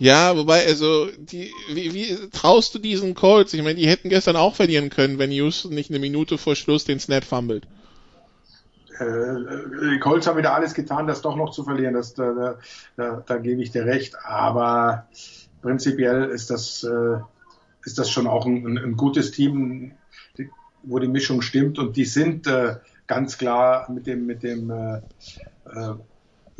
Ja, 0.00 0.34
wobei, 0.34 0.66
also, 0.66 1.08
die, 1.18 1.52
wie, 1.72 1.92
wie 1.92 2.30
traust 2.30 2.74
du 2.74 2.78
diesen 2.78 3.14
Colts? 3.14 3.52
Ich 3.52 3.62
meine, 3.62 3.74
die 3.74 3.86
hätten 3.86 4.08
gestern 4.08 4.34
auch 4.34 4.54
verlieren 4.54 4.88
können, 4.88 5.18
wenn 5.18 5.30
Houston 5.30 5.74
nicht 5.74 5.90
eine 5.90 5.98
Minute 5.98 6.38
vor 6.38 6.56
Schluss 6.56 6.84
den 6.84 6.98
Snap 6.98 7.22
fummelt. 7.22 7.66
Äh, 8.98 9.92
die 9.92 9.98
Colts 9.98 10.26
haben 10.26 10.38
wieder 10.38 10.54
alles 10.54 10.72
getan, 10.72 11.06
das 11.06 11.20
doch 11.20 11.36
noch 11.36 11.50
zu 11.50 11.64
verlieren. 11.64 11.92
Das, 11.92 12.14
da, 12.14 12.56
da, 12.96 13.22
da, 13.26 13.36
gebe 13.36 13.62
ich 13.62 13.72
dir 13.72 13.84
recht. 13.84 14.16
Aber 14.24 15.06
prinzipiell 15.60 16.30
ist 16.30 16.48
das, 16.48 16.82
äh, 16.82 17.18
ist 17.84 17.98
das 17.98 18.10
schon 18.10 18.26
auch 18.26 18.46
ein, 18.46 18.78
ein, 18.78 18.96
gutes 18.96 19.32
Team, 19.32 19.92
wo 20.82 20.98
die 20.98 21.08
Mischung 21.08 21.42
stimmt. 21.42 21.78
Und 21.78 21.96
die 21.98 22.06
sind 22.06 22.46
äh, 22.46 22.76
ganz 23.06 23.36
klar 23.36 23.90
mit 23.90 24.06
dem, 24.06 24.24
mit 24.24 24.42
dem 24.42 24.70
äh, 24.70 24.96
äh, 25.66 25.94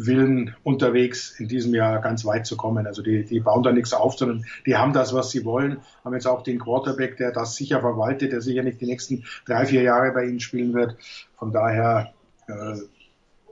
Willen 0.07 0.55
unterwegs, 0.63 1.39
in 1.39 1.49
diesem 1.49 1.75
Jahr 1.75 2.01
ganz 2.01 2.25
weit 2.25 2.47
zu 2.47 2.57
kommen. 2.57 2.87
Also 2.87 3.03
die, 3.03 3.25
die 3.25 3.41
bauen 3.41 3.63
da 3.63 3.73
nichts 3.73 3.93
auf, 3.93 4.17
sondern 4.17 4.45
die 4.67 4.77
haben 4.77 4.93
das, 4.93 5.15
was 5.15 5.31
sie 5.31 5.45
wollen. 5.45 5.79
Haben 6.05 6.15
jetzt 6.15 6.27
auch 6.27 6.43
den 6.43 6.59
Quarterback, 6.59 7.17
der 7.17 7.33
das 7.33 7.57
sicher 7.57 7.81
verwaltet, 7.81 8.33
der 8.33 8.41
sicher 8.41 8.63
nicht 8.63 8.81
die 8.81 8.87
nächsten 8.87 9.25
drei, 9.47 9.67
vier 9.67 9.83
Jahre 9.83 10.13
bei 10.13 10.25
ihnen 10.25 10.41
spielen 10.41 10.75
wird. 10.75 10.97
Von 11.37 11.53
daher 11.53 12.13
äh, 12.47 12.77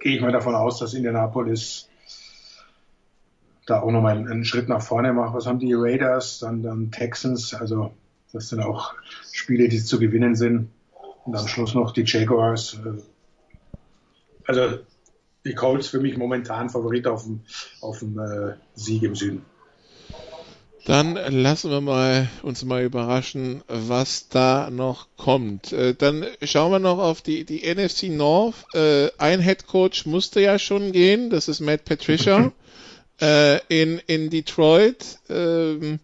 gehe 0.01 0.17
ich 0.17 0.21
mal 0.21 0.33
davon 0.33 0.55
aus, 0.55 0.79
dass 0.79 0.95
Indianapolis 0.95 1.89
da 3.67 3.81
auch 3.81 3.91
nochmal 3.91 4.17
einen, 4.17 4.29
einen 4.29 4.45
Schritt 4.45 4.69
nach 4.69 4.83
vorne 4.83 5.13
macht. 5.13 5.35
Was 5.35 5.47
haben 5.47 5.59
die 5.59 5.75
Raiders, 5.75 6.39
dann, 6.39 6.63
dann 6.63 6.91
Texans, 6.91 7.55
also 7.55 7.93
das 8.33 8.49
sind 8.49 8.61
auch 8.61 8.95
Spiele, 9.33 9.69
die 9.69 9.83
zu 9.83 9.99
gewinnen 9.99 10.35
sind. 10.35 10.71
Und 11.25 11.37
am 11.37 11.47
Schluss 11.47 11.75
noch 11.75 11.93
die 11.93 12.05
Jaguars. 12.07 12.79
Äh, 12.85 13.03
also 14.47 14.79
die 15.49 15.55
Colts 15.55 15.89
für 15.89 16.01
mich 16.01 16.17
momentan 16.17 16.71
Favorit 16.71 17.07
auf 17.07 17.25
dem, 17.25 17.41
auf 17.81 17.99
dem 17.99 18.19
äh, 18.19 18.55
Sieg 18.75 19.03
im 19.03 19.17
Süden. 19.17 19.43
Dann 20.85 21.17
lassen 21.17 21.71
wir 21.71 21.83
mal 21.83 22.31
uns 22.43 22.65
mal 22.65 22.83
überraschen, 22.83 23.63
was 23.69 24.31
da 24.31 24.71
noch 24.71 25.09
kommt. 25.19 25.73
Äh, 25.73 25.95
dann 25.95 26.25
schauen 26.43 26.73
wir 26.73 26.79
noch 26.79 26.99
auf 26.99 27.21
die, 27.21 27.45
die 27.45 27.63
NFC 27.63 28.05
North. 28.05 28.65
Äh, 28.75 29.11
ein 29.19 29.41
Head 29.41 29.67
Coach 29.67 30.07
musste 30.07 30.41
ja 30.41 30.59
schon 30.59 30.93
gehen, 30.93 31.29
das 31.29 31.49
ist 31.49 31.61
Matt 31.61 31.85
Patricia 31.85 32.53
äh, 33.21 33.61
in, 33.69 34.01
in 34.07 34.31
Detroit. 34.31 35.19
Ähm, 35.29 36.01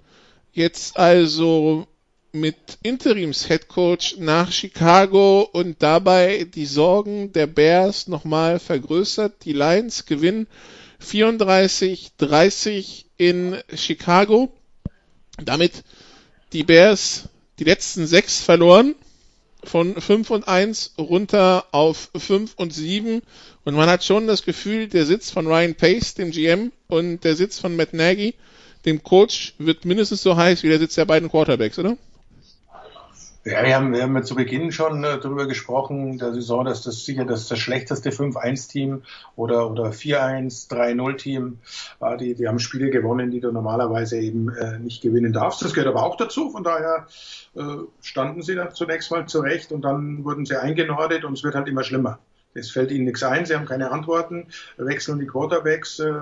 jetzt 0.53 0.99
also 0.99 1.87
mit 2.35 2.57
Interims 2.83 3.47
Head 3.47 3.69
Coach 3.69 4.17
nach 4.19 4.51
Chicago 4.51 5.49
und 5.53 5.81
dabei 5.83 6.49
die 6.53 6.67
Sorgen 6.67 7.33
der 7.33 7.47
Bears 7.47 8.09
nochmal 8.09 8.59
vergrößert. 8.59 9.45
Die 9.45 9.53
Lions 9.53 10.05
gewinnen 10.05 10.49
34-30 11.01 13.05
in 13.17 13.57
Chicago. 13.73 14.53
Damit 15.43 15.85
die 16.53 16.65
Bears 16.65 17.29
die 17.61 17.65
letzten 17.65 18.09
sechs 18.09 18.41
verloren 18.41 18.97
von 19.63 20.01
5 20.01 20.31
und 20.31 20.49
1 20.49 20.95
runter 20.99 21.67
auf 21.71 22.11
5 22.17 22.55
und 22.57 22.75
7 22.75 23.23
und 23.65 23.75
man 23.75 23.89
hat 23.89 24.03
schon 24.03 24.27
das 24.27 24.45
Gefühl, 24.45 24.89
der 24.89 25.07
Sitz 25.07 25.31
von 25.31 25.47
Ryan 25.47 25.77
Pace, 25.77 26.15
dem 26.15 26.33
GM, 26.33 26.73
und 26.89 27.23
der 27.23 27.37
Sitz 27.37 27.61
von 27.61 27.77
Matt 27.77 27.95
Nagy, 27.95 28.35
dem 28.85 29.03
Coach, 29.03 29.55
wird 29.59 29.85
mindestens 29.85 30.23
so 30.23 30.37
heiß 30.37 30.65
wie 30.65 30.69
der 30.69 30.81
Sitz 30.81 30.97
der 30.97 31.07
beiden 31.07 31.31
Quarterbacks, 31.31 31.79
oder? 31.79 31.97
Ja, 33.47 33.63
wir 33.63 33.77
haben, 33.77 33.93
wir 33.93 34.03
haben 34.03 34.17
ja 34.17 34.23
zu 34.23 34.35
Beginn 34.37 34.73
schon 34.73 35.05
äh, 35.05 35.21
darüber 35.21 35.47
gesprochen, 35.47 36.17
der 36.17 36.33
Saison, 36.33 36.65
dass 36.65 36.83
das 36.83 37.05
sicher 37.05 37.27
das, 37.27 37.47
das 37.47 37.59
schlechteste 37.59 38.09
5-1-Team 38.09 39.03
oder, 39.37 39.71
oder 39.71 39.91
4-1, 39.91 40.71
3-0-Team 40.71 41.59
war. 41.99 42.17
Die, 42.17 42.35
die 42.35 42.49
haben 42.49 42.59
Spiele 42.59 42.89
gewonnen, 42.89 43.31
die 43.31 43.41
du 43.41 43.53
normalerweise 43.53 44.19
eben 44.19 44.49
äh, 44.49 44.79
nicht 44.79 45.03
gewinnen 45.03 45.35
darfst. 45.35 45.61
Das 45.61 45.75
gehört 45.75 45.95
aber 45.95 46.05
auch 46.05 46.17
dazu. 46.17 46.49
Von 46.49 46.65
daher 46.65 47.07
äh, 47.55 47.61
standen 48.01 48.41
sie 48.41 48.55
da 48.55 48.71
zunächst 48.71 49.11
mal 49.11 49.27
zurecht 49.27 49.73
und 49.73 49.83
dann 49.83 50.25
wurden 50.25 50.47
sie 50.47 50.57
eingenordet 50.57 51.25
und 51.27 51.35
es 51.35 51.45
wird 51.45 51.55
halt 51.55 51.69
immer 51.69 51.85
schlimmer. 51.85 52.21
Es 52.55 52.71
fällt 52.71 52.93
ihnen 52.93 53.05
nichts 53.05 53.23
ein, 53.25 53.45
sie 53.45 53.55
haben 53.57 53.67
keine 53.67 53.91
Antworten, 53.91 54.47
wechseln 54.79 55.19
die 55.19 55.27
Quarterbacks 55.27 55.99
äh, 55.99 56.13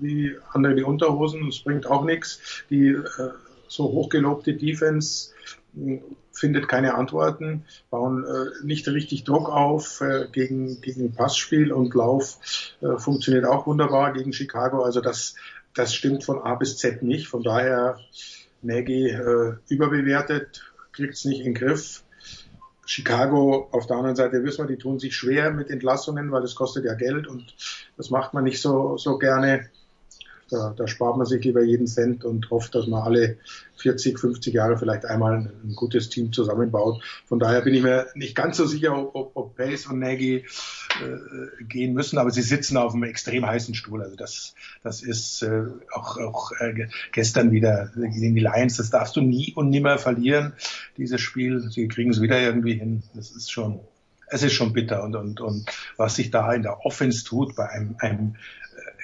wie 0.00 0.36
andere 0.52 0.74
die 0.74 0.82
Unterhosen, 0.82 1.46
das 1.46 1.60
bringt 1.60 1.86
auch 1.86 2.04
nichts. 2.04 2.64
Die 2.68 2.88
äh, 2.88 3.02
so 3.68 3.84
hochgelobte 3.84 4.54
Defense 4.54 5.30
findet 6.32 6.68
keine 6.68 6.94
Antworten, 6.94 7.64
bauen 7.90 8.24
äh, 8.24 8.64
nicht 8.64 8.88
richtig 8.88 9.24
Druck 9.24 9.48
auf 9.48 10.00
äh, 10.00 10.26
gegen, 10.30 10.80
gegen 10.80 11.12
Passspiel 11.12 11.72
und 11.72 11.94
Lauf 11.94 12.38
äh, 12.80 12.98
funktioniert 12.98 13.44
auch 13.44 13.66
wunderbar 13.66 14.12
gegen 14.12 14.32
Chicago. 14.32 14.82
Also 14.82 15.00
das, 15.00 15.34
das 15.74 15.94
stimmt 15.94 16.24
von 16.24 16.40
A 16.40 16.54
bis 16.54 16.78
Z 16.78 17.02
nicht. 17.02 17.28
Von 17.28 17.42
daher 17.42 17.98
Nagy 18.62 19.10
äh, 19.10 19.54
überbewertet, 19.68 20.72
kriegt 20.92 21.14
es 21.14 21.24
nicht 21.24 21.40
in 21.40 21.54
den 21.54 21.54
Griff. 21.54 22.02
Chicago 22.86 23.68
auf 23.70 23.86
der 23.86 23.96
anderen 23.96 24.16
Seite 24.16 24.42
wissen 24.42 24.66
wir, 24.66 24.74
die 24.74 24.80
tun 24.80 24.98
sich 24.98 25.14
schwer 25.14 25.50
mit 25.50 25.68
Entlassungen, 25.68 26.32
weil 26.32 26.40
das 26.40 26.54
kostet 26.54 26.86
ja 26.86 26.94
Geld 26.94 27.26
und 27.26 27.54
das 27.98 28.08
macht 28.10 28.32
man 28.32 28.44
nicht 28.44 28.62
so, 28.62 28.96
so 28.96 29.18
gerne. 29.18 29.68
Da, 30.50 30.74
da 30.76 30.86
spart 30.86 31.16
man 31.16 31.26
sich 31.26 31.44
lieber 31.44 31.62
jeden 31.62 31.86
Cent 31.86 32.24
und 32.24 32.50
hofft, 32.50 32.74
dass 32.74 32.86
man 32.86 33.02
alle 33.02 33.36
40, 33.76 34.18
50 34.18 34.54
Jahre 34.54 34.78
vielleicht 34.78 35.04
einmal 35.04 35.34
ein, 35.34 35.52
ein 35.64 35.74
gutes 35.74 36.08
Team 36.08 36.32
zusammenbaut. 36.32 37.02
Von 37.26 37.38
daher 37.38 37.60
bin 37.60 37.74
ich 37.74 37.82
mir 37.82 38.06
nicht 38.14 38.34
ganz 38.34 38.56
so 38.56 38.64
sicher, 38.66 39.14
ob, 39.14 39.32
ob 39.34 39.56
Pace 39.56 39.86
und 39.86 39.98
Nagy 39.98 40.36
äh, 40.36 41.64
gehen 41.64 41.92
müssen, 41.92 42.18
aber 42.18 42.30
sie 42.30 42.42
sitzen 42.42 42.76
auf 42.76 42.94
einem 42.94 43.04
extrem 43.04 43.46
heißen 43.46 43.74
Stuhl. 43.74 44.02
Also 44.02 44.16
das, 44.16 44.54
das 44.82 45.02
ist 45.02 45.42
äh, 45.42 45.64
auch, 45.92 46.16
auch 46.18 46.52
äh, 46.60 46.88
gestern 47.12 47.50
wieder 47.50 47.90
gegen 47.94 48.34
die 48.34 48.40
Lions. 48.40 48.78
Das 48.78 48.90
darfst 48.90 49.16
du 49.16 49.20
nie 49.20 49.52
und 49.54 49.70
nimmer 49.70 49.98
verlieren, 49.98 50.54
dieses 50.96 51.20
Spiel. 51.20 51.68
Sie 51.70 51.88
kriegen 51.88 52.10
es 52.10 52.22
wieder 52.22 52.40
irgendwie 52.40 52.74
hin. 52.74 53.02
Das 53.14 53.30
ist 53.30 53.52
schon 53.52 53.80
es 54.30 54.42
ist 54.42 54.52
schon 54.52 54.72
bitter 54.72 55.02
und, 55.02 55.16
und, 55.16 55.40
und 55.40 55.70
was 55.96 56.16
sich 56.16 56.30
da 56.30 56.52
in 56.52 56.62
der 56.62 56.84
Offense 56.84 57.24
tut 57.24 57.56
bei 57.56 57.68
einem, 57.68 57.96
einem 57.98 58.34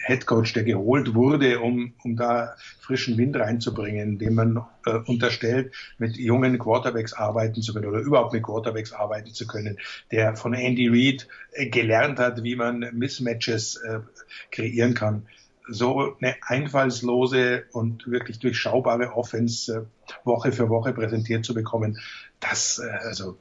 Headcoach, 0.04 0.52
der 0.52 0.64
geholt 0.64 1.14
wurde, 1.14 1.60
um, 1.60 1.94
um 2.04 2.16
da 2.16 2.54
frischen 2.80 3.16
Wind 3.16 3.36
reinzubringen, 3.36 4.18
dem 4.18 4.34
man 4.34 4.64
äh, 4.84 4.98
unterstellt, 5.06 5.74
mit 5.98 6.16
jungen 6.16 6.58
Quarterbacks 6.58 7.14
arbeiten 7.14 7.62
zu 7.62 7.72
können 7.72 7.86
oder 7.86 8.00
überhaupt 8.00 8.32
mit 8.32 8.42
Quarterbacks 8.42 8.92
arbeiten 8.92 9.32
zu 9.32 9.46
können, 9.46 9.78
der 10.10 10.36
von 10.36 10.52
Andy 10.52 10.88
Reid 10.88 11.26
äh, 11.52 11.68
gelernt 11.68 12.18
hat, 12.18 12.42
wie 12.42 12.56
man 12.56 12.90
Mismatches 12.92 13.76
äh, 13.76 14.00
kreieren 14.50 14.94
kann. 14.94 15.26
So 15.66 16.14
eine 16.20 16.36
einfallslose 16.42 17.64
und 17.72 18.06
wirklich 18.06 18.38
durchschaubare 18.38 19.12
Offense 19.14 19.88
äh, 20.06 20.26
Woche 20.26 20.52
für 20.52 20.68
Woche 20.68 20.92
präsentiert 20.92 21.46
zu 21.46 21.54
bekommen, 21.54 21.98
das, 22.40 22.78
äh, 22.78 22.90
also 23.06 23.38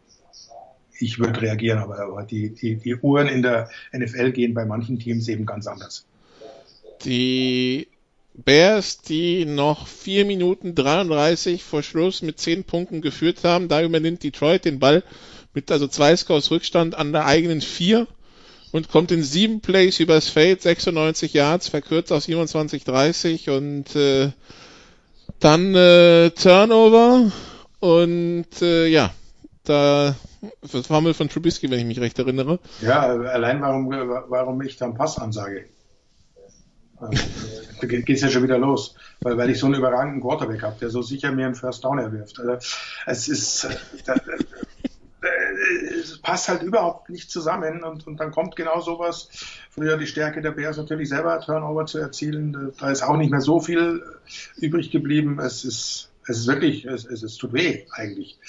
ich 0.98 1.20
würde 1.20 1.42
reagieren, 1.42 1.80
aber, 1.80 2.00
aber 2.00 2.24
die, 2.24 2.54
die, 2.54 2.78
die 2.78 2.96
Uhren 2.96 3.28
in 3.28 3.42
der 3.42 3.70
NFL 3.92 4.32
gehen 4.32 4.54
bei 4.54 4.64
manchen 4.64 5.00
Teams 5.00 5.28
eben 5.28 5.46
ganz 5.46 5.68
anders. 5.68 6.06
Die 7.06 7.88
Bears, 8.34 9.02
die 9.02 9.46
noch 9.46 9.88
4 9.88 10.26
Minuten 10.26 10.74
33 10.76 11.64
vor 11.64 11.84
Schluss 11.84 12.22
mit 12.22 12.40
10 12.40 12.64
Punkten 12.64 13.02
geführt 13.02 13.44
haben, 13.44 13.68
da 13.68 13.84
übernimmt 13.84 14.24
Detroit 14.24 14.66
den 14.66 14.80
Ball 14.80 15.04
mit 15.54 15.72
also 15.72 15.88
zwei 15.88 16.16
Scores 16.16 16.50
Rückstand 16.50 16.96
an 16.96 17.12
der 17.12 17.26
eigenen 17.26 17.62
4 17.62 18.08
und 18.72 18.90
kommt 18.90 19.12
in 19.12 19.22
sieben 19.22 19.62
Plays 19.62 20.00
übers 20.00 20.30
Feld, 20.30 20.64
96 20.64 21.34
Yards, 21.34 21.68
verkürzt 21.68 22.12
auf 22.12 22.24
27-30 22.24 23.56
und 23.56 23.96
äh, 23.96 24.32
dann 25.40 25.76
äh, 25.76 26.32
Turnover 26.32 27.32
und 27.80 28.62
äh, 28.62 28.88
ja, 28.88 29.14
da 29.64 30.16
das 30.62 30.90
war 30.90 31.02
mal 31.02 31.14
von 31.14 31.30
Trubisky, 31.30 31.70
wenn 31.70 31.80
ich 31.80 31.86
mich 31.86 32.02
recht 32.02 32.20
erinnere. 32.20 32.60
Ja, 32.82 33.02
allein 33.02 33.62
warum, 33.62 33.90
warum 33.90 34.62
ich 34.62 34.76
dann 34.76 34.96
Pass 34.96 35.18
ansage. 35.18 35.66
Da 37.82 37.88
geht 37.88 38.10
es 38.10 38.22
ja 38.22 38.30
schon 38.30 38.44
wieder 38.44 38.58
los, 38.58 38.96
weil, 39.22 39.38
weil 39.38 39.50
ich 39.50 39.60
so 39.60 39.66
einen 39.66 39.76
überragenden 39.76 40.22
Quarterback 40.22 40.62
habe, 40.64 40.80
der 40.80 40.90
so 40.90 41.02
sicher 41.02 41.32
mir 41.32 41.46
einen 41.46 41.56
First 41.56 41.84
Down 41.84 42.00
erwirft. 42.00 42.40
Also, 42.40 42.60
es 43.06 43.28
ist, 43.28 43.68
da, 44.06 44.16
es 46.00 46.20
passt 46.20 46.50
halt 46.50 46.64
überhaupt 46.64 47.10
nicht 47.10 47.30
zusammen 47.30 47.84
und, 47.84 48.08
und 48.08 48.20
dann 48.20 48.32
kommt 48.32 48.56
genau 48.56 48.80
sowas. 48.82 49.30
Früher 49.70 49.98
die 49.98 50.08
Stärke 50.08 50.42
der 50.42 50.52
Bears 50.52 50.78
natürlich 50.78 51.10
selber 51.10 51.40
Turnover 51.42 51.86
zu 51.86 52.00
erzielen. 52.00 52.74
Da 52.80 52.92
ist 52.92 53.04
auch 53.04 53.18
nicht 53.18 53.32
mehr 53.32 53.42
so 53.42 53.60
viel 53.60 54.04
übrig 54.58 54.92
geblieben. 54.92 55.40
Es 55.40 55.66
ist, 55.66 56.12
es 56.28 56.40
ist 56.40 56.48
wirklich, 56.48 56.86
es, 56.86 57.06
es, 57.06 57.24
es 57.24 57.38
tut 57.38 57.54
weh 57.54 57.86
eigentlich 57.92 58.40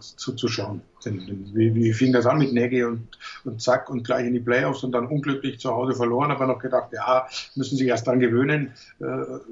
zuzuschauen. 0.00 0.82
Wie, 1.04 1.74
wie 1.74 1.92
fing 1.92 2.12
das 2.12 2.26
an 2.26 2.38
mit 2.38 2.52
Nagy 2.52 2.84
und, 2.84 3.06
und 3.44 3.62
zack 3.62 3.88
und 3.88 4.02
gleich 4.02 4.26
in 4.26 4.34
die 4.34 4.40
Playoffs 4.40 4.82
und 4.82 4.92
dann 4.92 5.06
unglücklich 5.06 5.60
zu 5.60 5.70
Hause 5.70 5.94
verloren, 5.94 6.30
aber 6.30 6.46
noch 6.46 6.58
gedacht, 6.58 6.92
ja, 6.92 7.28
müssen 7.54 7.76
sich 7.76 7.86
erst 7.86 8.06
dran 8.06 8.20
gewöhnen. 8.20 8.72
Äh, 9.00 9.04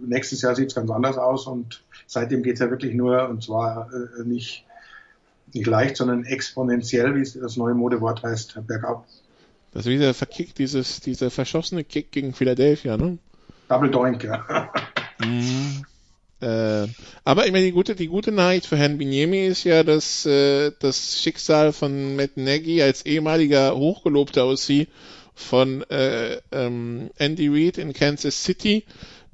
nächstes 0.05 0.43
Jahr 0.43 0.57
sieht 0.57 0.69
es 0.69 0.75
ganz 0.75 0.91
anders 0.91 1.17
aus 1.17 1.47
und 1.47 1.83
seitdem 2.07 2.43
geht 2.43 2.55
es 2.55 2.61
ja 2.61 2.71
wirklich 2.71 2.95
nur, 2.95 3.29
und 3.29 3.45
zwar 3.45 3.89
äh, 3.93 4.25
nicht, 4.25 4.65
nicht 5.53 5.67
leicht, 5.67 5.97
sondern 5.97 6.25
exponentiell, 6.25 7.15
wie 7.15 7.41
das 7.41 7.57
neue 7.57 7.75
Modewort 7.75 8.23
heißt, 8.23 8.59
bergab. 8.67 9.07
Das 9.73 9.87
ist 9.87 9.93
wieder 9.93 10.15
verkickt, 10.15 10.59
dieses, 10.59 11.01
dieser 11.01 11.31
verschossene 11.31 11.85
Kick 11.85 12.11
gegen 12.11 12.33
Philadelphia, 12.33 12.97
ne? 12.97 13.19
Double 13.69 13.91
Doink, 13.91 14.25
ja. 14.25 14.71
Mhm. 15.19 15.66
Äh, 16.47 16.89
aber 17.25 17.47
ich 17.47 17.53
meine, 17.53 17.65
die 17.65 17.73
gute, 17.73 17.97
die 17.97 18.07
gute 18.07 18.31
Nachricht 18.31 18.67
für 18.67 18.77
Herrn 18.77 18.99
Binyemi 18.99 19.47
ist 19.47 19.65
ja, 19.65 19.83
dass 19.83 20.25
äh, 20.27 20.71
das 20.79 21.21
Schicksal 21.21 21.73
von 21.73 22.15
Matt 22.15 22.37
Nagy 22.37 22.83
als 22.83 23.05
ehemaliger 23.05 23.77
hochgelobter 23.77 24.47
OC 24.47 24.87
von 25.35 25.83
äh, 25.91 26.39
ähm, 26.53 27.11
Andy 27.19 27.49
Reid 27.49 27.79
in 27.79 27.93
Kansas 27.93 28.45
City 28.45 28.85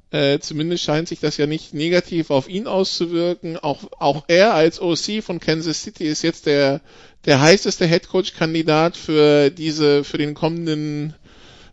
äh, 0.09 0.39
zumindest 0.39 0.83
scheint 0.83 1.07
sich 1.07 1.19
das 1.19 1.37
ja 1.37 1.47
nicht 1.47 1.73
negativ 1.73 2.29
auf 2.29 2.47
ihn 2.47 2.67
auszuwirken. 2.67 3.57
Auch, 3.57 3.83
auch 3.97 4.25
er 4.27 4.53
als 4.53 4.79
OC 4.79 5.23
von 5.23 5.39
Kansas 5.39 5.81
City 5.81 6.05
ist 6.05 6.21
jetzt 6.21 6.45
der, 6.45 6.81
der 7.25 7.41
heißeste 7.41 7.87
Headcoach-Kandidat 7.87 8.95
für 8.95 9.49
diese, 9.49 10.03
für 10.03 10.19
den 10.19 10.35
kommenden 10.35 11.15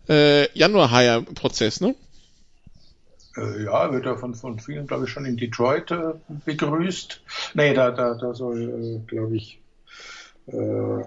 äh, 0.08 0.50
Januar-Hire-Prozess, 0.58 1.82
ne? 1.82 1.94
Äh, 3.40 3.64
ja, 3.64 3.92
wird 3.92 4.06
er 4.06 4.18
von, 4.18 4.34
von 4.34 4.58
vielen, 4.58 4.86
glaube 4.86 5.04
ich, 5.04 5.10
schon 5.10 5.24
in 5.24 5.36
Detroit 5.36 5.90
äh, 5.90 6.12
begrüßt. 6.44 7.22
Nee, 7.54 7.74
da, 7.74 7.90
da, 7.90 8.14
da 8.14 8.34
soll, 8.34 8.62
äh, 8.62 9.06
glaube 9.06 9.36
ich, 9.36 9.60
äh, 10.46 11.04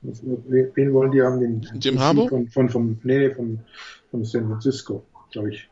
wen 0.00 0.92
wollen 0.94 1.10
die 1.10 1.22
haben? 1.22 1.40
Den, 1.40 1.80
Jim 1.80 1.98
Harbour? 1.98 2.28
Von, 2.28 2.48
von, 2.48 2.68
von, 2.68 3.00
nee, 3.02 3.30
von, 3.30 3.60
von 4.10 4.24
San 4.24 4.48
Francisco, 4.48 5.04
glaube 5.30 5.50
ich. 5.50 5.68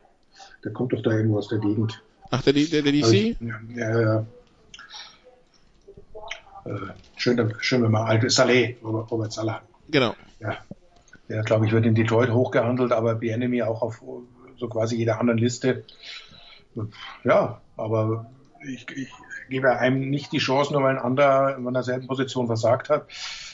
Der 0.63 0.71
kommt 0.71 0.93
doch 0.93 1.01
da 1.01 1.11
irgendwo 1.11 1.37
aus 1.37 1.47
der 1.47 1.59
Gegend. 1.59 2.03
Ach, 2.29 2.43
der, 2.43 2.53
der, 2.53 2.81
der 2.81 2.91
DC? 2.91 3.03
Also, 3.03 3.15
ja, 3.75 4.01
ja. 4.01 4.25
Äh, 6.65 6.79
schön, 7.15 7.53
schön, 7.59 7.83
wenn 7.83 7.91
man 7.91 8.07
alte 8.07 8.29
Saleh, 8.29 8.77
Robert 8.83 9.31
Salah. 9.31 9.61
Genau. 9.89 10.13
Ja. 10.39 10.57
Der, 11.29 11.43
glaube 11.43 11.65
ich, 11.65 11.71
wird 11.71 11.85
in 11.85 11.95
Detroit 11.95 12.29
hochgehandelt, 12.29 12.91
aber 12.91 13.15
Bienemy 13.15 13.63
auch 13.63 13.81
auf 13.81 14.01
so 14.57 14.67
quasi 14.67 14.95
jeder 14.97 15.19
anderen 15.19 15.39
Liste. 15.39 15.83
Ja, 17.23 17.61
aber 17.75 18.29
ich, 18.65 18.85
ich 18.95 19.09
gebe 19.49 19.77
einem 19.77 20.09
nicht 20.09 20.31
die 20.31 20.37
Chance, 20.39 20.73
nur 20.73 20.83
weil 20.83 20.97
ein 20.97 21.03
anderer 21.03 21.57
in 21.57 21.67
einer 21.67 21.83
selben 21.83 22.07
Position 22.07 22.47
versagt 22.47 22.89
hat. 22.89 23.07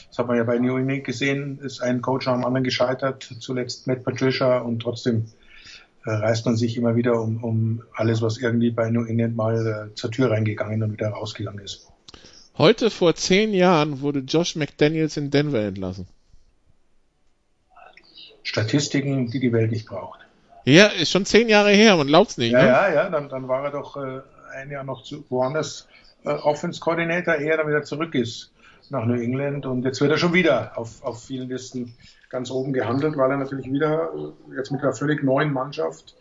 Das 0.08 0.18
hat 0.18 0.28
man 0.28 0.36
ja 0.36 0.44
bei 0.44 0.58
New 0.58 0.76
England 0.76 1.04
gesehen, 1.04 1.58
ist 1.58 1.80
ein 1.80 2.00
Coach 2.00 2.26
dem 2.26 2.44
anderen 2.44 2.64
gescheitert, 2.64 3.22
zuletzt 3.40 3.86
Matt 3.86 4.04
Patricia 4.04 4.58
und 4.58 4.80
trotzdem 4.80 5.26
äh, 6.04 6.10
reißt 6.10 6.46
man 6.46 6.56
sich 6.56 6.76
immer 6.76 6.96
wieder 6.96 7.20
um, 7.20 7.42
um 7.42 7.82
alles, 7.94 8.22
was 8.22 8.38
irgendwie 8.38 8.70
bei 8.70 8.90
New 8.90 9.04
England 9.04 9.36
mal 9.36 9.90
äh, 9.90 9.94
zur 9.94 10.10
Tür 10.10 10.30
reingegangen 10.30 10.82
und 10.82 10.92
wieder 10.92 11.08
rausgegangen 11.08 11.64
ist. 11.64 11.88
Heute 12.56 12.90
vor 12.90 13.16
zehn 13.16 13.52
Jahren 13.52 14.00
wurde 14.00 14.20
Josh 14.20 14.54
McDaniels 14.54 15.16
in 15.16 15.30
Denver 15.30 15.60
entlassen. 15.60 16.06
Statistiken, 18.44 19.30
die 19.30 19.40
die 19.40 19.52
Welt 19.52 19.72
nicht 19.72 19.86
braucht. 19.86 20.23
Ja, 20.64 20.86
ist 20.86 21.10
schon 21.10 21.26
zehn 21.26 21.48
Jahre 21.48 21.70
her, 21.70 21.96
man 21.96 22.06
glaubt's 22.06 22.38
nicht. 22.38 22.52
Ja, 22.52 22.62
ne? 22.62 22.68
ja, 22.68 22.94
ja, 22.94 23.10
dann, 23.10 23.28
dann 23.28 23.48
war 23.48 23.64
er 23.64 23.70
doch 23.70 23.96
äh, 23.96 24.20
ein 24.56 24.70
Jahr 24.70 24.84
noch 24.84 25.02
zu, 25.02 25.24
woanders 25.28 25.86
äh, 26.24 26.30
Offense 26.30 26.80
Coordinator, 26.80 27.36
ehe 27.36 27.50
er 27.50 27.58
dann 27.58 27.68
wieder 27.68 27.82
zurück 27.82 28.14
ist 28.14 28.50
nach 28.90 29.04
New 29.04 29.20
England 29.20 29.66
und 29.66 29.84
jetzt 29.84 30.00
wird 30.00 30.10
er 30.10 30.18
schon 30.18 30.34
wieder 30.34 30.76
auf, 30.76 31.02
auf 31.02 31.24
vielen 31.24 31.48
Listen 31.48 31.94
ganz 32.28 32.50
oben 32.50 32.72
gehandelt, 32.72 33.16
weil 33.16 33.30
er 33.30 33.36
natürlich 33.36 33.70
wieder 33.70 34.10
äh, 34.14 34.56
jetzt 34.56 34.70
mit 34.70 34.82
einer 34.82 34.92
völlig 34.92 35.22
neuen 35.22 35.52
Mannschaft 35.52 36.14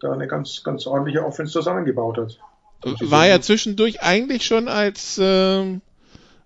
da 0.00 0.12
eine 0.12 0.26
ganz, 0.26 0.62
ganz 0.62 0.86
ordentliche 0.86 1.24
Offense 1.24 1.52
zusammengebaut 1.52 2.18
hat. 2.18 2.38
War 3.00 3.26
ja 3.26 3.40
zwischendurch 3.40 4.02
eigentlich 4.02 4.44
schon 4.44 4.68
als, 4.68 5.18
äh, 5.18 5.78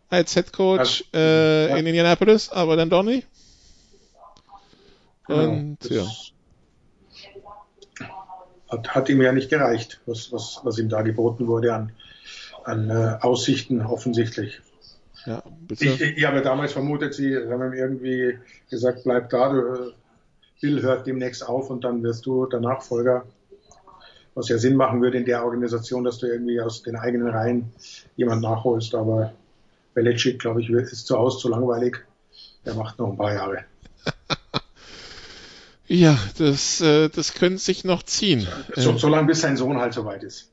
als 0.08 0.34
Head 0.34 0.52
Coach 0.52 1.04
äh, 1.12 1.68
ja. 1.68 1.76
in 1.76 1.86
Indianapolis, 1.86 2.50
aber 2.50 2.76
dann 2.76 2.90
doch 2.90 3.02
nicht. 3.02 3.26
Genau, 5.26 5.50
und 5.50 5.78
ja. 5.88 6.04
Hat, 8.70 8.94
hat, 8.94 9.08
ihm 9.08 9.20
ja 9.20 9.32
nicht 9.32 9.50
gereicht, 9.50 10.00
was, 10.06 10.32
was, 10.32 10.60
was 10.62 10.78
ihm 10.78 10.88
da 10.88 11.02
geboten 11.02 11.48
wurde 11.48 11.74
an, 11.74 11.92
an 12.64 12.88
äh, 12.88 13.18
Aussichten 13.20 13.80
offensichtlich. 13.80 14.60
Ja, 15.26 15.42
bitte. 15.66 15.86
Ich, 15.86 16.00
ich, 16.00 16.24
habe 16.24 16.40
damals 16.40 16.72
vermutet, 16.72 17.14
sie 17.14 17.36
haben 17.36 17.62
ihm 17.62 17.72
irgendwie 17.72 18.38
gesagt, 18.70 19.04
bleib 19.04 19.28
da, 19.30 19.50
du, 19.50 19.92
Bill 20.60 20.82
hört 20.82 21.06
demnächst 21.06 21.46
auf 21.46 21.70
und 21.70 21.84
dann 21.84 22.02
wirst 22.02 22.26
du 22.26 22.46
der 22.46 22.60
Nachfolger. 22.60 23.24
Was 24.34 24.48
ja 24.48 24.58
Sinn 24.58 24.76
machen 24.76 25.02
würde 25.02 25.18
in 25.18 25.24
der 25.24 25.44
Organisation, 25.44 26.04
dass 26.04 26.18
du 26.18 26.26
irgendwie 26.26 26.60
aus 26.60 26.82
den 26.82 26.96
eigenen 26.96 27.28
Reihen 27.28 27.72
jemand 28.16 28.42
nachholst. 28.42 28.94
Aber 28.94 29.32
Belichick, 29.94 30.38
glaube 30.38 30.60
ich, 30.60 30.70
ist 30.70 31.06
zu 31.06 31.18
Hause 31.18 31.38
zu 31.38 31.48
langweilig. 31.48 31.98
Der 32.64 32.74
macht 32.74 32.98
noch 32.98 33.10
ein 33.10 33.16
paar 33.16 33.34
Jahre. 33.34 33.64
Ja, 35.92 36.16
das, 36.38 36.80
äh, 36.80 37.08
das 37.08 37.34
könnte 37.34 37.58
sich 37.58 37.82
noch 37.82 38.04
ziehen. 38.04 38.46
So, 38.76 38.96
so 38.96 39.08
lange, 39.08 39.26
bis 39.26 39.40
sein 39.40 39.56
Sohn 39.56 39.78
halt 39.78 39.92
soweit 39.92 40.22
ist. 40.22 40.48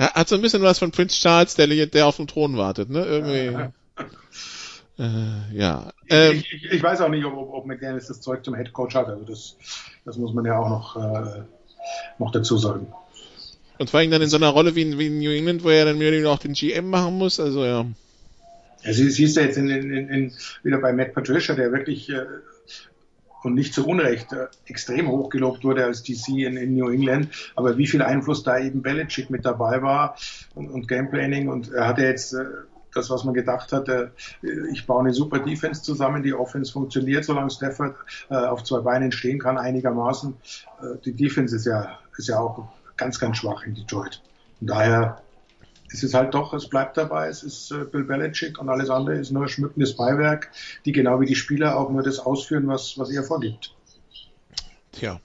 Ja, 0.00 0.12
hat 0.14 0.28
so 0.28 0.34
ein 0.34 0.42
bisschen 0.42 0.62
was 0.62 0.80
von 0.80 0.90
Prince 0.90 1.20
Charles, 1.20 1.54
der, 1.54 1.68
der 1.68 2.06
auf 2.08 2.16
dem 2.16 2.26
Thron 2.26 2.56
wartet, 2.56 2.90
ne? 2.90 3.04
Irgendwie. 3.04 3.52
Ja. 3.52 3.72
Äh, 4.96 5.52
ja. 5.52 5.90
Ähm, 6.08 6.36
ich, 6.36 6.52
ich, 6.52 6.70
ich, 6.70 6.80
weiß 6.80 7.00
auch 7.00 7.08
nicht, 7.08 7.24
ob, 7.24 7.34
ob 7.34 7.66
McDaniels 7.66 8.06
das 8.06 8.20
Zeug 8.20 8.44
zum 8.44 8.54
Head 8.54 8.72
Coach 8.72 8.94
hat. 8.94 9.08
Also 9.08 9.24
das, 9.24 9.56
das 10.04 10.16
muss 10.18 10.32
man 10.32 10.44
ja 10.44 10.56
auch 10.56 10.68
noch, 10.68 10.94
äh, 10.94 11.42
noch 12.20 12.30
dazu 12.30 12.58
sagen. 12.58 12.86
Und 13.78 13.90
vor 13.90 13.98
allem 13.98 14.12
dann 14.12 14.22
in 14.22 14.28
so 14.28 14.36
einer 14.36 14.50
Rolle 14.50 14.76
wie 14.76 14.82
in, 14.82 14.96
wie 14.96 15.08
in 15.08 15.18
New 15.18 15.32
England, 15.32 15.64
wo 15.64 15.70
er 15.70 15.86
dann 15.86 15.98
mehr 15.98 16.30
auch 16.30 16.38
den 16.38 16.52
GM 16.52 16.90
machen 16.90 17.18
muss. 17.18 17.40
Also 17.40 17.64
ja. 17.64 17.84
Ja, 18.84 18.92
sie 18.92 19.10
siehst 19.10 19.36
du 19.36 19.40
jetzt 19.40 19.56
in, 19.56 19.68
in, 19.68 20.08
in, 20.08 20.32
wieder 20.62 20.78
bei 20.78 20.92
Matt 20.92 21.12
Patricia, 21.12 21.56
der 21.56 21.72
wirklich 21.72 22.08
äh, 22.08 22.24
und 23.44 23.54
nicht 23.54 23.74
zu 23.74 23.86
Unrecht 23.86 24.32
äh, 24.32 24.46
extrem 24.66 25.08
hochgelobt 25.08 25.64
wurde 25.64 25.84
als 25.84 26.02
DC 26.02 26.28
in, 26.28 26.56
in, 26.56 26.74
New 26.74 26.88
England. 26.88 27.28
Aber 27.54 27.76
wie 27.76 27.86
viel 27.86 28.02
Einfluss 28.02 28.42
da 28.42 28.58
eben 28.58 28.82
Belichick 28.82 29.30
mit 29.30 29.44
dabei 29.44 29.82
war 29.82 30.16
und, 30.54 30.70
und 30.70 30.88
Gameplanning 30.88 31.48
und 31.48 31.70
er 31.72 31.86
hatte 31.86 32.02
jetzt 32.02 32.32
äh, 32.32 32.44
das, 32.94 33.10
was 33.10 33.24
man 33.24 33.34
gedacht 33.34 33.72
hat, 33.72 33.88
äh, 33.88 34.08
ich 34.72 34.86
baue 34.86 35.00
eine 35.00 35.12
super 35.12 35.40
Defense 35.40 35.82
zusammen, 35.82 36.22
die 36.22 36.32
Offense 36.32 36.72
funktioniert, 36.72 37.24
solange 37.24 37.50
Stafford 37.50 37.96
äh, 38.30 38.34
auf 38.34 38.64
zwei 38.64 38.80
Beinen 38.80 39.12
stehen 39.12 39.38
kann, 39.38 39.58
einigermaßen. 39.58 40.34
Die 41.04 41.12
Defense 41.12 41.56
ist 41.56 41.66
ja, 41.66 41.98
ist 42.16 42.28
ja 42.28 42.38
auch 42.38 42.68
ganz, 42.96 43.18
ganz 43.18 43.38
schwach 43.38 43.64
in 43.64 43.74
Detroit. 43.74 44.22
Von 44.58 44.68
daher 44.68 45.23
ist 45.94 46.02
es 46.02 46.12
halt 46.12 46.34
doch, 46.34 46.52
es 46.52 46.68
bleibt 46.68 46.96
dabei, 46.96 47.28
es 47.28 47.44
ist 47.44 47.72
Bill 47.92 48.02
Belichick 48.02 48.58
und 48.58 48.68
alles 48.68 48.90
andere 48.90 49.16
ist 49.16 49.30
nur 49.30 49.48
schmückendes 49.48 49.94
Beiwerk, 49.96 50.50
die 50.84 50.92
genau 50.92 51.20
wie 51.20 51.26
die 51.26 51.36
Spieler 51.36 51.78
auch 51.78 51.88
nur 51.90 52.02
das 52.02 52.18
ausführen, 52.18 52.66
was, 52.66 52.98
was 52.98 53.10
er 53.10 53.22
vorgibt. 53.22 53.72
Tja. 54.92 55.20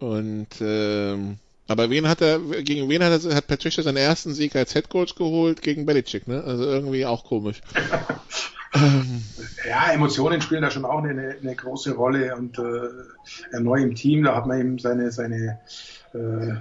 Und 0.00 0.48
ähm, 0.60 1.38
aber 1.68 1.88
wen 1.88 2.08
hat 2.08 2.20
er, 2.20 2.40
gegen 2.40 2.88
wen 2.88 3.04
hat 3.04 3.24
er, 3.24 3.34
hat 3.36 3.46
Patricia 3.46 3.84
seinen 3.84 3.98
ersten 3.98 4.34
Sieg 4.34 4.56
als 4.56 4.74
Headcoach 4.74 5.14
geholt? 5.14 5.62
Gegen 5.62 5.86
Belichick, 5.86 6.26
ne? 6.26 6.42
Also 6.42 6.64
irgendwie 6.64 7.06
auch 7.06 7.22
komisch. 7.22 7.60
ja, 9.68 9.92
Emotionen 9.92 10.40
spielen 10.40 10.62
da 10.62 10.70
schon 10.72 10.84
auch 10.84 11.04
eine, 11.04 11.36
eine 11.40 11.54
große 11.54 11.92
Rolle 11.92 12.34
und 12.34 12.58
äh, 12.58 13.52
er 13.52 13.60
neu 13.60 13.82
im 13.82 13.94
Team, 13.94 14.24
da 14.24 14.34
hat 14.34 14.46
man 14.46 14.60
ihm 14.60 14.78
seine, 14.80 15.12
seine, 15.12 15.60
äh, 16.12 16.54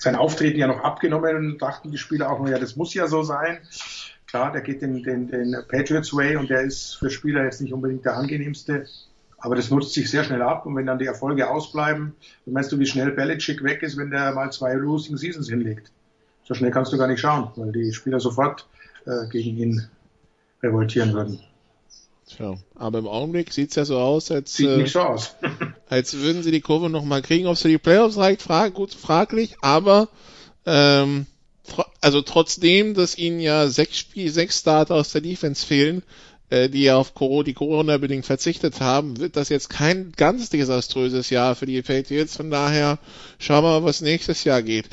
sein 0.00 0.16
Auftreten 0.16 0.58
ja 0.58 0.66
noch 0.66 0.82
abgenommen 0.82 1.36
und 1.36 1.62
dachten 1.62 1.90
die 1.90 1.98
Spieler 1.98 2.30
auch 2.30 2.38
nur, 2.38 2.48
ja, 2.48 2.58
das 2.58 2.76
muss 2.76 2.94
ja 2.94 3.06
so 3.06 3.22
sein. 3.22 3.58
Klar, 4.26 4.52
der 4.52 4.62
geht 4.62 4.80
den, 4.82 5.02
den, 5.02 5.28
den 5.28 5.56
Patriots 5.68 6.14
Way 6.14 6.36
und 6.36 6.50
der 6.50 6.62
ist 6.62 6.94
für 6.94 7.10
Spieler 7.10 7.44
jetzt 7.44 7.60
nicht 7.60 7.72
unbedingt 7.72 8.04
der 8.04 8.16
angenehmste. 8.16 8.86
Aber 9.38 9.56
das 9.56 9.70
nutzt 9.70 9.94
sich 9.94 10.10
sehr 10.10 10.24
schnell 10.24 10.42
ab 10.42 10.66
und 10.66 10.76
wenn 10.76 10.86
dann 10.86 10.98
die 10.98 11.06
Erfolge 11.06 11.48
ausbleiben, 11.48 12.14
dann 12.44 12.54
meinst 12.54 12.70
du, 12.72 12.78
wie 12.78 12.86
schnell 12.86 13.10
Belichick 13.10 13.62
weg 13.62 13.82
ist, 13.82 13.96
wenn 13.96 14.10
der 14.10 14.32
mal 14.32 14.52
zwei 14.52 14.74
Losing 14.74 15.16
Seasons 15.16 15.48
hinlegt. 15.48 15.90
So 16.44 16.54
schnell 16.54 16.70
kannst 16.70 16.92
du 16.92 16.98
gar 16.98 17.08
nicht 17.08 17.20
schauen, 17.20 17.50
weil 17.56 17.72
die 17.72 17.92
Spieler 17.92 18.20
sofort 18.20 18.66
äh, 19.06 19.28
gegen 19.30 19.56
ihn 19.56 19.88
revoltieren 20.62 21.12
würden. 21.12 21.40
Tja, 22.26 22.54
aber 22.76 22.98
im 22.98 23.08
Augenblick 23.08 23.52
sieht's 23.52 23.74
ja 23.76 23.84
so 23.84 23.98
aus, 23.98 24.30
als 24.30 24.54
Sieht 24.54 24.68
äh, 24.68 24.76
nicht 24.76 24.92
so 24.92 25.00
aus. 25.00 25.36
als 25.90 26.14
würden 26.14 26.42
sie 26.42 26.52
die 26.52 26.60
Kurve 26.60 26.88
nochmal 26.88 27.20
kriegen. 27.20 27.48
Ob 27.48 27.54
es 27.54 27.62
für 27.62 27.68
die 27.68 27.78
Playoffs 27.78 28.16
reicht, 28.16 28.42
frag, 28.42 28.74
gut 28.74 28.94
fraglich, 28.94 29.56
aber 29.60 30.08
ähm, 30.64 31.26
tr 31.68 31.84
also 32.00 32.22
trotzdem, 32.22 32.94
dass 32.94 33.18
ihnen 33.18 33.40
ja 33.40 33.68
sechs 33.68 33.98
Spiel, 33.98 34.30
sechs 34.30 34.60
Starter 34.60 34.94
aus 34.94 35.10
der 35.10 35.20
Defense 35.20 35.66
fehlen, 35.66 36.02
äh, 36.48 36.68
die 36.68 36.84
ja 36.84 36.96
auf 36.96 37.14
Corona, 37.14 37.42
die 37.42 37.54
Corona-bedingt 37.54 38.24
verzichtet 38.24 38.80
haben, 38.80 39.18
wird 39.18 39.36
das 39.36 39.48
jetzt 39.48 39.68
kein 39.68 40.12
ganz 40.16 40.48
desaströses 40.48 41.28
Jahr 41.28 41.56
für 41.56 41.66
die 41.66 41.82
Patriots. 41.82 42.36
Von 42.36 42.50
daher 42.50 42.98
schauen 43.38 43.64
wir 43.64 43.80
mal, 43.80 43.84
was 43.84 44.00
nächstes 44.00 44.44
Jahr 44.44 44.62
geht. 44.62 44.86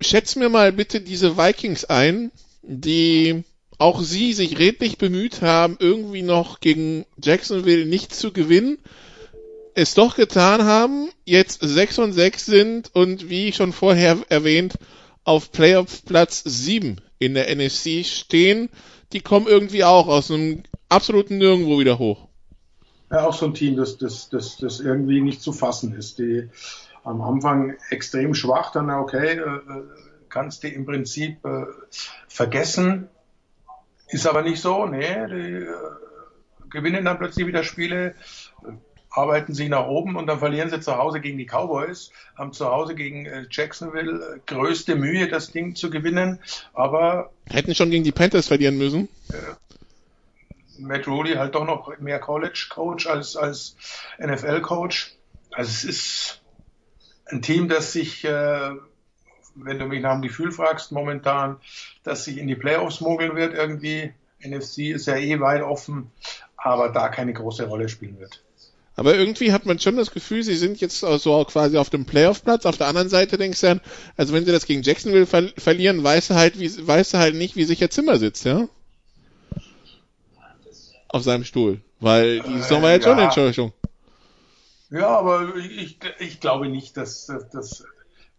Schätz 0.00 0.34
mir 0.34 0.48
mal 0.48 0.72
bitte 0.72 1.00
diese 1.00 1.38
Vikings 1.38 1.84
ein, 1.84 2.32
die 2.62 3.44
auch 3.78 4.02
sie 4.02 4.32
sich 4.32 4.58
redlich 4.58 4.98
bemüht 4.98 5.40
haben, 5.40 5.76
irgendwie 5.78 6.22
noch 6.22 6.58
gegen 6.58 7.06
Jacksonville 7.22 7.86
nicht 7.86 8.12
zu 8.12 8.32
gewinnen, 8.32 8.78
es 9.74 9.94
doch 9.94 10.16
getan 10.16 10.64
haben, 10.64 11.10
jetzt 11.24 11.60
6 11.62 11.98
und 12.00 12.12
6 12.12 12.46
sind 12.46 12.94
und 12.94 13.30
wie 13.30 13.52
schon 13.52 13.72
vorher 13.72 14.18
erwähnt, 14.28 14.78
auf 15.24 15.52
Playoff 15.52 16.04
Platz 16.04 16.42
7 16.44 17.00
in 17.18 17.34
der 17.34 17.54
NFC 17.54 18.04
stehen. 18.04 18.68
Die 19.12 19.20
kommen 19.20 19.46
irgendwie 19.46 19.84
auch 19.84 20.08
aus 20.08 20.30
einem 20.30 20.62
absoluten 20.88 21.38
Nirgendwo 21.38 21.78
wieder 21.78 21.98
hoch. 21.98 22.28
Ja, 23.10 23.26
auch 23.26 23.34
so 23.34 23.46
ein 23.46 23.54
Team, 23.54 23.76
das, 23.76 23.98
das, 23.98 24.30
das, 24.30 24.56
das 24.56 24.80
irgendwie 24.80 25.20
nicht 25.20 25.42
zu 25.42 25.52
fassen 25.52 25.94
ist. 25.94 26.18
Die 26.18 26.48
am 27.04 27.20
Anfang 27.20 27.76
extrem 27.90 28.34
schwach, 28.34 28.72
dann 28.72 28.90
okay, 28.90 29.38
äh, 29.38 29.60
kannst 30.28 30.62
du 30.62 30.68
im 30.68 30.86
Prinzip 30.86 31.44
äh, 31.44 31.66
vergessen. 32.28 33.08
Ist 34.08 34.26
aber 34.26 34.42
nicht 34.42 34.60
so, 34.60 34.86
nee, 34.86 35.26
die 35.26 35.64
äh, 35.64 35.68
gewinnen 36.70 37.04
dann 37.04 37.18
plötzlich 37.18 37.46
wieder 37.46 37.64
Spiele, 37.64 38.14
arbeiten 39.12 39.54
sich 39.54 39.68
nach 39.68 39.86
oben 39.86 40.16
und 40.16 40.26
dann 40.26 40.38
verlieren 40.38 40.70
sie 40.70 40.80
zu 40.80 40.96
Hause 40.96 41.20
gegen 41.20 41.38
die 41.38 41.46
Cowboys, 41.46 42.10
haben 42.36 42.52
zu 42.52 42.66
Hause 42.66 42.94
gegen 42.94 43.26
äh, 43.26 43.46
Jacksonville 43.50 44.36
äh, 44.36 44.40
größte 44.46 44.96
Mühe, 44.96 45.28
das 45.28 45.52
Ding 45.52 45.74
zu 45.74 45.90
gewinnen, 45.90 46.40
aber 46.72 47.30
hätten 47.46 47.74
schon 47.74 47.90
gegen 47.90 48.04
die 48.04 48.12
Panthers 48.12 48.48
verlieren 48.48 48.78
müssen. 48.78 49.08
Äh, 49.30 50.78
Matt 50.78 51.06
Ruley 51.06 51.34
halt 51.34 51.54
doch 51.54 51.66
noch 51.66 51.98
mehr 51.98 52.18
College 52.18 52.66
Coach 52.70 53.06
als, 53.06 53.36
als 53.36 53.76
NFL 54.18 54.62
Coach. 54.62 55.14
Also 55.50 55.70
es 55.70 55.84
ist 55.84 56.42
ein 57.26 57.42
Team, 57.42 57.68
das 57.68 57.92
sich, 57.92 58.24
äh, 58.24 58.70
wenn 59.54 59.78
du 59.78 59.86
mich 59.86 60.02
nach 60.02 60.14
dem 60.14 60.22
Gefühl 60.22 60.50
fragst, 60.50 60.92
momentan, 60.92 61.58
dass 62.02 62.24
sich 62.24 62.38
in 62.38 62.48
die 62.48 62.56
Playoffs 62.56 63.00
mogeln 63.00 63.36
wird 63.36 63.54
irgendwie. 63.54 64.12
NFC 64.44 64.78
ist 64.90 65.06
ja 65.06 65.16
eh 65.16 65.38
weit 65.38 65.62
offen, 65.62 66.10
aber 66.56 66.88
da 66.88 67.08
keine 67.08 67.32
große 67.32 67.66
Rolle 67.66 67.88
spielen 67.88 68.18
wird. 68.18 68.42
Aber 68.94 69.14
irgendwie 69.14 69.52
hat 69.52 69.64
man 69.64 69.78
schon 69.78 69.96
das 69.96 70.10
Gefühl, 70.10 70.42
sie 70.42 70.56
sind 70.56 70.80
jetzt 70.80 71.00
so 71.00 71.44
quasi 71.44 71.78
auf 71.78 71.88
dem 71.88 72.04
Playoff-Platz. 72.04 72.66
Auf 72.66 72.76
der 72.76 72.88
anderen 72.88 73.08
Seite 73.08 73.38
denkst 73.38 73.60
du 73.60 73.68
dann, 73.68 73.80
also 74.16 74.34
wenn 74.34 74.44
sie 74.44 74.52
das 74.52 74.66
gegen 74.66 74.82
Jacksonville 74.82 75.26
ver 75.26 75.48
verlieren, 75.56 76.04
weißt 76.04 76.30
du 76.30 76.34
halt, 76.34 76.58
wie, 76.58 76.86
weißt 76.86 77.14
du 77.14 77.18
halt 77.18 77.34
nicht, 77.34 77.56
wie 77.56 77.64
sich 77.64 77.80
ihr 77.80 77.90
Zimmer 77.90 78.18
sitzt, 78.18 78.44
ja? 78.44 78.68
auf 81.12 81.22
seinem 81.22 81.44
Stuhl, 81.44 81.80
weil 82.00 82.40
die 82.40 82.58
Saison 82.58 82.82
war 82.82 82.92
jetzt 82.92 83.06
ja. 83.06 83.12
schon 83.12 83.22
Entschuldigung. 83.22 83.72
Ja, 84.90 85.08
aber 85.08 85.56
ich, 85.56 85.98
ich 86.18 86.40
glaube 86.40 86.68
nicht, 86.68 86.96
dass, 86.96 87.26
dass, 87.26 87.48
dass 87.50 87.84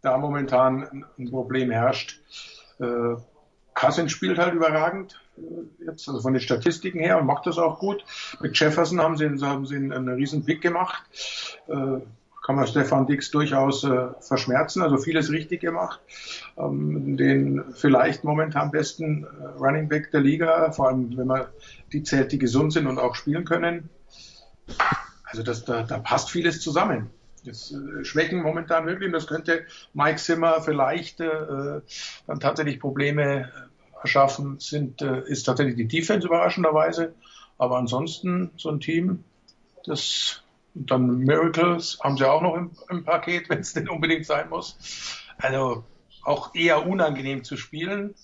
da 0.02 0.18
momentan 0.18 1.06
ein 1.18 1.30
Problem 1.30 1.72
herrscht. 1.72 2.20
Äh, 2.80 3.16
Cousins 3.74 4.12
spielt 4.12 4.38
halt 4.38 4.54
überragend 4.54 5.14
äh, 5.14 5.23
jetzt, 5.86 6.08
also 6.08 6.22
von 6.22 6.34
den 6.34 6.42
Statistiken 6.42 7.00
her 7.00 7.20
und 7.20 7.26
macht 7.26 7.46
das 7.46 7.58
auch 7.58 7.80
gut. 7.80 8.04
Mit 8.42 8.58
Jefferson 8.58 9.02
haben 9.02 9.18
sie, 9.18 9.28
haben 9.42 9.66
sie 9.66 9.76
einen, 9.76 10.10
riesen 10.10 10.46
Pick 10.46 10.62
gemacht. 10.62 11.04
Äh, 11.68 12.00
kann 12.44 12.58
man 12.58 12.68
Stefan 12.68 13.08
Dix 13.08 13.32
durchaus 13.32 13.86
äh, 13.86 14.10
verschmerzen, 14.20 14.82
also 14.82 14.98
vieles 14.98 15.32
richtig 15.32 15.62
gemacht. 15.62 16.02
Ähm, 16.58 17.16
den 17.16 17.64
vielleicht 17.74 18.26
momentan 18.26 18.70
besten 18.70 19.24
äh, 19.24 19.46
Running 19.58 19.88
Back 19.88 20.12
der 20.12 20.20
Liga, 20.20 20.72
vor 20.74 20.90
allem 20.90 21.16
wenn 21.18 21.28
man 21.28 21.46
die 21.94 22.04
zählt, 22.04 22.34
die 22.34 22.38
gesund 22.38 22.74
sind 22.74 22.86
und 22.86 23.00
auch 23.00 23.16
spielen 23.16 23.46
können. 23.46 23.90
Also 25.24 25.42
das, 25.42 25.64
da, 25.64 25.84
da 25.84 26.00
passt 26.00 26.30
vieles 26.32 26.60
zusammen. 26.60 27.10
Das 27.46 27.72
äh, 27.72 28.04
schwächen 28.04 28.42
momentan 28.42 28.86
wirklich 28.86 29.08
und 29.08 29.14
das 29.14 29.28
könnte 29.28 29.66
Mike 29.94 30.18
Zimmer 30.18 30.62
vielleicht 30.62 31.22
äh, 31.22 31.82
dann 32.28 32.40
tatsächlich 32.42 32.80
Probleme 32.80 33.52
erschaffen, 34.04 34.60
sind, 34.60 35.02
äh, 35.02 35.24
ist 35.26 35.44
tatsächlich 35.44 35.76
die 35.76 35.88
Defense 35.88 36.28
überraschenderweise. 36.28 37.14
Aber 37.58 37.78
ansonsten 37.78 38.52
so 38.58 38.70
ein 38.70 38.80
Team, 38.80 39.24
das 39.86 40.44
und 40.76 40.90
dann 40.90 41.20
Miracles 41.20 42.00
haben 42.04 42.18
sie 42.18 42.28
auch 42.28 42.42
noch 42.42 42.56
im, 42.56 42.72
im 42.90 43.04
Paket, 43.04 43.50
wenn 43.50 43.60
es 43.60 43.74
denn 43.74 43.90
unbedingt 43.90 44.26
sein 44.26 44.50
muss. 44.50 44.78
Also 45.38 45.84
auch 46.24 46.56
eher 46.56 46.88
unangenehm 46.88 47.44
zu 47.44 47.58
spielen, 47.58 48.16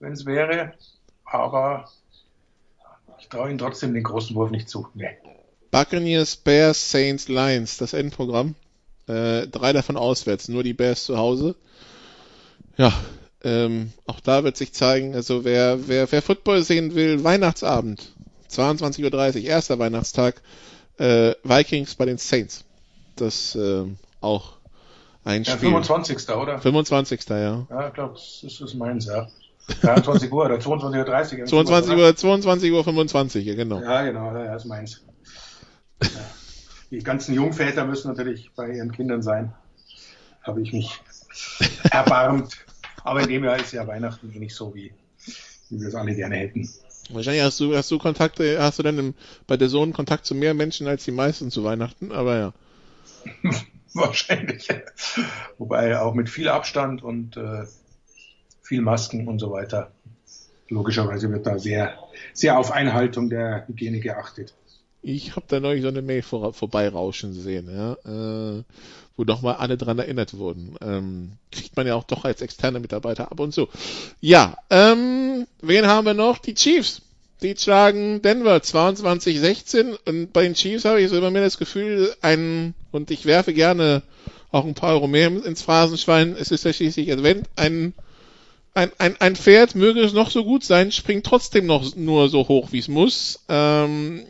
wenn 0.00 0.12
es 0.12 0.26
wäre. 0.26 0.74
Aber 1.24 1.88
ich 3.18 3.28
traue 3.28 3.48
ihnen 3.48 3.58
trotzdem 3.58 3.94
den 3.94 4.02
großen 4.02 4.34
Wurf 4.34 4.50
nicht 4.50 4.68
zu. 4.68 4.88
Nee. 4.94 5.16
Buccaneers, 5.70 6.36
Bears, 6.36 6.90
Saints, 6.90 7.28
Lions, 7.28 7.76
das 7.76 7.92
Endprogramm. 7.92 8.54
Äh, 9.06 9.48
drei 9.48 9.72
davon 9.72 9.96
auswärts, 9.96 10.48
nur 10.48 10.62
die 10.62 10.72
Bears 10.72 11.04
zu 11.04 11.18
Hause. 11.18 11.56
Ja, 12.76 12.92
ähm, 13.44 13.92
auch 14.06 14.20
da 14.20 14.42
wird 14.42 14.56
sich 14.56 14.72
zeigen, 14.72 15.14
also 15.14 15.44
wer, 15.44 15.86
wer, 15.86 16.10
wer 16.10 16.22
Football 16.22 16.62
sehen 16.62 16.94
will, 16.94 17.22
Weihnachtsabend, 17.22 18.12
22.30 18.50 19.36
Uhr, 19.36 19.42
erster 19.42 19.78
Weihnachtstag, 19.78 20.40
äh, 20.98 21.34
Vikings 21.42 21.94
bei 21.94 22.06
den 22.06 22.18
Saints. 22.18 22.64
Das 23.16 23.54
äh, 23.54 23.84
auch 24.20 24.54
ein 25.24 25.42
ja, 25.44 25.52
Spiel. 25.52 25.70
25. 25.70 26.28
oder? 26.30 26.58
25. 26.58 27.28
ja. 27.28 27.66
Ja, 27.68 27.88
ich 27.88 27.94
glaube, 27.94 28.14
das 28.14 28.42
ist 28.42 28.74
meins, 28.74 29.06
ja. 29.06 29.28
23 29.80 30.30
Uhr 30.30 30.44
oder 30.44 30.56
22.30 30.56 31.40
Uhr. 31.40 31.46
22 31.46 31.96
Uhr, 31.96 32.16
22 32.16 32.72
Uhr 32.72 32.84
25, 32.84 33.46
ja, 33.46 33.54
genau. 33.54 33.80
Ja, 33.80 34.02
genau, 34.02 34.36
ja, 34.36 34.52
das 34.52 34.64
ist 34.64 34.68
meins. 34.68 35.02
Ja. 36.02 36.08
Die 36.90 36.98
ganzen 36.98 37.34
Jungväter 37.34 37.86
müssen 37.86 38.08
natürlich 38.08 38.50
bei 38.54 38.70
ihren 38.70 38.92
Kindern 38.92 39.22
sein. 39.22 39.54
Habe 40.42 40.60
ich 40.60 40.72
mich 40.72 41.00
erbarmt. 41.90 42.63
Aber 43.04 43.20
in 43.20 43.28
dem 43.28 43.44
Jahr 43.44 43.60
ist 43.60 43.72
ja 43.72 43.86
Weihnachten 43.86 44.32
eh 44.34 44.38
nicht 44.38 44.54
so, 44.54 44.74
wie, 44.74 44.92
wie 45.68 45.80
wir 45.80 45.88
es 45.88 45.94
alle 45.94 46.14
gerne 46.14 46.36
hätten. 46.36 46.68
Wahrscheinlich 47.10 47.42
hast 47.42 47.60
du, 47.60 47.76
hast 47.76 47.90
du 47.90 47.98
Kontakte, 47.98 48.60
hast 48.60 48.78
du 48.78 48.82
denn 48.82 48.98
im, 48.98 49.14
bei 49.46 49.56
der 49.56 49.68
Sohn 49.68 49.92
Kontakt 49.92 50.24
zu 50.24 50.34
mehr 50.34 50.54
Menschen 50.54 50.88
als 50.88 51.04
die 51.04 51.12
meisten 51.12 51.50
zu 51.50 51.62
Weihnachten, 51.62 52.12
aber 52.12 52.38
ja. 52.38 52.52
Wahrscheinlich. 53.94 54.68
Wobei 55.58 55.98
auch 56.00 56.14
mit 56.14 56.28
viel 56.28 56.48
Abstand 56.48 57.04
und 57.04 57.36
äh, 57.36 57.64
viel 58.62 58.80
Masken 58.80 59.28
und 59.28 59.38
so 59.38 59.52
weiter. 59.52 59.92
Logischerweise 60.68 61.30
wird 61.30 61.46
da 61.46 61.58
sehr, 61.58 61.98
sehr 62.32 62.58
auf 62.58 62.72
Einhaltung 62.72 63.28
der 63.28 63.68
Hygiene 63.68 64.00
geachtet. 64.00 64.54
Ich 65.06 65.36
habe 65.36 65.44
da 65.48 65.60
neulich 65.60 65.82
so 65.82 65.88
eine 65.88 66.00
Mail 66.00 66.22
vor, 66.22 66.54
vorbeirauschen 66.54 67.34
sehen, 67.34 67.68
ja, 67.70 67.92
äh, 68.04 68.62
wo 69.16 69.24
nochmal 69.24 69.56
alle 69.56 69.76
dran 69.76 69.98
erinnert 69.98 70.38
wurden. 70.38 70.76
Ähm, 70.80 71.32
kriegt 71.52 71.76
man 71.76 71.86
ja 71.86 71.94
auch 71.94 72.04
doch 72.04 72.24
als 72.24 72.40
externer 72.40 72.80
Mitarbeiter 72.80 73.30
ab 73.30 73.38
und 73.38 73.52
zu. 73.52 73.68
Ja, 74.20 74.56
ähm, 74.70 75.46
wen 75.60 75.86
haben 75.86 76.06
wir 76.06 76.14
noch? 76.14 76.38
Die 76.38 76.54
Chiefs. 76.54 77.02
Die 77.42 77.54
schlagen 77.54 78.22
Denver 78.22 78.56
22-16 78.56 79.98
und 80.06 80.32
bei 80.32 80.44
den 80.44 80.54
Chiefs 80.54 80.86
habe 80.86 81.02
ich 81.02 81.10
so 81.10 81.18
immer 81.18 81.30
mehr 81.30 81.42
das 81.42 81.58
Gefühl, 81.58 82.14
ein, 82.22 82.74
und 82.90 83.10
ich 83.10 83.26
werfe 83.26 83.52
gerne 83.52 84.02
auch 84.50 84.64
ein 84.64 84.74
paar 84.74 84.94
Euro 84.94 85.06
mehr 85.06 85.26
ins 85.26 85.60
Phrasenschwein, 85.60 86.34
es 86.38 86.50
ist 86.50 86.64
ja 86.64 86.72
schließlich 86.72 87.12
Advent, 87.12 87.48
ein 87.56 87.92
ein, 88.74 88.90
ein, 88.98 89.20
ein 89.20 89.36
Pferd 89.36 89.76
möge 89.76 90.00
es 90.00 90.12
noch 90.12 90.30
so 90.30 90.44
gut 90.44 90.64
sein, 90.64 90.90
springt 90.90 91.24
trotzdem 91.24 91.66
noch 91.66 91.94
nur 91.94 92.28
so 92.28 92.48
hoch, 92.48 92.72
wie 92.72 92.80
es 92.80 92.88
muss. 92.88 93.44
Ähm, 93.48 94.24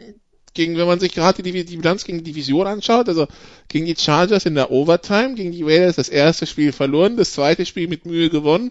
gegen, 0.55 0.77
wenn 0.77 0.87
man 0.87 1.01
sich 1.01 1.13
gerade 1.13 1.43
die, 1.43 1.65
die 1.65 1.77
Bilanz 1.77 2.05
gegen 2.05 2.19
die 2.19 2.33
Division 2.33 2.67
anschaut, 2.67 3.09
also 3.09 3.27
gegen 3.69 3.87
die 3.87 3.97
Chargers 3.97 4.47
in 4.47 4.55
der 4.55 4.71
Overtime, 4.71 5.35
gegen 5.35 5.53
die 5.53 5.63
Raiders 5.63 5.97
das 5.97 6.09
erste 6.09 6.47
Spiel 6.47 6.73
verloren, 6.73 7.17
das 7.17 7.33
zweite 7.33 7.67
Spiel 7.67 7.89
mit 7.89 8.07
Mühe 8.07 8.31
gewonnen. 8.31 8.71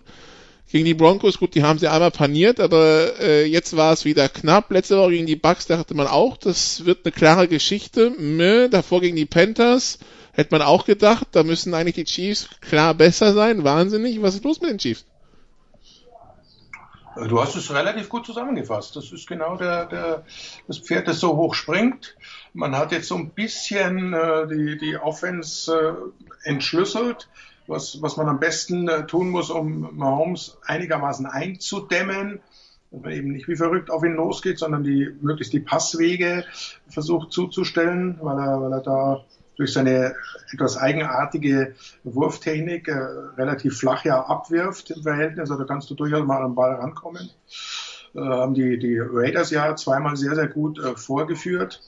Gegen 0.71 0.85
die 0.85 0.95
Broncos, 0.95 1.37
gut, 1.37 1.53
die 1.53 1.61
haben 1.61 1.77
sie 1.77 1.87
einmal 1.87 2.09
paniert, 2.09 2.59
aber 2.59 3.19
äh, 3.19 3.45
jetzt 3.45 3.75
war 3.75 3.93
es 3.93 4.05
wieder 4.05 4.27
knapp. 4.27 4.71
Letzte 4.71 4.97
Woche 4.97 5.11
gegen 5.11 5.27
die 5.27 5.35
Bucks 5.35 5.67
dachte 5.67 5.93
man 5.93 6.07
auch, 6.07 6.35
das 6.37 6.85
wird 6.85 6.99
eine 7.03 7.11
klare 7.11 7.47
Geschichte. 7.47 8.11
Mö, 8.17 8.69
davor 8.69 9.01
gegen 9.01 9.15
die 9.15 9.25
Panthers 9.25 9.99
hätte 10.31 10.49
man 10.51 10.63
auch 10.63 10.85
gedacht, 10.85 11.27
da 11.33 11.43
müssen 11.43 11.75
eigentlich 11.75 11.95
die 11.95 12.05
Chiefs 12.05 12.49
klar 12.61 12.95
besser 12.95 13.33
sein. 13.33 13.63
Wahnsinnig. 13.63 14.19
Was 14.23 14.33
ist 14.33 14.45
los 14.45 14.61
mit 14.61 14.71
den 14.71 14.79
Chiefs? 14.79 15.05
Du 17.15 17.39
hast 17.39 17.55
es 17.55 17.71
relativ 17.73 18.09
gut 18.09 18.25
zusammengefasst. 18.25 18.95
Das 18.95 19.11
ist 19.11 19.27
genau 19.27 19.55
der, 19.55 19.85
der, 19.85 20.25
das 20.67 20.79
Pferd, 20.79 21.07
das 21.07 21.19
so 21.19 21.35
hoch 21.37 21.53
springt. 21.53 22.15
Man 22.53 22.75
hat 22.75 22.91
jetzt 22.91 23.07
so 23.07 23.15
ein 23.15 23.29
bisschen 23.29 24.13
äh, 24.13 24.47
die, 24.47 24.77
die 24.77 24.97
Offense 24.97 25.71
äh, 25.71 26.49
entschlüsselt, 26.49 27.29
was, 27.67 28.01
was 28.01 28.17
man 28.17 28.29
am 28.29 28.39
besten 28.39 28.87
äh, 28.87 29.05
tun 29.05 29.29
muss, 29.29 29.51
um 29.51 29.95
Mahomes 29.95 30.57
einigermaßen 30.65 31.25
einzudämmen. 31.25 32.39
Dass 32.91 33.01
man 33.01 33.11
eben 33.11 33.31
nicht 33.31 33.47
wie 33.47 33.55
verrückt 33.55 33.91
auf 33.91 34.03
ihn 34.03 34.15
losgeht, 34.15 34.57
sondern 34.57 34.83
die 34.83 35.09
möglichst 35.21 35.53
die 35.53 35.59
Passwege 35.59 36.45
versucht 36.87 37.31
zuzustellen, 37.31 38.17
weil 38.21 38.39
er, 38.39 38.61
weil 38.61 38.73
er 38.73 38.81
da 38.81 39.25
durch 39.63 39.71
seine 39.71 40.13
etwas 40.51 40.75
eigenartige 40.75 41.73
Wurftechnik 42.03 42.89
äh, 42.89 42.97
relativ 43.37 43.77
flach 43.77 44.03
ja 44.03 44.21
abwirft 44.21 44.91
im 44.91 45.03
Verhältnis. 45.03 45.49
Also 45.49 45.63
da 45.63 45.63
kannst 45.63 45.89
du 45.89 45.95
durchaus 45.95 46.25
mal 46.25 46.43
am 46.43 46.53
Ball 46.53 46.73
rankommen. 46.73 47.29
Äh, 48.13 48.19
haben 48.19 48.53
die, 48.53 48.77
die 48.77 48.99
Raiders 48.99 49.51
ja 49.51 49.73
zweimal 49.77 50.17
sehr, 50.17 50.35
sehr 50.35 50.47
gut 50.47 50.79
äh, 50.79 50.97
vorgeführt. 50.97 51.81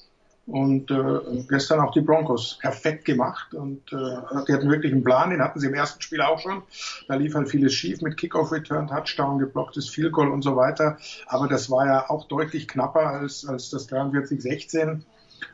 Und 0.48 0.90
äh, 0.90 1.44
gestern 1.50 1.82
auch 1.82 1.92
die 1.92 2.02
Broncos 2.02 2.60
perfekt 2.62 3.04
gemacht 3.04 3.56
und 3.56 3.92
äh, 3.92 4.44
die 4.48 4.54
hatten 4.54 4.70
wirklich 4.70 4.94
einen 4.94 5.04
Plan, 5.04 5.32
den 5.32 5.42
hatten 5.42 5.60
sie 5.60 5.66
im 5.66 5.74
ersten 5.74 6.04
Spiel 6.04 6.22
auch 6.22 6.38
schon. 6.38 6.62
Da 7.08 7.16
lief 7.16 7.34
halt 7.34 7.50
vieles 7.50 7.74
schief 7.74 8.02
mit 8.04 8.16
Kickoff 8.16 8.52
Return, 8.52 8.88
Touchdown, 8.88 9.40
geblocktes 9.40 9.90
Field 9.90 10.12
Goal 10.12 10.30
und 10.30 10.44
so 10.44 10.56
weiter. 10.56 10.98
Aber 11.26 11.48
das 11.48 11.72
war 11.72 11.88
ja 11.88 12.10
auch 12.12 12.28
deutlich 12.28 12.68
knapper 12.68 13.08
als, 13.08 13.44
als 13.44 13.72
das 13.72 13.90
43-16 13.90 15.02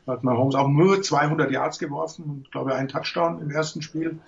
hat 0.08 0.24
Mahomes 0.24 0.56
auch 0.56 0.68
nur 0.68 1.02
200 1.02 1.52
Yards 1.52 1.80
geworfen 1.80 2.26
und 2.26 2.52
glaube 2.52 2.76
einen 2.76 2.88
Touchdown 2.88 3.42
im 3.42 3.52
ersten 3.52 3.82
Spiel. 3.82 4.20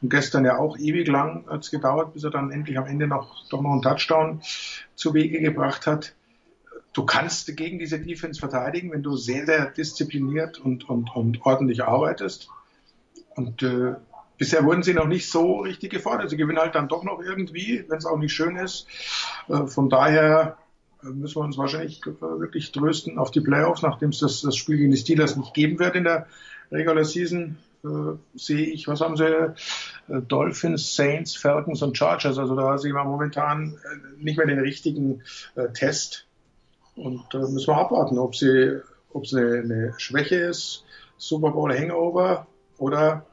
Und 0.00 0.08
gestern 0.10 0.44
ja 0.44 0.58
auch 0.58 0.78
ewig 0.78 1.08
lang 1.08 1.44
hat 1.48 1.64
es 1.64 1.70
gedauert, 1.70 2.14
bis 2.14 2.24
er 2.24 2.30
dann 2.30 2.50
endlich 2.50 2.78
am 2.78 2.86
Ende 2.86 3.06
noch 3.06 3.48
doch 3.48 3.60
noch 3.60 3.72
einen 3.72 3.82
Touchdown 3.82 4.42
zu 4.94 5.14
Wege 5.14 5.40
gebracht 5.40 5.86
hat. 5.86 6.14
Du 6.92 7.04
kannst 7.06 7.56
gegen 7.56 7.78
diese 7.78 7.98
Defense 7.98 8.38
verteidigen, 8.38 8.92
wenn 8.92 9.02
du 9.02 9.16
sehr, 9.16 9.46
sehr 9.46 9.66
diszipliniert 9.66 10.58
und, 10.58 10.88
und, 10.88 11.14
und 11.16 11.44
ordentlich 11.46 11.84
arbeitest. 11.84 12.50
Und 13.34 13.62
äh, 13.62 13.94
bisher 14.36 14.64
wurden 14.64 14.82
sie 14.82 14.92
noch 14.92 15.06
nicht 15.06 15.30
so 15.30 15.60
richtig 15.60 15.90
gefordert. 15.90 16.28
Sie 16.28 16.36
gewinnen 16.36 16.58
halt 16.58 16.74
dann 16.74 16.88
doch 16.88 17.04
noch 17.04 17.20
irgendwie, 17.20 17.84
wenn 17.88 17.98
es 17.98 18.06
auch 18.06 18.18
nicht 18.18 18.34
schön 18.34 18.56
ist. 18.56 18.86
Äh, 19.48 19.66
von 19.66 19.88
daher 19.88 20.58
müssen 21.02 21.36
wir 21.36 21.44
uns 21.44 21.58
wahrscheinlich 21.58 22.00
wirklich 22.04 22.72
trösten 22.72 23.18
auf 23.18 23.30
die 23.30 23.40
Playoffs, 23.40 23.82
nachdem 23.82 24.10
es 24.10 24.18
das, 24.18 24.40
das 24.42 24.56
Spiel 24.56 24.78
gegen 24.78 24.90
die 24.90 24.96
Steelers 24.96 25.36
nicht 25.36 25.54
geben 25.54 25.78
wird 25.78 25.96
in 25.96 26.04
der 26.04 26.26
Regular 26.70 27.04
Season. 27.04 27.58
Äh, 27.84 28.16
sehe 28.34 28.66
ich, 28.66 28.86
was 28.86 29.00
haben 29.00 29.16
sie? 29.16 29.26
Äh, 29.26 30.22
Dolphins, 30.28 30.94
Saints, 30.94 31.36
Falcons 31.36 31.82
und 31.82 31.96
Chargers. 31.96 32.38
Also 32.38 32.54
da 32.54 32.78
sehen 32.78 32.94
wir 32.94 33.04
momentan 33.04 33.74
äh, 33.74 34.22
nicht 34.22 34.38
mehr 34.38 34.46
den 34.46 34.60
richtigen 34.60 35.22
äh, 35.56 35.72
Test. 35.72 36.26
Und 36.94 37.34
äh, 37.34 37.38
müssen 37.38 37.68
wir 37.68 37.76
abwarten, 37.76 38.18
ob 38.18 38.36
sie, 38.36 38.80
ob 39.12 39.24
es 39.24 39.34
eine, 39.34 39.60
eine 39.60 39.94
Schwäche 39.98 40.36
ist, 40.36 40.84
Super 41.16 41.50
Bowl 41.50 41.76
Hangover 41.76 42.46
oder 42.78 43.26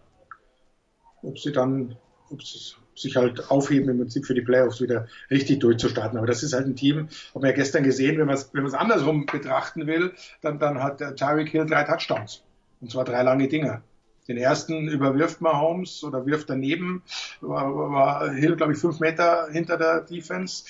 ob 1.22 1.38
sie 1.38 1.52
dann, 1.52 1.96
ob 2.30 2.42
es 2.42 2.76
sich 3.02 3.16
halt 3.16 3.50
aufheben 3.50 3.90
im 3.90 3.98
Prinzip 3.98 4.26
für 4.26 4.34
die 4.34 4.42
Playoffs 4.42 4.82
wieder 4.82 5.08
richtig 5.30 5.60
durchzustarten. 5.60 6.18
Aber 6.18 6.28
das 6.28 6.44
ist 6.44 6.54
halt 6.54 6.68
ein 6.68 6.76
Team, 6.76 7.10
haben 7.34 7.42
wir 7.42 7.50
ja 7.50 7.56
gestern 7.56 7.84
gesehen, 7.84 8.18
wenn 8.18 8.28
man 8.28 8.36
es 8.36 8.50
wenn 8.54 8.74
andersrum 8.74 9.26
betrachten 9.26 9.88
will, 9.88 10.14
dann, 10.42 10.60
dann 10.60 10.82
hat 10.84 11.00
der 11.00 11.16
Tyreek 11.16 11.50
Hill 11.50 11.66
drei 11.66 11.84
Touchdowns. 11.84 12.44
Und 12.82 12.92
zwar 12.92 13.06
drei 13.06 13.24
lange 13.24 13.48
Dinger. 13.48 13.82
Den 14.28 14.38
ersten 14.38 14.88
überwirft 14.88 15.42
Mahomes 15.42 16.04
oder 16.04 16.26
wirft 16.28 16.52
daneben, 16.52 17.02
war, 17.42 17.92
war 17.92 18.32
Hill, 18.32 18.56
glaube 18.56 18.74
ich, 18.74 18.80
fünf 18.80 19.00
Meter 19.00 19.48
hinter 19.52 19.76
der 19.78 20.02
Defense. 20.02 20.66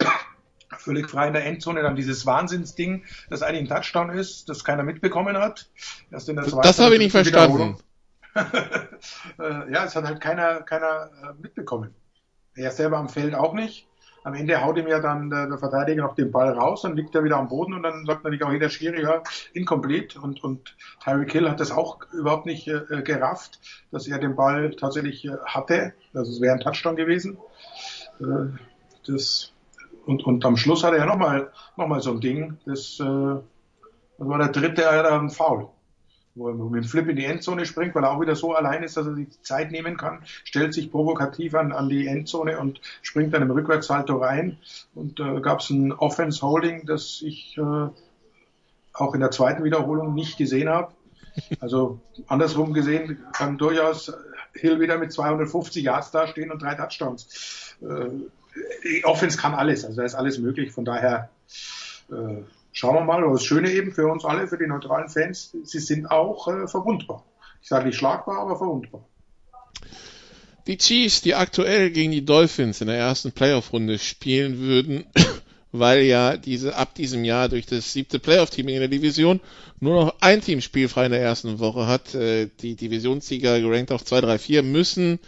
Völlig 0.78 1.08
frei 1.08 1.28
in 1.28 1.32
der 1.32 1.46
Endzone, 1.46 1.82
dann 1.82 1.94
dieses 1.94 2.26
Wahnsinnsding, 2.26 3.04
das 3.30 3.42
eigentlich 3.42 3.70
ein 3.70 3.76
Touchdown 3.76 4.10
ist, 4.10 4.48
das 4.48 4.64
keiner 4.64 4.82
mitbekommen 4.82 5.38
hat. 5.38 5.68
Erst 6.10 6.28
in 6.28 6.34
der 6.34 6.46
zweiten, 6.46 6.66
das 6.66 6.80
habe 6.80 6.94
ich 6.94 7.00
nicht 7.00 7.12
verstanden. 7.12 7.76
Äh, 9.38 9.72
ja, 9.72 9.84
es 9.84 9.94
hat 9.94 10.04
halt 10.04 10.20
keiner, 10.20 10.62
keiner 10.62 11.10
äh, 11.22 11.40
mitbekommen. 11.40 11.94
Er 12.54 12.70
selber 12.70 12.96
am 12.96 13.08
Feld 13.08 13.34
auch 13.34 13.52
nicht. 13.52 13.86
Am 14.24 14.34
Ende 14.34 14.60
haut 14.64 14.76
ihm 14.76 14.88
ja 14.88 14.98
dann 14.98 15.30
der, 15.30 15.46
der 15.46 15.58
Verteidiger 15.58 16.02
noch 16.02 16.14
den 16.16 16.32
Ball 16.32 16.50
raus, 16.50 16.82
dann 16.82 16.96
liegt 16.96 17.14
er 17.14 17.22
wieder 17.22 17.36
am 17.36 17.48
Boden 17.48 17.74
und 17.74 17.82
dann 17.84 18.04
sagt 18.06 18.24
natürlich 18.24 18.42
auch 18.42 18.50
jeder 18.50 18.70
Schiri, 18.70 19.02
ja, 19.02 19.22
incomplete. 19.52 20.20
Und, 20.20 20.42
und 20.42 20.76
Tyreek 21.04 21.30
Hill 21.30 21.48
hat 21.48 21.60
das 21.60 21.70
auch 21.70 21.98
überhaupt 22.12 22.46
nicht 22.46 22.66
äh, 22.66 23.02
gerafft, 23.02 23.60
dass 23.92 24.08
er 24.08 24.18
den 24.18 24.34
Ball 24.34 24.74
tatsächlich 24.74 25.26
äh, 25.26 25.36
hatte. 25.44 25.92
Also 26.12 26.32
es 26.32 26.40
wäre 26.40 26.54
ein 26.54 26.60
Touchdown 26.60 26.96
gewesen. 26.96 27.38
Äh, 28.18 28.56
das, 29.06 29.52
und, 30.06 30.24
und 30.24 30.44
am 30.44 30.56
Schluss 30.56 30.82
hat 30.82 30.94
er 30.94 31.00
ja 31.00 31.06
nochmal 31.06 31.52
noch 31.76 31.86
mal 31.86 32.00
so 32.00 32.10
ein 32.12 32.20
Ding. 32.20 32.58
Das, 32.66 32.98
äh, 32.98 33.04
das 33.04 34.28
war 34.28 34.38
der 34.38 34.48
dritte, 34.48 34.82
er 34.82 34.98
hat 34.98 35.06
einen 35.06 35.30
Foul. 35.30 35.68
Wo 36.36 36.48
er 36.48 36.54
mit 36.54 36.84
dem 36.84 36.88
Flip 36.88 37.08
in 37.08 37.16
die 37.16 37.24
Endzone 37.24 37.66
springt, 37.66 37.94
weil 37.94 38.04
er 38.04 38.12
auch 38.12 38.20
wieder 38.20 38.36
so 38.36 38.54
allein 38.54 38.82
ist, 38.82 38.96
dass 38.96 39.06
er 39.06 39.14
sich 39.14 39.28
Zeit 39.42 39.72
nehmen 39.72 39.96
kann, 39.96 40.20
stellt 40.44 40.74
sich 40.74 40.92
provokativ 40.92 41.54
an, 41.54 41.72
an 41.72 41.88
die 41.88 42.06
Endzone 42.06 42.58
und 42.58 42.80
springt 43.02 43.34
dann 43.34 43.42
im 43.42 43.50
Rückwärtssalto 43.50 44.18
rein. 44.18 44.58
Und 44.94 45.18
äh, 45.18 45.40
gab 45.40 45.60
es 45.60 45.70
ein 45.70 45.92
Offense 45.92 46.42
Holding, 46.42 46.86
das 46.86 47.22
ich 47.24 47.56
äh, 47.58 47.88
auch 48.92 49.14
in 49.14 49.20
der 49.20 49.30
zweiten 49.30 49.64
Wiederholung 49.64 50.14
nicht 50.14 50.36
gesehen 50.36 50.68
habe. 50.68 50.92
Also 51.60 52.00
andersrum 52.28 52.72
gesehen 52.72 53.18
kann 53.32 53.58
durchaus 53.58 54.12
Hill 54.54 54.80
wieder 54.80 54.98
mit 54.98 55.12
250 55.12 55.84
Yards 55.84 56.10
dastehen 56.10 56.50
und 56.50 56.62
drei 56.62 56.74
Touchdowns. 56.74 57.76
Äh, 57.82 59.04
Offense 59.04 59.36
kann 59.36 59.54
alles, 59.54 59.84
also 59.84 59.98
da 59.98 60.06
ist 60.06 60.14
alles 60.14 60.38
möglich. 60.38 60.72
Von 60.72 60.84
daher 60.84 61.28
äh, 62.10 62.42
schauen 62.76 62.94
wir 62.94 63.04
mal. 63.04 63.24
Aber 63.24 63.32
das 63.32 63.44
Schöne 63.44 63.72
eben 63.72 63.92
für 63.92 64.06
uns 64.06 64.24
alle, 64.24 64.46
für 64.46 64.58
die 64.58 64.66
neutralen 64.66 65.08
Fans, 65.08 65.56
sie 65.64 65.80
sind 65.80 66.10
auch 66.10 66.46
äh, 66.48 66.68
verwundbar. 66.68 67.24
Ich 67.62 67.68
sage 67.68 67.86
nicht 67.86 67.96
schlagbar, 67.96 68.38
aber 68.38 68.56
verwundbar. 68.56 69.04
Die 70.66 70.76
Chiefs, 70.76 71.22
die 71.22 71.34
aktuell 71.34 71.90
gegen 71.90 72.12
die 72.12 72.24
Dolphins 72.24 72.80
in 72.80 72.88
der 72.88 72.98
ersten 72.98 73.32
Playoff-Runde 73.32 73.98
spielen 73.98 74.58
würden, 74.58 75.06
weil 75.72 76.02
ja 76.02 76.36
diese 76.36 76.76
ab 76.76 76.94
diesem 76.94 77.24
Jahr 77.24 77.48
durch 77.48 77.66
das 77.66 77.92
siebte 77.92 78.18
Playoff-Team 78.18 78.68
in 78.68 78.80
der 78.80 78.88
Division 78.88 79.40
nur 79.80 80.04
noch 80.04 80.14
ein 80.20 80.40
Team 80.40 80.60
spielfrei 80.60 81.06
in 81.06 81.12
der 81.12 81.22
ersten 81.22 81.58
Woche 81.58 81.86
hat. 81.86 82.14
Äh, 82.14 82.50
die 82.60 82.74
Divisionssieger 82.74 83.60
gerankt 83.60 83.90
auf 83.90 84.04
2, 84.04 84.20
3, 84.20 84.38
4 84.38 84.62
müssen 84.62 85.18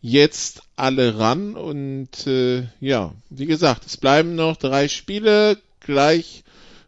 jetzt 0.00 0.62
alle 0.76 1.18
ran 1.18 1.54
und 1.54 2.26
äh, 2.26 2.64
ja, 2.80 3.12
wie 3.30 3.46
gesagt, 3.46 3.86
es 3.86 3.96
bleiben 3.96 4.34
noch 4.34 4.56
drei 4.56 4.88
Spiele 4.88 5.56
gleich 5.80 6.43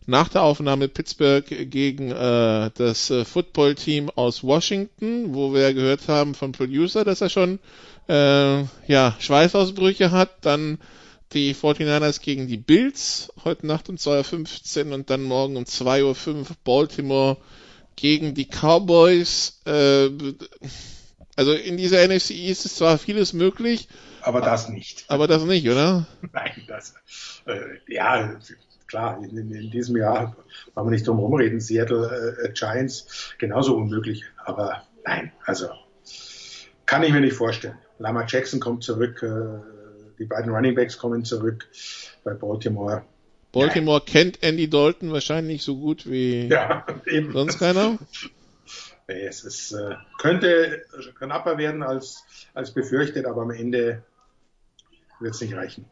nach 0.06 0.28
der 0.28 0.42
Aufnahme 0.42 0.88
Pittsburgh 0.88 1.44
gegen 1.70 2.12
äh, 2.12 2.70
das 2.74 3.10
äh, 3.10 3.24
Football-Team 3.24 4.10
aus 4.10 4.44
Washington, 4.44 5.34
wo 5.34 5.52
wir 5.52 5.74
gehört 5.74 6.08
haben 6.08 6.34
vom 6.34 6.52
Producer, 6.52 7.04
dass 7.04 7.20
er 7.20 7.28
schon 7.28 7.58
äh, 8.08 8.62
ja, 8.86 9.16
Schweißausbrüche 9.18 10.12
hat, 10.12 10.44
dann 10.44 10.78
die 11.32 11.54
49ers 11.54 12.20
gegen 12.20 12.46
die 12.46 12.56
Bills 12.56 13.32
heute 13.44 13.66
Nacht 13.66 13.88
um 13.88 13.96
2.15 13.96 14.86
Uhr 14.86 14.94
und 14.94 15.10
dann 15.10 15.22
morgen 15.22 15.56
um 15.56 15.64
2.05 15.64 16.28
Uhr 16.28 16.46
Baltimore 16.62 17.36
gegen 17.96 18.34
die 18.34 18.46
Cowboys. 18.46 19.60
Äh, 19.64 20.10
also 21.34 21.52
in 21.52 21.76
dieser 21.76 22.06
NFC 22.06 22.30
ist 22.30 22.64
es 22.64 22.76
zwar 22.76 22.98
vieles 22.98 23.32
möglich. 23.32 23.88
Aber 24.22 24.40
das 24.40 24.68
nicht. 24.68 25.04
Aber 25.08 25.26
das 25.26 25.42
nicht, 25.44 25.68
oder? 25.68 26.06
Nein, 26.32 26.62
das, 26.68 26.94
äh, 27.46 27.58
ja, 27.88 28.38
klar, 28.86 29.18
in, 29.22 29.36
in, 29.36 29.50
in, 29.50 29.70
diesem 29.70 29.96
Jahr 29.96 30.36
wollen 30.74 30.86
wir 30.86 30.90
nicht 30.92 31.06
drum 31.06 31.18
rumreden. 31.18 31.60
Seattle 31.60 32.36
äh, 32.42 32.52
Giants 32.52 33.34
genauso 33.38 33.76
unmöglich. 33.76 34.24
Aber 34.44 34.82
nein, 35.04 35.32
also 35.44 35.68
kann 36.86 37.02
ich 37.02 37.12
mir 37.12 37.20
nicht 37.20 37.36
vorstellen. 37.36 37.78
Lama 37.98 38.24
Jackson 38.26 38.60
kommt 38.60 38.84
zurück. 38.84 39.22
Äh, 39.22 39.60
die 40.18 40.24
beiden 40.24 40.52
Running 40.52 40.74
Backs 40.74 40.98
kommen 40.98 41.24
zurück 41.24 41.68
bei 42.24 42.32
Baltimore. 42.34 43.04
Baltimore 43.52 44.02
ja. 44.06 44.12
kennt 44.12 44.42
Andy 44.42 44.68
Dalton 44.68 45.12
wahrscheinlich 45.12 45.62
so 45.62 45.76
gut 45.76 46.08
wie 46.08 46.46
ja, 46.50 46.86
eben. 47.06 47.32
sonst 47.32 47.58
keiner. 47.58 47.98
Es 49.06 49.44
ist, 49.44 49.72
äh, 49.72 49.94
könnte 50.18 50.84
knapper 51.18 51.58
werden 51.58 51.82
als, 51.82 52.24
als 52.54 52.72
befürchtet, 52.72 53.24
aber 53.26 53.42
am 53.42 53.50
Ende 53.50 54.02
wird 55.20 55.34
es 55.34 55.40
nicht 55.40 55.54
reichen. 55.54 55.84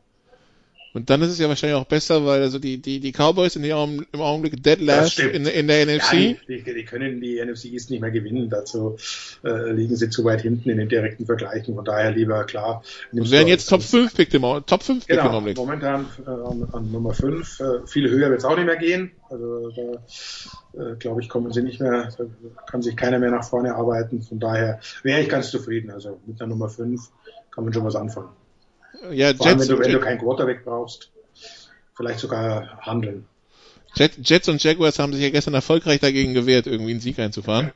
Und 0.95 1.11
dann 1.11 1.21
ist 1.23 1.31
es 1.31 1.41
ja 1.41 1.49
wahrscheinlich 1.49 1.77
auch 1.77 1.87
besser, 1.87 2.25
weil 2.25 2.41
also 2.43 2.61
die, 2.61 2.79
die, 2.79 3.01
die 3.01 3.11
Cowboys 3.11 3.55
sind 3.55 3.65
ja 3.65 3.83
im 3.83 4.07
Augenblick 4.21 4.63
dead 4.63 4.81
last 4.81 5.19
in, 5.19 5.45
in 5.45 5.67
der 5.67 5.87
NFC. 5.87 6.13
Ja, 6.13 6.35
die, 6.49 6.63
die, 6.63 6.85
können 6.85 7.21
die 7.21 7.45
NFC 7.45 7.65
East 7.65 7.91
nicht 7.91 8.01
mehr 8.01 8.13
gewinnen. 8.13 8.49
Dazu 8.49 8.97
äh, 9.43 9.73
liegen 9.73 9.97
sie 9.97 10.09
zu 10.09 10.25
weit 10.25 10.43
hinten 10.43 10.71
in 10.71 10.79
den 10.79 10.89
direkten 10.89 11.27
Vergleichen. 11.27 11.75
Von 11.75 11.85
daher 11.85 12.13
lieber 12.13 12.45
klar. 12.45 12.85
Und 13.11 13.29
werden 13.33 13.49
jetzt 13.49 13.69
Top 13.69 13.83
5 13.83 14.15
Pick 14.15 14.33
im, 14.35 14.43
Top 14.43 14.85
5 14.85 15.05
Pick 15.05 15.17
genau, 15.17 15.31
im 15.31 15.35
Augenblick. 15.35 15.57
Momentan 15.57 16.07
äh, 16.25 16.31
an, 16.31 16.69
an, 16.73 16.93
Nummer 16.93 17.13
5. 17.13 17.61
Äh, 17.61 17.65
viel 17.89 18.09
höher 18.09 18.31
wird 18.31 18.39
es 18.39 18.45
auch 18.45 18.57
nicht 18.57 18.67
mehr 18.67 18.77
gehen. 18.77 19.11
Also 19.29 19.71
da 19.71 20.93
äh, 20.93 20.95
glaube 20.95 21.23
ich, 21.23 21.29
kommen 21.29 21.53
sie 21.53 21.63
nicht 21.63 21.81
mehr, 21.81 22.11
da 22.17 22.25
kann 22.71 22.83
sich 22.83 22.97
keiner 22.97 23.19
mehr 23.19 23.33
nach 23.33 23.43
vorne 23.45 23.75
arbeiten. 23.75 24.23
Von 24.23 24.39
daher 24.39 24.79
wäre 25.03 25.21
ich 25.21 25.29
ganz 25.29 25.51
zufrieden. 25.51 25.91
Also 25.91 26.21
mit 26.25 26.39
der 26.39 26.47
Nummer 26.47 26.69
5 26.69 27.03
kann 27.51 27.65
man 27.65 27.73
schon 27.73 27.85
was 27.85 27.97
anfangen. 27.97 28.29
Ja, 29.13 29.35
Vor 29.35 29.47
allem, 29.47 29.61
wenn 29.61 29.69
du, 29.69 29.79
wenn 29.79 29.93
du 29.93 30.01
keinen 30.01 30.19
Quarterback 30.19 30.65
brauchst, 30.65 31.11
vielleicht 31.95 32.21
sogar 32.21 32.79
handeln. 32.81 33.27
Jet, 33.97 34.13
Jets 34.23 34.49
und 34.49 34.63
Jaguars 34.63 34.99
haben 34.99 35.13
sich 35.13 35.23
ja 35.23 35.31
gestern 35.31 35.55
erfolgreich 35.55 36.01
dagegen 36.01 36.35
gewehrt, 36.35 36.67
irgendwie 36.67 36.93
einen 36.93 37.01
Sieg 37.01 37.19
einzufahren. 37.19 37.71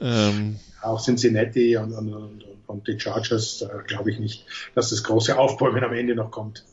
ähm. 0.00 0.58
Auch 0.80 1.00
Cincinnati 1.00 1.76
und, 1.76 1.92
und, 1.92 2.12
und, 2.12 2.44
und 2.66 2.88
die 2.88 2.98
Chargers, 2.98 3.62
äh, 3.62 3.68
glaube 3.86 4.10
ich 4.10 4.18
nicht, 4.18 4.46
dass 4.74 4.90
das 4.90 5.04
große 5.04 5.38
Aufbäumen 5.38 5.84
am 5.84 5.92
Ende 5.92 6.16
noch 6.16 6.30
kommt. 6.30 6.64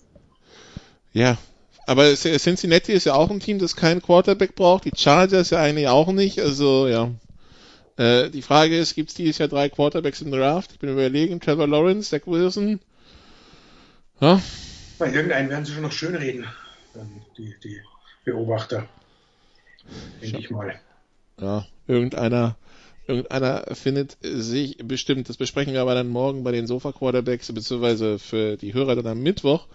Ja, 1.13 1.37
aber 1.85 2.15
Cincinnati 2.15 2.93
ist 2.93 3.05
ja 3.05 3.15
auch 3.15 3.31
ein 3.31 3.39
Team, 3.39 3.59
das 3.59 3.75
keinen 3.75 4.01
Quarterback 4.01 4.55
braucht. 4.55 4.85
Die 4.85 4.91
Chargers 4.95 5.49
ja 5.49 5.59
eigentlich 5.59 5.87
auch 5.87 6.11
nicht. 6.11 6.39
Also 6.39 6.87
ja. 6.87 7.11
Äh, 7.97 8.29
die 8.29 8.43
Frage 8.43 8.77
ist, 8.77 8.95
gibt 8.95 9.09
es 9.09 9.15
dieses 9.15 9.39
Jahr 9.39 9.49
drei 9.49 9.69
Quarterbacks 9.69 10.21
im 10.21 10.31
Draft? 10.31 10.71
Ich 10.71 10.79
bin 10.79 10.91
überlegen, 10.91 11.39
Trevor 11.39 11.67
Lawrence, 11.67 12.09
Zach 12.09 12.27
Wilson, 12.27 12.79
ja? 14.21 14.41
Bei 14.97 15.11
irgendeinen 15.11 15.49
werden 15.49 15.65
sie 15.65 15.73
schon 15.73 15.83
noch 15.83 15.91
schön 15.91 16.15
reden, 16.15 16.45
die, 17.37 17.55
die 17.63 17.81
Beobachter. 18.25 18.87
Denke 20.21 20.39
ich 20.39 20.49
mal. 20.49 20.79
Ja, 21.39 21.65
irgendeiner, 21.87 22.57
irgendeiner 23.07 23.63
findet 23.73 24.17
sich 24.21 24.77
bestimmt. 24.83 25.29
Das 25.29 25.37
besprechen 25.37 25.73
wir 25.73 25.81
aber 25.81 25.95
dann 25.95 26.09
morgen 26.09 26.43
bei 26.43 26.51
den 26.51 26.67
Sofa 26.67 26.91
Quarterbacks, 26.91 27.51
beziehungsweise 27.51 28.19
für 28.19 28.57
die 28.57 28.73
Hörer 28.73 28.95
dann 28.95 29.07
am 29.07 29.23
Mittwoch 29.23 29.67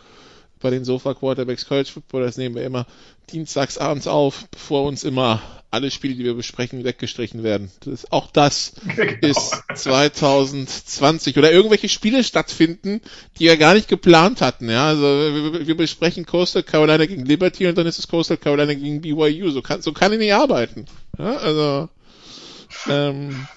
bei 0.61 0.71
den 0.71 0.85
Sofa 0.85 1.15
Quarterbacks 1.15 1.67
College 1.67 1.91
Football. 1.93 2.23
Das 2.23 2.37
nehmen 2.37 2.55
wir 2.55 2.65
immer 2.65 2.87
dienstags 3.31 3.79
abends 3.79 4.07
auf, 4.07 4.47
bevor 4.51 4.85
uns 4.85 5.05
immer 5.05 5.43
alle 5.71 5.91
Spiele, 5.91 6.15
die 6.15 6.25
wir 6.25 6.35
besprechen, 6.35 6.85
weggestrichen 6.85 7.43
werden. 7.43 7.71
Das, 7.81 8.11
auch 8.13 8.31
das 8.31 8.75
genau. 8.97 9.19
ist 9.21 9.63
2020 9.75 11.37
oder 11.37 11.51
irgendwelche 11.51 11.89
Spiele 11.89 12.23
stattfinden, 12.23 13.01
die 13.39 13.47
wir 13.47 13.57
gar 13.57 13.75
nicht 13.75 13.89
geplant 13.89 14.41
hatten. 14.41 14.71
Ja, 14.71 14.87
also 14.87 15.03
wir, 15.03 15.67
wir 15.67 15.77
besprechen 15.77 16.27
Coastal 16.27 16.63
Carolina 16.63 17.05
gegen 17.07 17.27
Liberty 17.27 17.67
und 17.67 17.77
dann 17.77 17.87
ist 17.87 17.99
es 17.99 18.07
Coastal 18.07 18.37
Carolina 18.37 18.75
gegen 18.75 19.01
BYU. 19.01 19.51
So 19.51 19.63
kann, 19.63 19.83
so 19.83 19.93
kann 19.93 20.13
ich 20.13 20.19
nicht 20.21 20.33
arbeiten. 20.33 20.87
Ja, 21.19 21.37
also 21.39 21.89
ähm, 22.89 23.49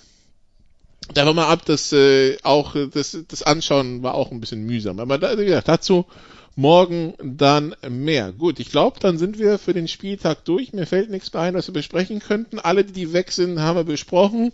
davon 1.13 1.35
mal 1.35 1.47
ab, 1.47 1.65
dass 1.65 1.93
äh, 1.93 2.37
auch 2.41 2.75
das, 2.91 3.17
das 3.27 3.43
Anschauen 3.43 4.01
war 4.01 4.15
auch 4.15 4.31
ein 4.31 4.39
bisschen 4.39 4.65
mühsam. 4.65 4.99
Aber 4.99 5.19
da, 5.19 5.37
wie 5.37 5.45
gesagt, 5.45 5.67
dazu 5.67 6.05
morgen 6.57 7.13
dann 7.21 7.75
mehr. 7.87 8.33
Gut, 8.33 8.59
ich 8.59 8.71
glaube, 8.71 8.99
dann 8.99 9.19
sind 9.19 9.37
wir 9.37 9.59
für 9.59 9.73
den 9.73 9.87
Spieltag 9.87 10.43
durch. 10.43 10.73
Mir 10.73 10.87
fällt 10.87 11.11
nichts 11.11 11.31
mehr 11.31 11.43
ein, 11.43 11.53
was 11.53 11.67
wir 11.67 11.73
besprechen 11.73 12.19
könnten. 12.19 12.57
Alle, 12.57 12.83
die 12.83 13.13
weg 13.13 13.31
sind, 13.31 13.61
haben 13.61 13.77
wir 13.77 13.83
besprochen. 13.83 14.51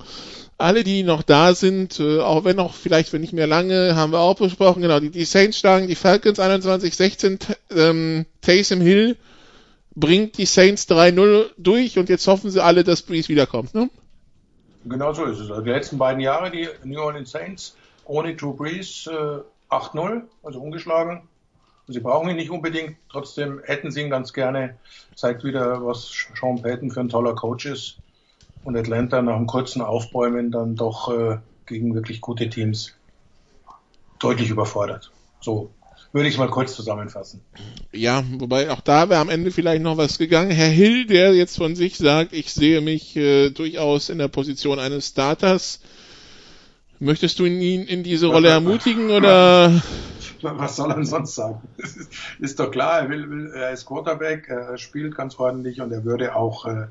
Alle, 0.57 0.83
die 0.83 1.03
noch 1.03 1.23
da 1.23 1.55
sind, 1.55 2.01
äh, 2.01 2.19
auch 2.19 2.43
wenn 2.43 2.57
noch 2.57 2.75
vielleicht 2.75 3.13
wenn 3.13 3.21
nicht 3.21 3.31
mehr 3.31 3.47
lange, 3.47 3.95
haben 3.95 4.11
wir 4.11 4.19
auch 4.19 4.35
besprochen. 4.35 4.81
Genau, 4.81 4.99
die, 4.99 5.11
die 5.11 5.23
Saints 5.23 5.57
schlagen 5.57 5.87
die 5.87 5.95
Falcons 5.95 6.39
21-16. 6.39 7.55
Ähm, 7.71 8.25
Taysom 8.41 8.81
Hill 8.81 9.15
bringt 9.95 10.37
die 10.37 10.45
Saints 10.45 10.89
3-0 10.89 11.51
durch 11.57 11.97
und 11.97 12.09
jetzt 12.09 12.27
hoffen 12.27 12.51
sie 12.51 12.61
alle, 12.61 12.83
dass 12.83 13.01
Breeze 13.01 13.29
wiederkommt. 13.29 13.73
Ne? 13.73 13.89
Genau 14.83 15.13
so 15.13 15.23
ist 15.23 15.39
es. 15.39 15.49
Also 15.49 15.61
die 15.61 15.69
letzten 15.69 15.97
beiden 15.97 16.19
Jahre, 16.19 16.51
die 16.51 16.67
New 16.83 16.99
Orleans 16.99 17.31
Saints 17.31 17.77
ohne 18.03 18.35
Drew 18.35 18.53
Brees 18.53 19.07
äh, 19.07 19.73
8-0, 19.73 20.23
also 20.43 20.59
ungeschlagen. 20.59 21.21
Sie 21.87 21.99
brauchen 21.99 22.29
ihn 22.29 22.37
nicht 22.37 22.49
unbedingt, 22.49 22.95
trotzdem 23.09 23.61
hätten 23.63 23.91
sie 23.91 24.01
ihn 24.01 24.09
ganz 24.09 24.31
gerne. 24.31 24.77
Zeigt 25.15 25.43
wieder, 25.43 25.85
was 25.85 26.11
Sean 26.39 26.61
Payton 26.61 26.91
für 26.91 27.01
ein 27.01 27.09
toller 27.09 27.35
Coach 27.35 27.65
ist. 27.65 27.97
Und 28.63 28.77
Atlanta 28.77 29.21
nach 29.21 29.35
einem 29.35 29.47
kurzen 29.47 29.81
Aufbäumen 29.81 30.49
dann 30.49 30.75
doch 30.75 31.11
äh, 31.11 31.37
gegen 31.65 31.93
wirklich 31.93 32.21
gute 32.21 32.49
Teams 32.49 32.93
deutlich 34.19 34.49
überfordert. 34.49 35.11
So 35.41 35.71
würde 36.13 36.27
ich 36.29 36.35
es 36.35 36.39
mal 36.39 36.47
kurz 36.47 36.75
zusammenfassen. 36.75 37.41
Ja, 37.91 38.23
wobei 38.37 38.69
auch 38.71 38.81
da 38.81 39.09
wäre 39.09 39.19
am 39.19 39.29
Ende 39.29 39.51
vielleicht 39.51 39.81
noch 39.81 39.97
was 39.97 40.17
gegangen. 40.17 40.51
Herr 40.51 40.69
Hill, 40.69 41.07
der 41.07 41.33
jetzt 41.33 41.57
von 41.57 41.75
sich 41.75 41.97
sagt, 41.97 42.31
ich 42.31 42.53
sehe 42.53 42.79
mich 42.81 43.17
äh, 43.17 43.49
durchaus 43.49 44.09
in 44.09 44.19
der 44.19 44.27
Position 44.29 44.79
eines 44.79 45.07
Starters. 45.09 45.81
Möchtest 46.99 47.39
du 47.39 47.45
ihn 47.45 47.83
in 47.83 48.03
diese 48.03 48.27
Rolle 48.27 48.49
ermutigen 48.49 49.09
oder? 49.09 49.81
was 50.57 50.75
soll 50.75 50.91
er 50.91 51.03
sonst 51.05 51.35
sagen? 51.35 51.61
Ist, 51.77 52.09
ist, 52.39 52.59
doch 52.59 52.71
klar, 52.71 53.01
er, 53.01 53.09
will, 53.09 53.29
will, 53.29 53.51
er 53.53 53.71
ist 53.71 53.85
Quarterback, 53.85 54.49
er 54.49 54.77
spielt 54.77 55.15
ganz 55.15 55.39
ordentlich 55.39 55.81
und 55.81 55.91
er 55.91 56.03
würde 56.03 56.35
auch 56.35 56.65
äh, 56.65 56.87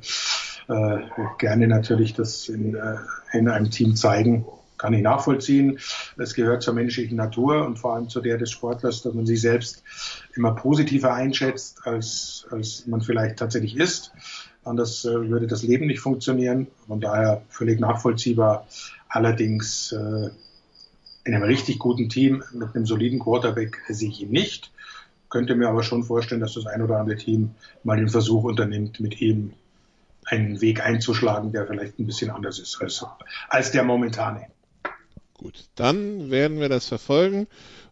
äh, 0.68 0.98
gerne 1.38 1.68
natürlich 1.68 2.14
das 2.14 2.48
in, 2.48 2.74
äh, 2.74 2.96
in 3.32 3.48
einem 3.48 3.70
Team 3.70 3.96
zeigen. 3.96 4.46
Kann 4.78 4.94
ich 4.94 5.02
nachvollziehen. 5.02 5.78
Es 6.16 6.34
gehört 6.34 6.62
zur 6.62 6.74
menschlichen 6.74 7.16
Natur 7.16 7.64
und 7.64 7.78
vor 7.78 7.94
allem 7.94 8.08
zu 8.08 8.20
der 8.20 8.36
des 8.36 8.50
Sportlers, 8.50 9.02
dass 9.02 9.14
man 9.14 9.26
sich 9.26 9.40
selbst 9.40 9.84
immer 10.34 10.56
positiver 10.56 11.14
einschätzt, 11.14 11.86
als, 11.86 12.46
als 12.50 12.84
man 12.88 13.00
vielleicht 13.00 13.38
tatsächlich 13.38 13.76
ist. 13.76 14.12
Anders 14.64 15.04
äh, 15.04 15.28
würde 15.28 15.46
das 15.46 15.62
Leben 15.62 15.86
nicht 15.86 16.00
funktionieren. 16.00 16.66
Von 16.88 17.00
daher 17.00 17.42
völlig 17.48 17.78
nachvollziehbar. 17.78 18.66
Allerdings 19.08 19.92
äh, 19.92 20.30
in 21.24 21.34
einem 21.34 21.44
richtig 21.44 21.78
guten 21.78 22.08
Team 22.08 22.42
mit 22.52 22.74
einem 22.74 22.86
soliden 22.86 23.20
Quarterback 23.20 23.80
sehe 23.88 24.08
ich 24.08 24.22
ihn 24.22 24.30
nicht. 24.30 24.70
Könnte 25.28 25.54
mir 25.54 25.68
aber 25.68 25.82
schon 25.82 26.04
vorstellen, 26.04 26.40
dass 26.40 26.54
das 26.54 26.66
ein 26.66 26.82
oder 26.82 26.98
andere 26.98 27.16
Team 27.16 27.54
mal 27.84 27.96
den 27.96 28.08
Versuch 28.08 28.44
unternimmt, 28.44 29.00
mit 29.00 29.20
ihm 29.20 29.52
einen 30.24 30.60
Weg 30.60 30.84
einzuschlagen, 30.84 31.52
der 31.52 31.66
vielleicht 31.66 31.98
ein 31.98 32.06
bisschen 32.06 32.30
anders 32.30 32.58
ist 32.58 32.80
als, 32.80 33.04
als 33.48 33.70
der 33.72 33.84
momentane. 33.84 34.46
Gut, 35.34 35.64
dann 35.74 36.30
werden 36.30 36.60
wir 36.60 36.68
das 36.68 36.86
verfolgen 36.86 37.48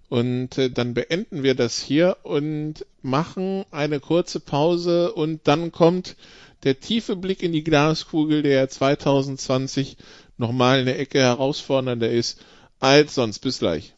und 0.09 0.59
äh, 0.59 0.71
dann 0.71 0.95
beenden 0.95 1.43
wir 1.43 1.55
das 1.55 1.81
hier 1.81 2.19
und 2.23 2.87
machen 3.03 3.65
eine 3.71 4.01
kurze 4.01 4.41
Pause 4.41 5.13
und 5.13 5.41
dann 5.45 5.73
kommt 5.73 6.17
der 6.65 6.79
tiefe 6.79 7.17
Blick 7.17 7.43
in 7.43 7.53
die 7.53 7.65
Glaskugel, 7.65 8.43
der 8.43 8.69
2020 8.69 9.97
nochmal 10.37 10.81
eine 10.81 10.97
Ecke 10.97 11.21
herausfordernder 11.21 12.11
ist 12.11 12.41
als 12.81 13.15
sonst. 13.15 13.39
Bis 13.39 13.61
gleich. 13.61 13.95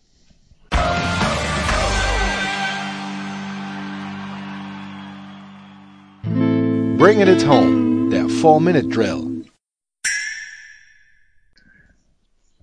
Bringing 6.99 7.27
it 7.27 7.47
home, 7.47 8.11
der 8.11 8.27
4-Minute-Drill. 8.27 9.47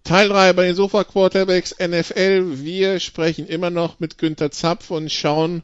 Teil 0.05 0.29
3 0.29 0.53
bei 0.53 0.65
den 0.65 0.75
Sofa 0.75 1.03
Quarterbacks 1.03 1.75
NFL. 1.77 2.63
Wir 2.63 2.99
sprechen 2.99 3.45
immer 3.45 3.69
noch 3.69 3.99
mit 3.99 4.17
Günter 4.17 4.49
Zapf 4.49 4.89
und 4.89 5.11
schauen, 5.11 5.61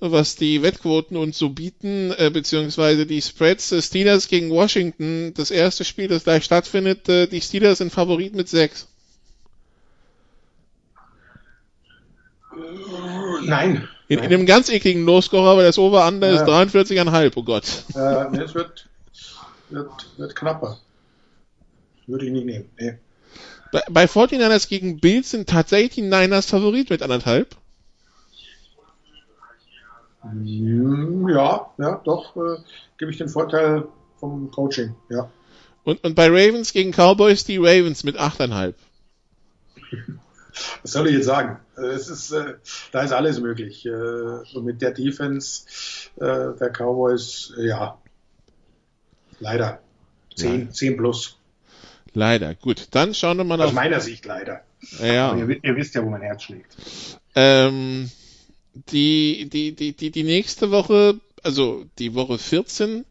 was 0.00 0.36
die 0.36 0.62
Wettquoten 0.62 1.16
uns 1.16 1.38
so 1.38 1.48
bieten, 1.48 2.12
äh, 2.18 2.30
beziehungsweise 2.30 3.06
die 3.06 3.22
Spreads. 3.22 3.74
Steelers 3.80 4.28
gegen 4.28 4.50
Washington, 4.50 5.32
das 5.34 5.50
erste 5.50 5.84
Spiel, 5.84 6.08
das 6.08 6.24
gleich 6.24 6.44
stattfindet. 6.44 7.08
Äh, 7.08 7.28
die 7.28 7.40
Steelers 7.40 7.78
sind 7.78 7.92
Favorit 7.92 8.34
mit 8.34 8.48
6. 8.48 8.88
Nein. 13.44 13.88
In, 14.08 14.18
in 14.18 14.24
einem 14.24 14.46
ganz 14.46 14.70
ekligen 14.70 15.04
Lowscorer, 15.04 15.50
aber 15.50 15.62
das 15.62 15.78
Over-Under 15.78 16.32
ja. 16.32 16.40
ist 16.40 16.48
43,5, 16.48 17.32
oh 17.36 17.42
Gott. 17.42 17.64
Äh, 17.94 18.30
nee, 18.30 18.42
es 18.42 18.54
wird, 18.54 18.88
wird, 19.68 19.90
wird 20.16 20.34
knapper. 20.34 20.78
Würde 22.06 22.24
ich 22.24 22.32
nicht 22.32 22.46
nehmen. 22.46 22.70
Nee. 22.78 22.94
Bei, 23.70 23.82
bei 23.90 24.04
49ers 24.04 24.68
gegen 24.68 24.98
Bills 24.98 25.30
sind 25.30 25.48
tatsächlich 25.48 25.94
die 25.94 26.02
Niners 26.02 26.46
Favorit 26.46 26.88
mit 26.88 27.02
anderthalb. 27.02 27.54
Ja, 30.44 31.70
ja, 31.78 32.00
doch, 32.04 32.36
äh, 32.36 32.56
gebe 32.96 33.10
ich 33.10 33.18
den 33.18 33.28
Vorteil 33.28 33.86
vom 34.18 34.50
Coaching, 34.50 34.94
ja. 35.10 35.30
Und, 35.84 36.02
und 36.04 36.14
bei 36.14 36.26
Ravens 36.26 36.72
gegen 36.72 36.92
Cowboys 36.92 37.44
die 37.44 37.58
Ravens 37.58 38.04
mit 38.04 38.18
8,5. 38.18 38.74
Was 40.82 40.92
soll 40.92 41.08
ich 41.08 41.14
jetzt 41.14 41.26
sagen? 41.26 41.60
Äh, 41.76 41.86
es 41.86 42.08
ist, 42.08 42.32
äh, 42.32 42.54
da 42.92 43.02
ist 43.02 43.12
alles 43.12 43.40
möglich. 43.40 43.86
Äh, 43.86 43.90
und 43.90 44.64
mit 44.64 44.82
der 44.82 44.92
Defense 44.92 45.66
äh, 46.16 46.56
der 46.58 46.70
Cowboys, 46.70 47.52
ja, 47.58 47.98
leider. 49.40 49.80
10, 50.36 50.72
10 50.72 50.96
plus. 50.96 51.36
Leider. 52.14 52.54
Gut, 52.54 52.88
dann 52.92 53.14
schauen 53.14 53.36
wir 53.38 53.44
mal 53.44 53.60
Aus 53.60 53.72
meiner 53.72 54.00
Sicht 54.00 54.24
leider. 54.24 54.62
Ja. 55.00 55.36
Ihr, 55.36 55.62
ihr, 55.62 55.76
wisst 55.76 55.94
ja, 55.94 56.04
wo 56.04 56.10
mein 56.10 56.22
Herz 56.22 56.44
schlägt. 56.44 56.76
Ähm, 57.34 58.10
die, 58.72 59.48
die, 59.52 59.74
die, 59.74 59.92
die, 59.92 60.10
die 60.10 60.22
nächste 60.22 60.70
Woche, 60.70 61.20
also 61.42 61.84
die 61.98 62.14
Woche 62.14 62.38
14, 62.38 63.04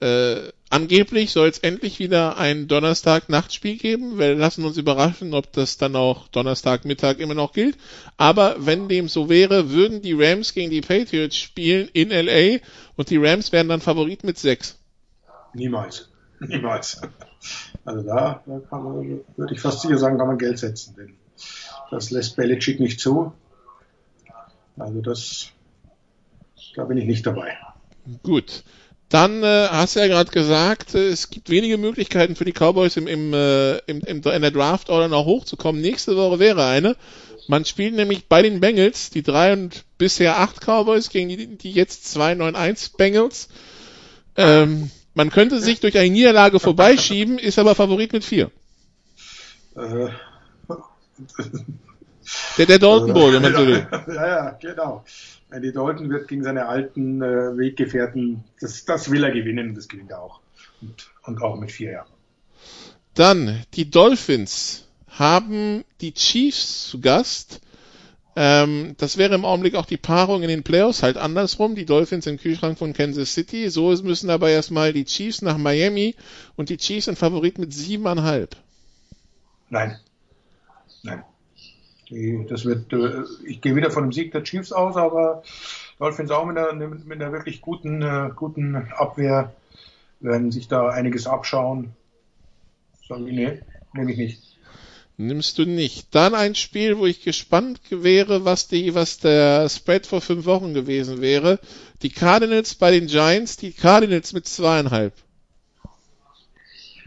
äh, 0.00 0.48
angeblich 0.72 1.32
soll 1.32 1.48
es 1.48 1.58
endlich 1.58 1.98
wieder 1.98 2.38
ein 2.38 2.66
Donnerstag-Nachtspiel 2.66 3.76
geben. 3.76 4.18
Wir 4.18 4.34
lassen 4.34 4.64
uns 4.64 4.78
überraschen, 4.78 5.34
ob 5.34 5.52
das 5.52 5.76
dann 5.76 5.94
auch 5.94 6.28
Donnerstag-Mittag 6.28 7.18
immer 7.18 7.34
noch 7.34 7.52
gilt. 7.52 7.76
Aber 8.16 8.56
wenn 8.58 8.88
dem 8.88 9.08
so 9.08 9.28
wäre, 9.28 9.70
würden 9.70 10.00
die 10.00 10.14
Rams 10.14 10.54
gegen 10.54 10.70
die 10.70 10.80
Patriots 10.80 11.36
spielen 11.36 11.88
in 11.92 12.08
LA 12.08 12.58
und 12.96 13.10
die 13.10 13.18
Rams 13.18 13.52
wären 13.52 13.68
dann 13.68 13.80
Favorit 13.80 14.24
mit 14.24 14.38
6. 14.38 14.78
Niemals. 15.54 16.08
Niemals. 16.40 17.00
Also 17.84 18.02
da, 18.02 18.42
da 18.46 18.60
kann 18.70 18.82
man, 18.82 19.20
würde 19.36 19.54
ich 19.54 19.60
fast 19.60 19.82
sicher 19.82 19.98
sagen, 19.98 20.16
kann 20.16 20.28
man 20.28 20.38
Geld 20.38 20.58
setzen, 20.58 20.94
denn 20.96 21.16
das 21.90 22.10
lässt 22.10 22.36
Belichick 22.36 22.80
nicht 22.80 22.98
zu. 22.98 23.32
Also 24.78 25.02
das, 25.02 25.50
da 26.76 26.84
bin 26.84 26.96
ich 26.96 27.04
nicht 27.04 27.26
dabei. 27.26 27.58
Gut. 28.22 28.64
Dann 29.12 29.42
äh, 29.42 29.68
hast 29.70 29.94
du 29.94 30.00
ja 30.00 30.06
gerade 30.06 30.30
gesagt, 30.30 30.94
äh, 30.94 31.08
es 31.08 31.28
gibt 31.28 31.50
wenige 31.50 31.76
Möglichkeiten 31.76 32.34
für 32.34 32.46
die 32.46 32.54
Cowboys 32.54 32.96
im, 32.96 33.06
im, 33.06 33.34
äh, 33.34 33.76
im, 33.80 34.00
im, 34.00 34.22
in 34.22 34.42
der 34.42 34.50
Draft 34.50 34.88
Order 34.88 35.08
noch 35.08 35.26
hochzukommen. 35.26 35.82
Nächste 35.82 36.16
Woche 36.16 36.38
wäre 36.38 36.64
eine. 36.64 36.96
Man 37.46 37.66
spielt 37.66 37.94
nämlich 37.94 38.26
bei 38.26 38.40
den 38.40 38.60
Bengals, 38.60 39.10
die 39.10 39.22
drei 39.22 39.52
und 39.52 39.84
bisher 39.98 40.38
acht 40.38 40.62
Cowboys 40.62 41.10
gegen 41.10 41.28
die, 41.28 41.58
die 41.58 41.72
jetzt 41.72 42.16
2-9-1 42.16 42.96
Bengals. 42.96 43.48
Ähm, 44.36 44.90
man 45.12 45.28
könnte 45.28 45.60
sich 45.60 45.80
durch 45.80 45.98
eine 45.98 46.08
Niederlage 46.08 46.58
vorbeischieben, 46.58 47.38
ist 47.38 47.58
aber 47.58 47.74
Favorit 47.74 48.14
mit 48.14 48.24
vier. 48.24 48.50
Äh. 49.76 50.08
Der, 52.56 52.66
der 52.66 52.78
Dalton 52.78 53.12
Bowl, 53.12 53.32
wenn 53.34 53.42
man 53.42 53.54
so 53.54 53.66
will. 53.66 53.86
Ja, 54.08 54.26
ja, 54.26 54.50
genau. 54.52 55.04
Die 55.60 55.72
Dalton 55.72 56.10
wird 56.10 56.28
gegen 56.28 56.44
seine 56.44 56.66
alten 56.66 57.22
äh, 57.22 57.56
Weggefährten, 57.56 58.44
das, 58.60 58.84
das 58.84 59.10
will 59.10 59.24
er 59.24 59.32
gewinnen, 59.32 59.74
das 59.74 59.88
gewinnt 59.88 60.10
er 60.10 60.22
auch. 60.22 60.40
Und, 60.80 61.10
und 61.24 61.42
auch 61.42 61.58
mit 61.58 61.70
vier, 61.70 61.92
ja. 61.92 62.06
Dann, 63.14 63.62
die 63.74 63.90
Dolphins 63.90 64.88
haben 65.08 65.84
die 66.00 66.14
Chiefs 66.14 66.88
zu 66.88 67.00
Gast. 67.00 67.60
Ähm, 68.34 68.94
das 68.96 69.18
wäre 69.18 69.34
im 69.34 69.44
Augenblick 69.44 69.74
auch 69.74 69.84
die 69.84 69.98
Paarung 69.98 70.42
in 70.42 70.48
den 70.48 70.62
Playoffs, 70.62 71.02
halt 71.02 71.18
andersrum. 71.18 71.74
Die 71.74 71.84
Dolphins 71.84 72.26
im 72.26 72.38
Kühlschrank 72.38 72.78
von 72.78 72.94
Kansas 72.94 73.34
City. 73.34 73.68
So 73.68 73.90
müssen 74.02 74.30
aber 74.30 74.48
erstmal 74.48 74.94
die 74.94 75.04
Chiefs 75.04 75.42
nach 75.42 75.58
Miami 75.58 76.16
und 76.56 76.70
die 76.70 76.78
Chiefs 76.78 77.04
sind 77.04 77.18
Favorit 77.18 77.58
mit 77.58 77.74
siebeneinhalb. 77.74 78.56
Nein. 79.68 79.98
Nein. 81.02 81.22
Das 82.48 82.66
wird, 82.66 82.92
äh, 82.92 83.22
ich 83.46 83.60
gehe 83.62 83.74
wieder 83.74 83.90
von 83.90 84.04
dem 84.04 84.12
Sieg 84.12 84.32
der 84.32 84.42
Chiefs 84.42 84.72
aus, 84.72 84.96
aber 84.96 85.42
Dolphins 85.98 86.30
auch 86.30 86.44
mit 86.44 86.58
einer, 86.58 86.74
mit 86.74 87.22
einer 87.22 87.32
wirklich 87.32 87.62
guten, 87.62 88.02
äh, 88.02 88.30
guten 88.36 88.76
Abwehr 88.76 89.54
werden 90.20 90.50
sich 90.50 90.68
da 90.68 90.88
einiges 90.90 91.26
abschauen. 91.26 91.92
Sagen 93.08 93.24
wir, 93.26 93.32
nee, 93.32 93.60
nehme 93.94 94.12
ich 94.12 94.18
nicht. 94.18 94.42
Nimmst 95.16 95.58
du 95.58 95.64
nicht. 95.64 96.14
Dann 96.14 96.34
ein 96.34 96.54
Spiel, 96.54 96.98
wo 96.98 97.06
ich 97.06 97.22
gespannt 97.22 97.80
wäre, 97.90 98.44
was 98.44 98.68
die, 98.68 98.94
was 98.94 99.18
der 99.18 99.68
Spread 99.68 100.06
vor 100.06 100.20
fünf 100.20 100.44
Wochen 100.44 100.74
gewesen 100.74 101.20
wäre. 101.20 101.60
Die 102.02 102.10
Cardinals 102.10 102.74
bei 102.74 102.90
den 102.90 103.06
Giants, 103.06 103.56
die 103.56 103.72
Cardinals 103.72 104.32
mit 104.32 104.46
zweieinhalb. 104.46 105.14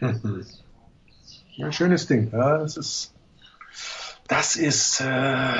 Ein 0.00 1.72
schönes 1.72 2.06
Ding. 2.06 2.30
Ja, 2.32 2.58
das 2.58 2.76
ist 2.76 3.12
das 4.28 4.56
ist, 4.56 5.00
äh, 5.00 5.54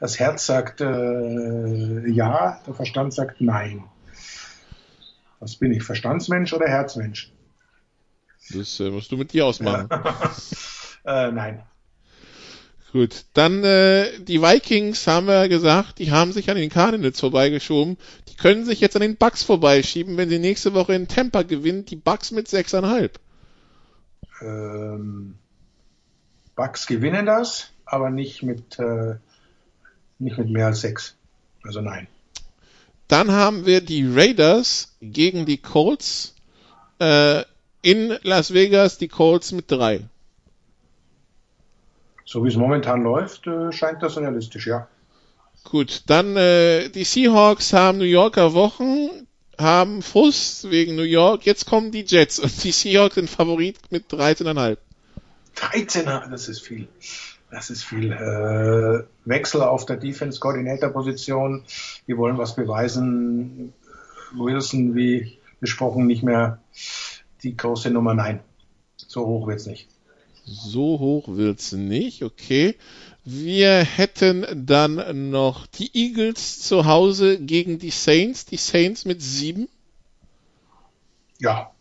das 0.00 0.18
Herz 0.18 0.46
sagt 0.46 0.80
äh, 0.80 2.08
ja, 2.08 2.60
der 2.66 2.74
Verstand 2.74 3.14
sagt 3.14 3.40
nein. 3.40 3.84
Was 5.40 5.56
bin 5.56 5.72
ich, 5.72 5.82
Verstandsmensch 5.82 6.52
oder 6.52 6.66
Herzmensch? 6.66 7.32
Das 8.50 8.80
äh, 8.80 8.90
musst 8.90 9.12
du 9.12 9.16
mit 9.16 9.32
dir 9.32 9.46
ausmachen. 9.46 9.88
äh, 11.04 11.30
nein. 11.30 11.62
Gut, 12.92 13.24
dann 13.32 13.64
äh, 13.64 14.20
die 14.20 14.40
Vikings 14.40 15.06
haben 15.08 15.26
wir 15.26 15.48
gesagt, 15.48 15.98
die 15.98 16.12
haben 16.12 16.32
sich 16.32 16.48
an 16.48 16.56
den 16.56 16.70
Cardinals 16.70 17.18
vorbeigeschoben. 17.18 17.98
Die 18.28 18.36
können 18.36 18.64
sich 18.64 18.80
jetzt 18.80 18.94
an 18.94 19.02
den 19.02 19.16
Bucks 19.16 19.42
vorbeischieben, 19.42 20.16
wenn 20.16 20.28
sie 20.28 20.38
nächste 20.38 20.74
Woche 20.74 20.94
in 20.94 21.08
Tampa 21.08 21.42
gewinnen. 21.42 21.84
Die 21.84 21.96
Bucks 21.96 22.30
mit 22.30 22.46
6,5. 22.46 23.10
Ähm, 24.42 25.38
Bucks 26.54 26.86
gewinnen 26.86 27.26
das 27.26 27.73
aber 27.86 28.10
nicht 28.10 28.42
mit, 28.42 28.78
äh, 28.78 29.16
nicht 30.18 30.38
mit 30.38 30.48
mehr 30.50 30.66
als 30.66 30.80
sechs. 30.80 31.16
Also 31.62 31.80
nein. 31.80 32.06
Dann 33.08 33.32
haben 33.32 33.66
wir 33.66 33.80
die 33.80 34.06
Raiders 34.06 34.96
gegen 35.00 35.46
die 35.46 35.58
Colts 35.58 36.34
äh, 36.98 37.42
in 37.82 38.16
Las 38.22 38.54
Vegas, 38.54 38.98
die 38.98 39.08
Colts 39.08 39.52
mit 39.52 39.70
drei. 39.70 40.08
So 42.24 42.42
wie 42.44 42.48
es 42.48 42.56
momentan 42.56 43.02
läuft, 43.02 43.46
äh, 43.46 43.70
scheint 43.72 44.02
das 44.02 44.16
realistisch, 44.16 44.66
ja. 44.66 44.88
Gut, 45.64 46.02
dann 46.06 46.36
äh, 46.36 46.88
die 46.88 47.04
Seahawks 47.04 47.72
haben 47.72 47.98
New 47.98 48.04
Yorker 48.04 48.54
Wochen, 48.54 49.26
haben 49.58 50.02
Frust 50.02 50.70
wegen 50.70 50.96
New 50.96 51.02
York. 51.02 51.44
Jetzt 51.46 51.66
kommen 51.66 51.90
die 51.90 52.04
Jets 52.04 52.38
und 52.38 52.64
die 52.64 52.72
Seahawks 52.72 53.16
sind 53.16 53.30
Favorit 53.30 53.78
mit 53.90 54.10
13,5. 54.10 54.78
13, 55.54 56.04
das 56.04 56.48
ist 56.48 56.60
viel. 56.60 56.88
Das 57.50 57.70
ist 57.70 57.84
viel 57.84 58.10
äh, 58.12 59.04
Wechsel 59.24 59.62
auf 59.62 59.86
der 59.86 59.96
Defense-Coordinator-Position. 59.96 61.64
Die 62.08 62.16
wollen 62.16 62.38
was 62.38 62.56
beweisen. 62.56 63.72
Wilson 64.32 64.94
wie 64.94 65.38
besprochen, 65.60 66.06
nicht 66.06 66.22
mehr 66.22 66.60
die 67.42 67.56
große 67.56 67.90
Nummer. 67.90 68.14
Nein, 68.14 68.40
so 68.96 69.24
hoch 69.26 69.46
wird's 69.46 69.66
nicht. 69.66 69.88
So 70.44 70.98
hoch 70.98 71.28
wird's 71.28 71.72
nicht, 71.72 72.22
okay. 72.22 72.76
Wir 73.24 73.82
hätten 73.82 74.66
dann 74.66 75.30
noch 75.30 75.66
die 75.66 75.90
Eagles 75.94 76.60
zu 76.60 76.84
Hause 76.84 77.40
gegen 77.40 77.78
die 77.78 77.90
Saints. 77.90 78.44
Die 78.44 78.58
Saints 78.58 79.06
mit 79.06 79.22
sieben. 79.22 79.68
Ja, 81.38 81.72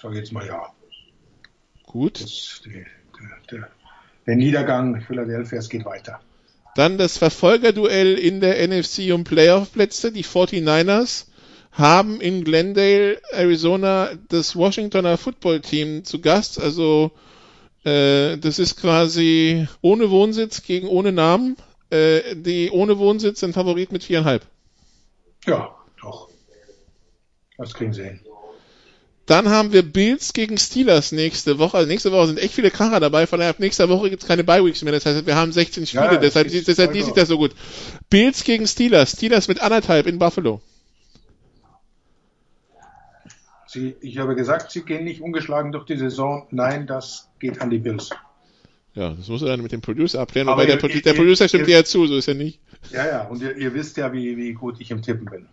sag 0.00 0.12
jetzt 0.12 0.32
mal 0.32 0.46
ja. 0.46 0.66
Gut. 1.84 2.20
Das, 2.20 2.60
die, 2.64 2.70
der, 2.70 2.86
der, 3.50 3.70
der 4.26 4.36
Niedergang 4.36 5.00
Philadelphias 5.00 5.68
geht 5.68 5.84
weiter. 5.84 6.20
Dann 6.74 6.96
das 6.96 7.18
Verfolgerduell 7.18 8.14
in 8.14 8.40
der 8.40 8.66
NFC 8.66 9.12
um 9.12 9.24
Playoff-Plätze. 9.24 10.12
Die 10.12 10.24
49ers 10.24 11.26
haben 11.72 12.20
in 12.20 12.44
Glendale, 12.44 13.20
Arizona, 13.30 14.10
das 14.28 14.56
Washingtoner 14.56 15.18
Football 15.18 15.60
Team 15.60 16.04
zu 16.04 16.20
Gast. 16.20 16.60
Also 16.60 17.12
äh, 17.84 18.38
das 18.38 18.58
ist 18.58 18.80
quasi 18.80 19.66
ohne 19.80 20.10
Wohnsitz 20.10 20.62
gegen 20.62 20.86
ohne 20.88 21.12
Namen. 21.12 21.56
Äh, 21.90 22.36
die 22.36 22.70
ohne 22.70 22.98
Wohnsitz 22.98 23.40
sind 23.40 23.52
Favorit 23.52 23.92
mit 23.92 24.04
viereinhalb. 24.04 24.46
Ja, 25.44 25.74
doch. 26.00 26.30
Das 27.58 27.74
kriegen 27.74 27.92
sie 27.92 28.04
hin. 28.04 28.20
Dann 29.26 29.48
haben 29.48 29.72
wir 29.72 29.82
Bills 29.82 30.32
gegen 30.32 30.58
Steelers 30.58 31.12
nächste 31.12 31.58
Woche. 31.58 31.76
Also 31.76 31.88
nächste 31.88 32.10
Woche 32.10 32.26
sind 32.26 32.38
echt 32.38 32.54
viele 32.54 32.70
Kracher 32.70 32.98
dabei. 32.98 33.26
Von 33.26 33.38
daher 33.38 33.50
ab 33.50 33.60
nächster 33.60 33.88
Woche 33.88 34.10
gibt's 34.10 34.26
keine 34.26 34.42
Bye-Weeks 34.42 34.82
mehr. 34.82 34.92
Das 34.92 35.06
heißt, 35.06 35.26
wir 35.26 35.36
haben 35.36 35.52
16 35.52 35.86
Spiele. 35.86 36.04
Ja, 36.04 36.16
deshalb 36.16 36.48
deshalb 36.48 36.92
sieht 36.92 37.16
das 37.16 37.28
so 37.28 37.38
gut. 37.38 37.54
Bills 38.10 38.42
gegen 38.42 38.66
Steelers. 38.66 39.12
Steelers 39.12 39.46
mit 39.46 39.60
anderthalb 39.60 40.06
in 40.06 40.18
Buffalo. 40.18 40.60
Sie, 43.68 43.94
ich 44.00 44.18
habe 44.18 44.34
gesagt, 44.34 44.70
sie 44.70 44.82
gehen 44.82 45.04
nicht 45.04 45.22
ungeschlagen 45.22 45.72
durch 45.72 45.86
die 45.86 45.96
Saison. 45.96 46.46
Nein, 46.50 46.86
das 46.86 47.30
geht 47.38 47.60
an 47.60 47.70
die 47.70 47.78
Bills. 47.78 48.10
Ja, 48.94 49.10
das 49.10 49.28
muss 49.28 49.40
er 49.40 49.48
dann 49.48 49.62
mit 49.62 49.72
dem 49.72 49.80
Producer 49.80 50.20
abklären. 50.20 50.48
Aber 50.48 50.68
ihr, 50.68 50.76
der, 50.76 50.90
ihr, 50.90 51.00
der, 51.00 51.14
Producer 51.14 51.48
stimmt 51.48 51.68
ihr, 51.68 51.76
ja 51.76 51.84
zu, 51.84 52.06
so 52.06 52.16
ist 52.16 52.26
ja 52.26 52.34
nicht. 52.34 52.60
Ja, 52.90 53.06
ja, 53.06 53.22
und 53.28 53.40
ihr, 53.40 53.56
ihr 53.56 53.72
wisst 53.72 53.96
ja, 53.96 54.12
wie, 54.12 54.36
wie 54.36 54.52
gut 54.52 54.80
ich 54.80 54.90
im 54.90 55.00
Tippen 55.00 55.24
bin. 55.24 55.46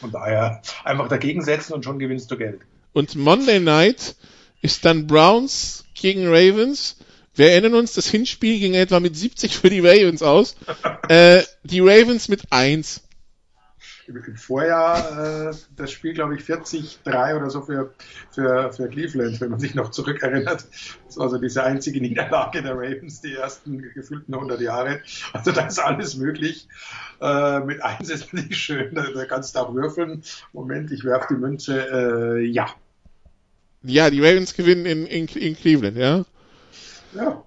Von 0.00 0.10
daher 0.10 0.62
einfach 0.82 1.06
dagegen 1.06 1.42
setzen 1.42 1.74
und 1.74 1.84
schon 1.84 2.00
gewinnst 2.00 2.28
du 2.32 2.36
Geld. 2.36 2.62
Und 2.92 3.14
Monday 3.16 3.60
Night 3.60 4.16
ist 4.60 4.84
dann 4.84 5.06
Browns 5.06 5.84
gegen 5.94 6.26
Ravens. 6.26 6.96
Wir 7.34 7.52
erinnern 7.52 7.74
uns, 7.74 7.94
das 7.94 8.08
Hinspiel 8.08 8.58
ging 8.58 8.74
etwa 8.74 9.00
mit 9.00 9.16
70 9.16 9.56
für 9.56 9.70
die 9.70 9.80
Ravens 9.80 10.22
aus. 10.22 10.56
äh, 11.08 11.42
die 11.64 11.80
Ravens 11.80 12.28
mit 12.28 12.52
1 12.52 13.02
im 14.06 14.36
Vorjahr 14.36 15.50
äh, 15.50 15.54
das 15.76 15.90
Spiel, 15.90 16.12
glaube 16.12 16.34
ich, 16.34 16.42
40-3 16.42 17.36
oder 17.36 17.50
so 17.50 17.62
für, 17.62 17.94
für, 18.30 18.72
für 18.72 18.88
Cleveland, 18.88 19.40
wenn 19.40 19.50
man 19.50 19.60
sich 19.60 19.74
noch 19.74 19.90
zurückerinnert. 19.90 20.66
Das 21.06 21.18
war 21.18 21.28
so 21.28 21.38
diese 21.38 21.62
einzige 21.62 22.00
Niederlage 22.00 22.62
der 22.62 22.74
Ravens 22.74 23.20
die 23.20 23.34
ersten 23.34 23.82
gefühlten 23.94 24.34
100 24.34 24.60
Jahre. 24.60 25.00
Also 25.32 25.52
da 25.52 25.66
ist 25.66 25.78
alles 25.78 26.16
möglich. 26.16 26.68
Äh, 27.20 27.60
mit 27.60 27.82
eins 27.82 28.10
ist 28.10 28.32
nicht 28.32 28.56
schön, 28.56 28.94
da, 28.94 29.06
da 29.14 29.24
kannst 29.24 29.54
du 29.54 29.60
auch 29.60 29.74
würfeln. 29.74 30.22
Moment, 30.52 30.90
ich 30.90 31.04
werfe 31.04 31.34
die 31.34 31.40
Münze. 31.40 32.38
Äh, 32.38 32.44
ja. 32.46 32.66
Ja, 33.84 34.10
die 34.10 34.20
Ravens 34.20 34.54
gewinnen 34.54 34.86
in, 34.86 35.06
in, 35.06 35.26
in 35.26 35.56
Cleveland, 35.56 35.96
ja? 35.96 36.24
Ja. 37.14 37.42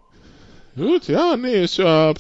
Gut, 0.75 1.07
ja, 1.07 1.37
nee, 1.37 1.63
ist 1.63 1.77
ja 1.77 2.13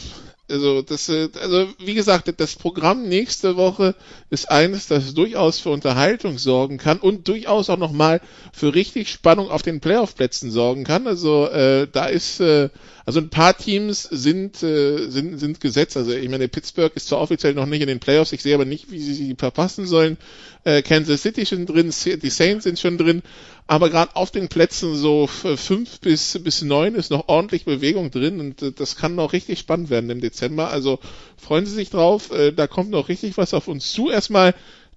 also 0.49 0.81
das, 0.83 1.09
äh, 1.09 1.29
also 1.41 1.67
wie 1.79 1.95
gesagt, 1.95 2.31
das 2.37 2.55
Programm 2.55 3.07
nächste 3.07 3.55
Woche 3.55 3.95
ist 4.29 4.49
eines, 4.51 4.87
das 4.87 5.13
durchaus 5.13 5.59
für 5.59 5.69
Unterhaltung 5.69 6.37
sorgen 6.37 6.77
kann 6.77 6.99
und 6.99 7.27
durchaus 7.27 7.69
auch 7.69 7.77
nochmal 7.77 8.21
für 8.53 8.75
richtig 8.75 9.09
Spannung 9.09 9.49
auf 9.49 9.63
den 9.63 9.79
Playoff-Plätzen 9.79 10.51
sorgen 10.51 10.83
kann. 10.83 11.07
Also 11.07 11.47
äh, 11.47 11.87
da 11.91 12.05
ist, 12.05 12.39
äh, 12.41 12.69
also 13.05 13.19
ein 13.19 13.29
paar 13.29 13.57
Teams 13.57 14.03
sind, 14.03 14.61
äh, 14.61 15.09
sind, 15.09 15.39
sind 15.39 15.61
gesetzt. 15.61 15.97
Also 15.97 16.11
ich 16.11 16.29
meine, 16.29 16.47
Pittsburgh 16.47 16.95
ist 16.95 17.07
zwar 17.07 17.21
offiziell 17.21 17.55
noch 17.55 17.65
nicht 17.65 17.81
in 17.81 17.87
den 17.87 17.99
Playoffs, 17.99 18.31
ich 18.31 18.43
sehe 18.43 18.55
aber 18.55 18.65
nicht, 18.65 18.91
wie 18.91 18.99
sie 18.99 19.15
sie 19.15 19.35
verpassen 19.35 19.87
sollen. 19.87 20.17
Äh, 20.63 20.83
Kansas 20.83 21.23
City 21.23 21.45
schon 21.45 21.65
drin, 21.65 21.91
die 21.91 22.29
Saints 22.29 22.65
sind 22.65 22.79
schon 22.79 22.97
drin, 22.97 23.23
aber 23.67 23.89
gerade 23.89 24.15
auf 24.15 24.31
den 24.31 24.47
Plätzen 24.47 24.95
so 24.95 25.27
fünf 25.27 25.99
bis 25.99 26.39
bis 26.43 26.61
neun 26.61 26.95
ist 26.95 27.09
noch 27.09 27.27
ordentlich 27.27 27.65
Bewegung 27.65 28.11
drin 28.11 28.39
und 28.39 28.61
äh, 28.61 28.71
das 28.71 28.95
kann 28.95 29.15
noch 29.15 29.33
richtig 29.33 29.59
spannend 29.59 29.89
werden 29.89 30.09
im 30.09 30.21
Dezember. 30.21 30.69
Also 30.69 30.99
freuen 31.37 31.65
Sie 31.65 31.73
sich 31.73 31.89
drauf, 31.89 32.31
äh, 32.31 32.51
da 32.51 32.67
kommt 32.67 32.91
noch 32.91 33.09
richtig 33.09 33.37
was 33.37 33.53
auf 33.53 33.67
uns 33.67 33.91
zu. 33.91 34.11
Erstmal 34.11 34.53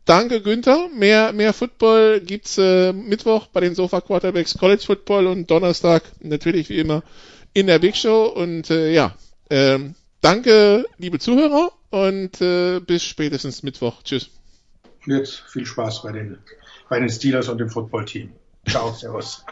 Danke 0.09 0.41
Günther. 0.41 0.89
Mehr 0.95 1.35
mehr 1.35 1.53
Football 1.53 2.21
gibt's 2.21 2.57
äh, 2.57 2.95
Mittwoch 2.95 3.49
bei 3.49 3.61
den 3.61 3.75
Sofa 3.75 4.01
Quarterbacks 4.01 4.57
College 4.57 4.83
Football 4.83 5.27
und 5.27 5.51
Donnerstag 5.51 6.03
natürlich 6.21 6.71
wie 6.71 6.79
immer 6.79 7.03
in 7.53 7.67
der 7.67 7.79
Big 7.79 7.95
Show 7.95 8.25
und 8.25 8.71
äh, 8.71 8.91
ja, 8.91 9.15
ähm, 9.51 9.95
danke 10.23 10.87
liebe 10.97 11.19
Zuhörer 11.19 11.73
und 11.91 12.41
äh, 12.41 12.81
bis 12.81 13.05
spätestens 13.05 13.63
Mittwoch. 13.63 14.03
Tschüss. 14.03 14.31
Jetzt 15.05 15.43
viel 15.47 15.67
Spaß 15.67 16.03
bei 16.03 16.13
den, 16.13 16.39
bei 16.89 16.99
den 17.01 17.11
Steelers 17.11 17.51
und 17.51 17.59
dem 17.59 17.69
Footballteam. 17.69 18.31
Ciao, 18.69 18.93
Servus. 18.93 19.45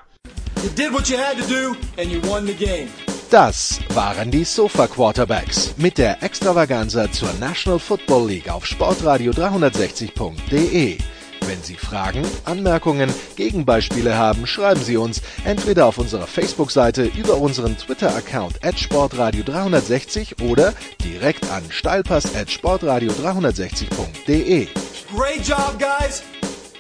You 0.63 0.71
did 0.71 0.93
what 0.93 1.09
you 1.09 1.17
had 1.17 1.39
to 1.39 1.49
do 1.49 1.77
and 1.99 2.11
you 2.11 2.21
won 2.23 2.47
the 2.47 2.55
game. 2.55 2.89
Das 3.31 3.81
waren 3.95 4.31
die 4.31 4.45
Sofa 4.45 4.87
Quarterbacks 4.87 5.75
mit 5.79 5.99
der 5.99 6.23
Extravaganza 6.23 7.11
zur 7.11 7.33
National 7.41 7.81
Football 7.81 8.29
League 8.29 8.49
auf 8.49 8.67
Sportradio 8.67 9.33
360.de. 9.33 10.99
Wenn 11.47 11.63
Sie 11.63 11.77
Fragen, 11.77 12.25
Anmerkungen, 12.45 13.09
Gegenbeispiele 13.37 14.17
haben, 14.17 14.47
schreiben 14.47 14.83
Sie 14.83 14.97
uns 14.97 15.23
entweder 15.45 15.87
auf 15.87 15.99
unserer 15.99 16.27
Facebook-Seite 16.27 17.05
über 17.05 17.37
unseren 17.39 17.79
Twitter-Account 17.79 18.65
at 18.65 18.75
sportradio360 18.75 20.43
oder 20.43 20.75
direkt 21.05 21.49
an 21.51 21.63
steilpass 21.71 22.35
at 22.35 22.49
sportradio360.de. 22.49 24.67
Great 25.15 25.47
job, 25.47 25.79
guys! 25.79 26.25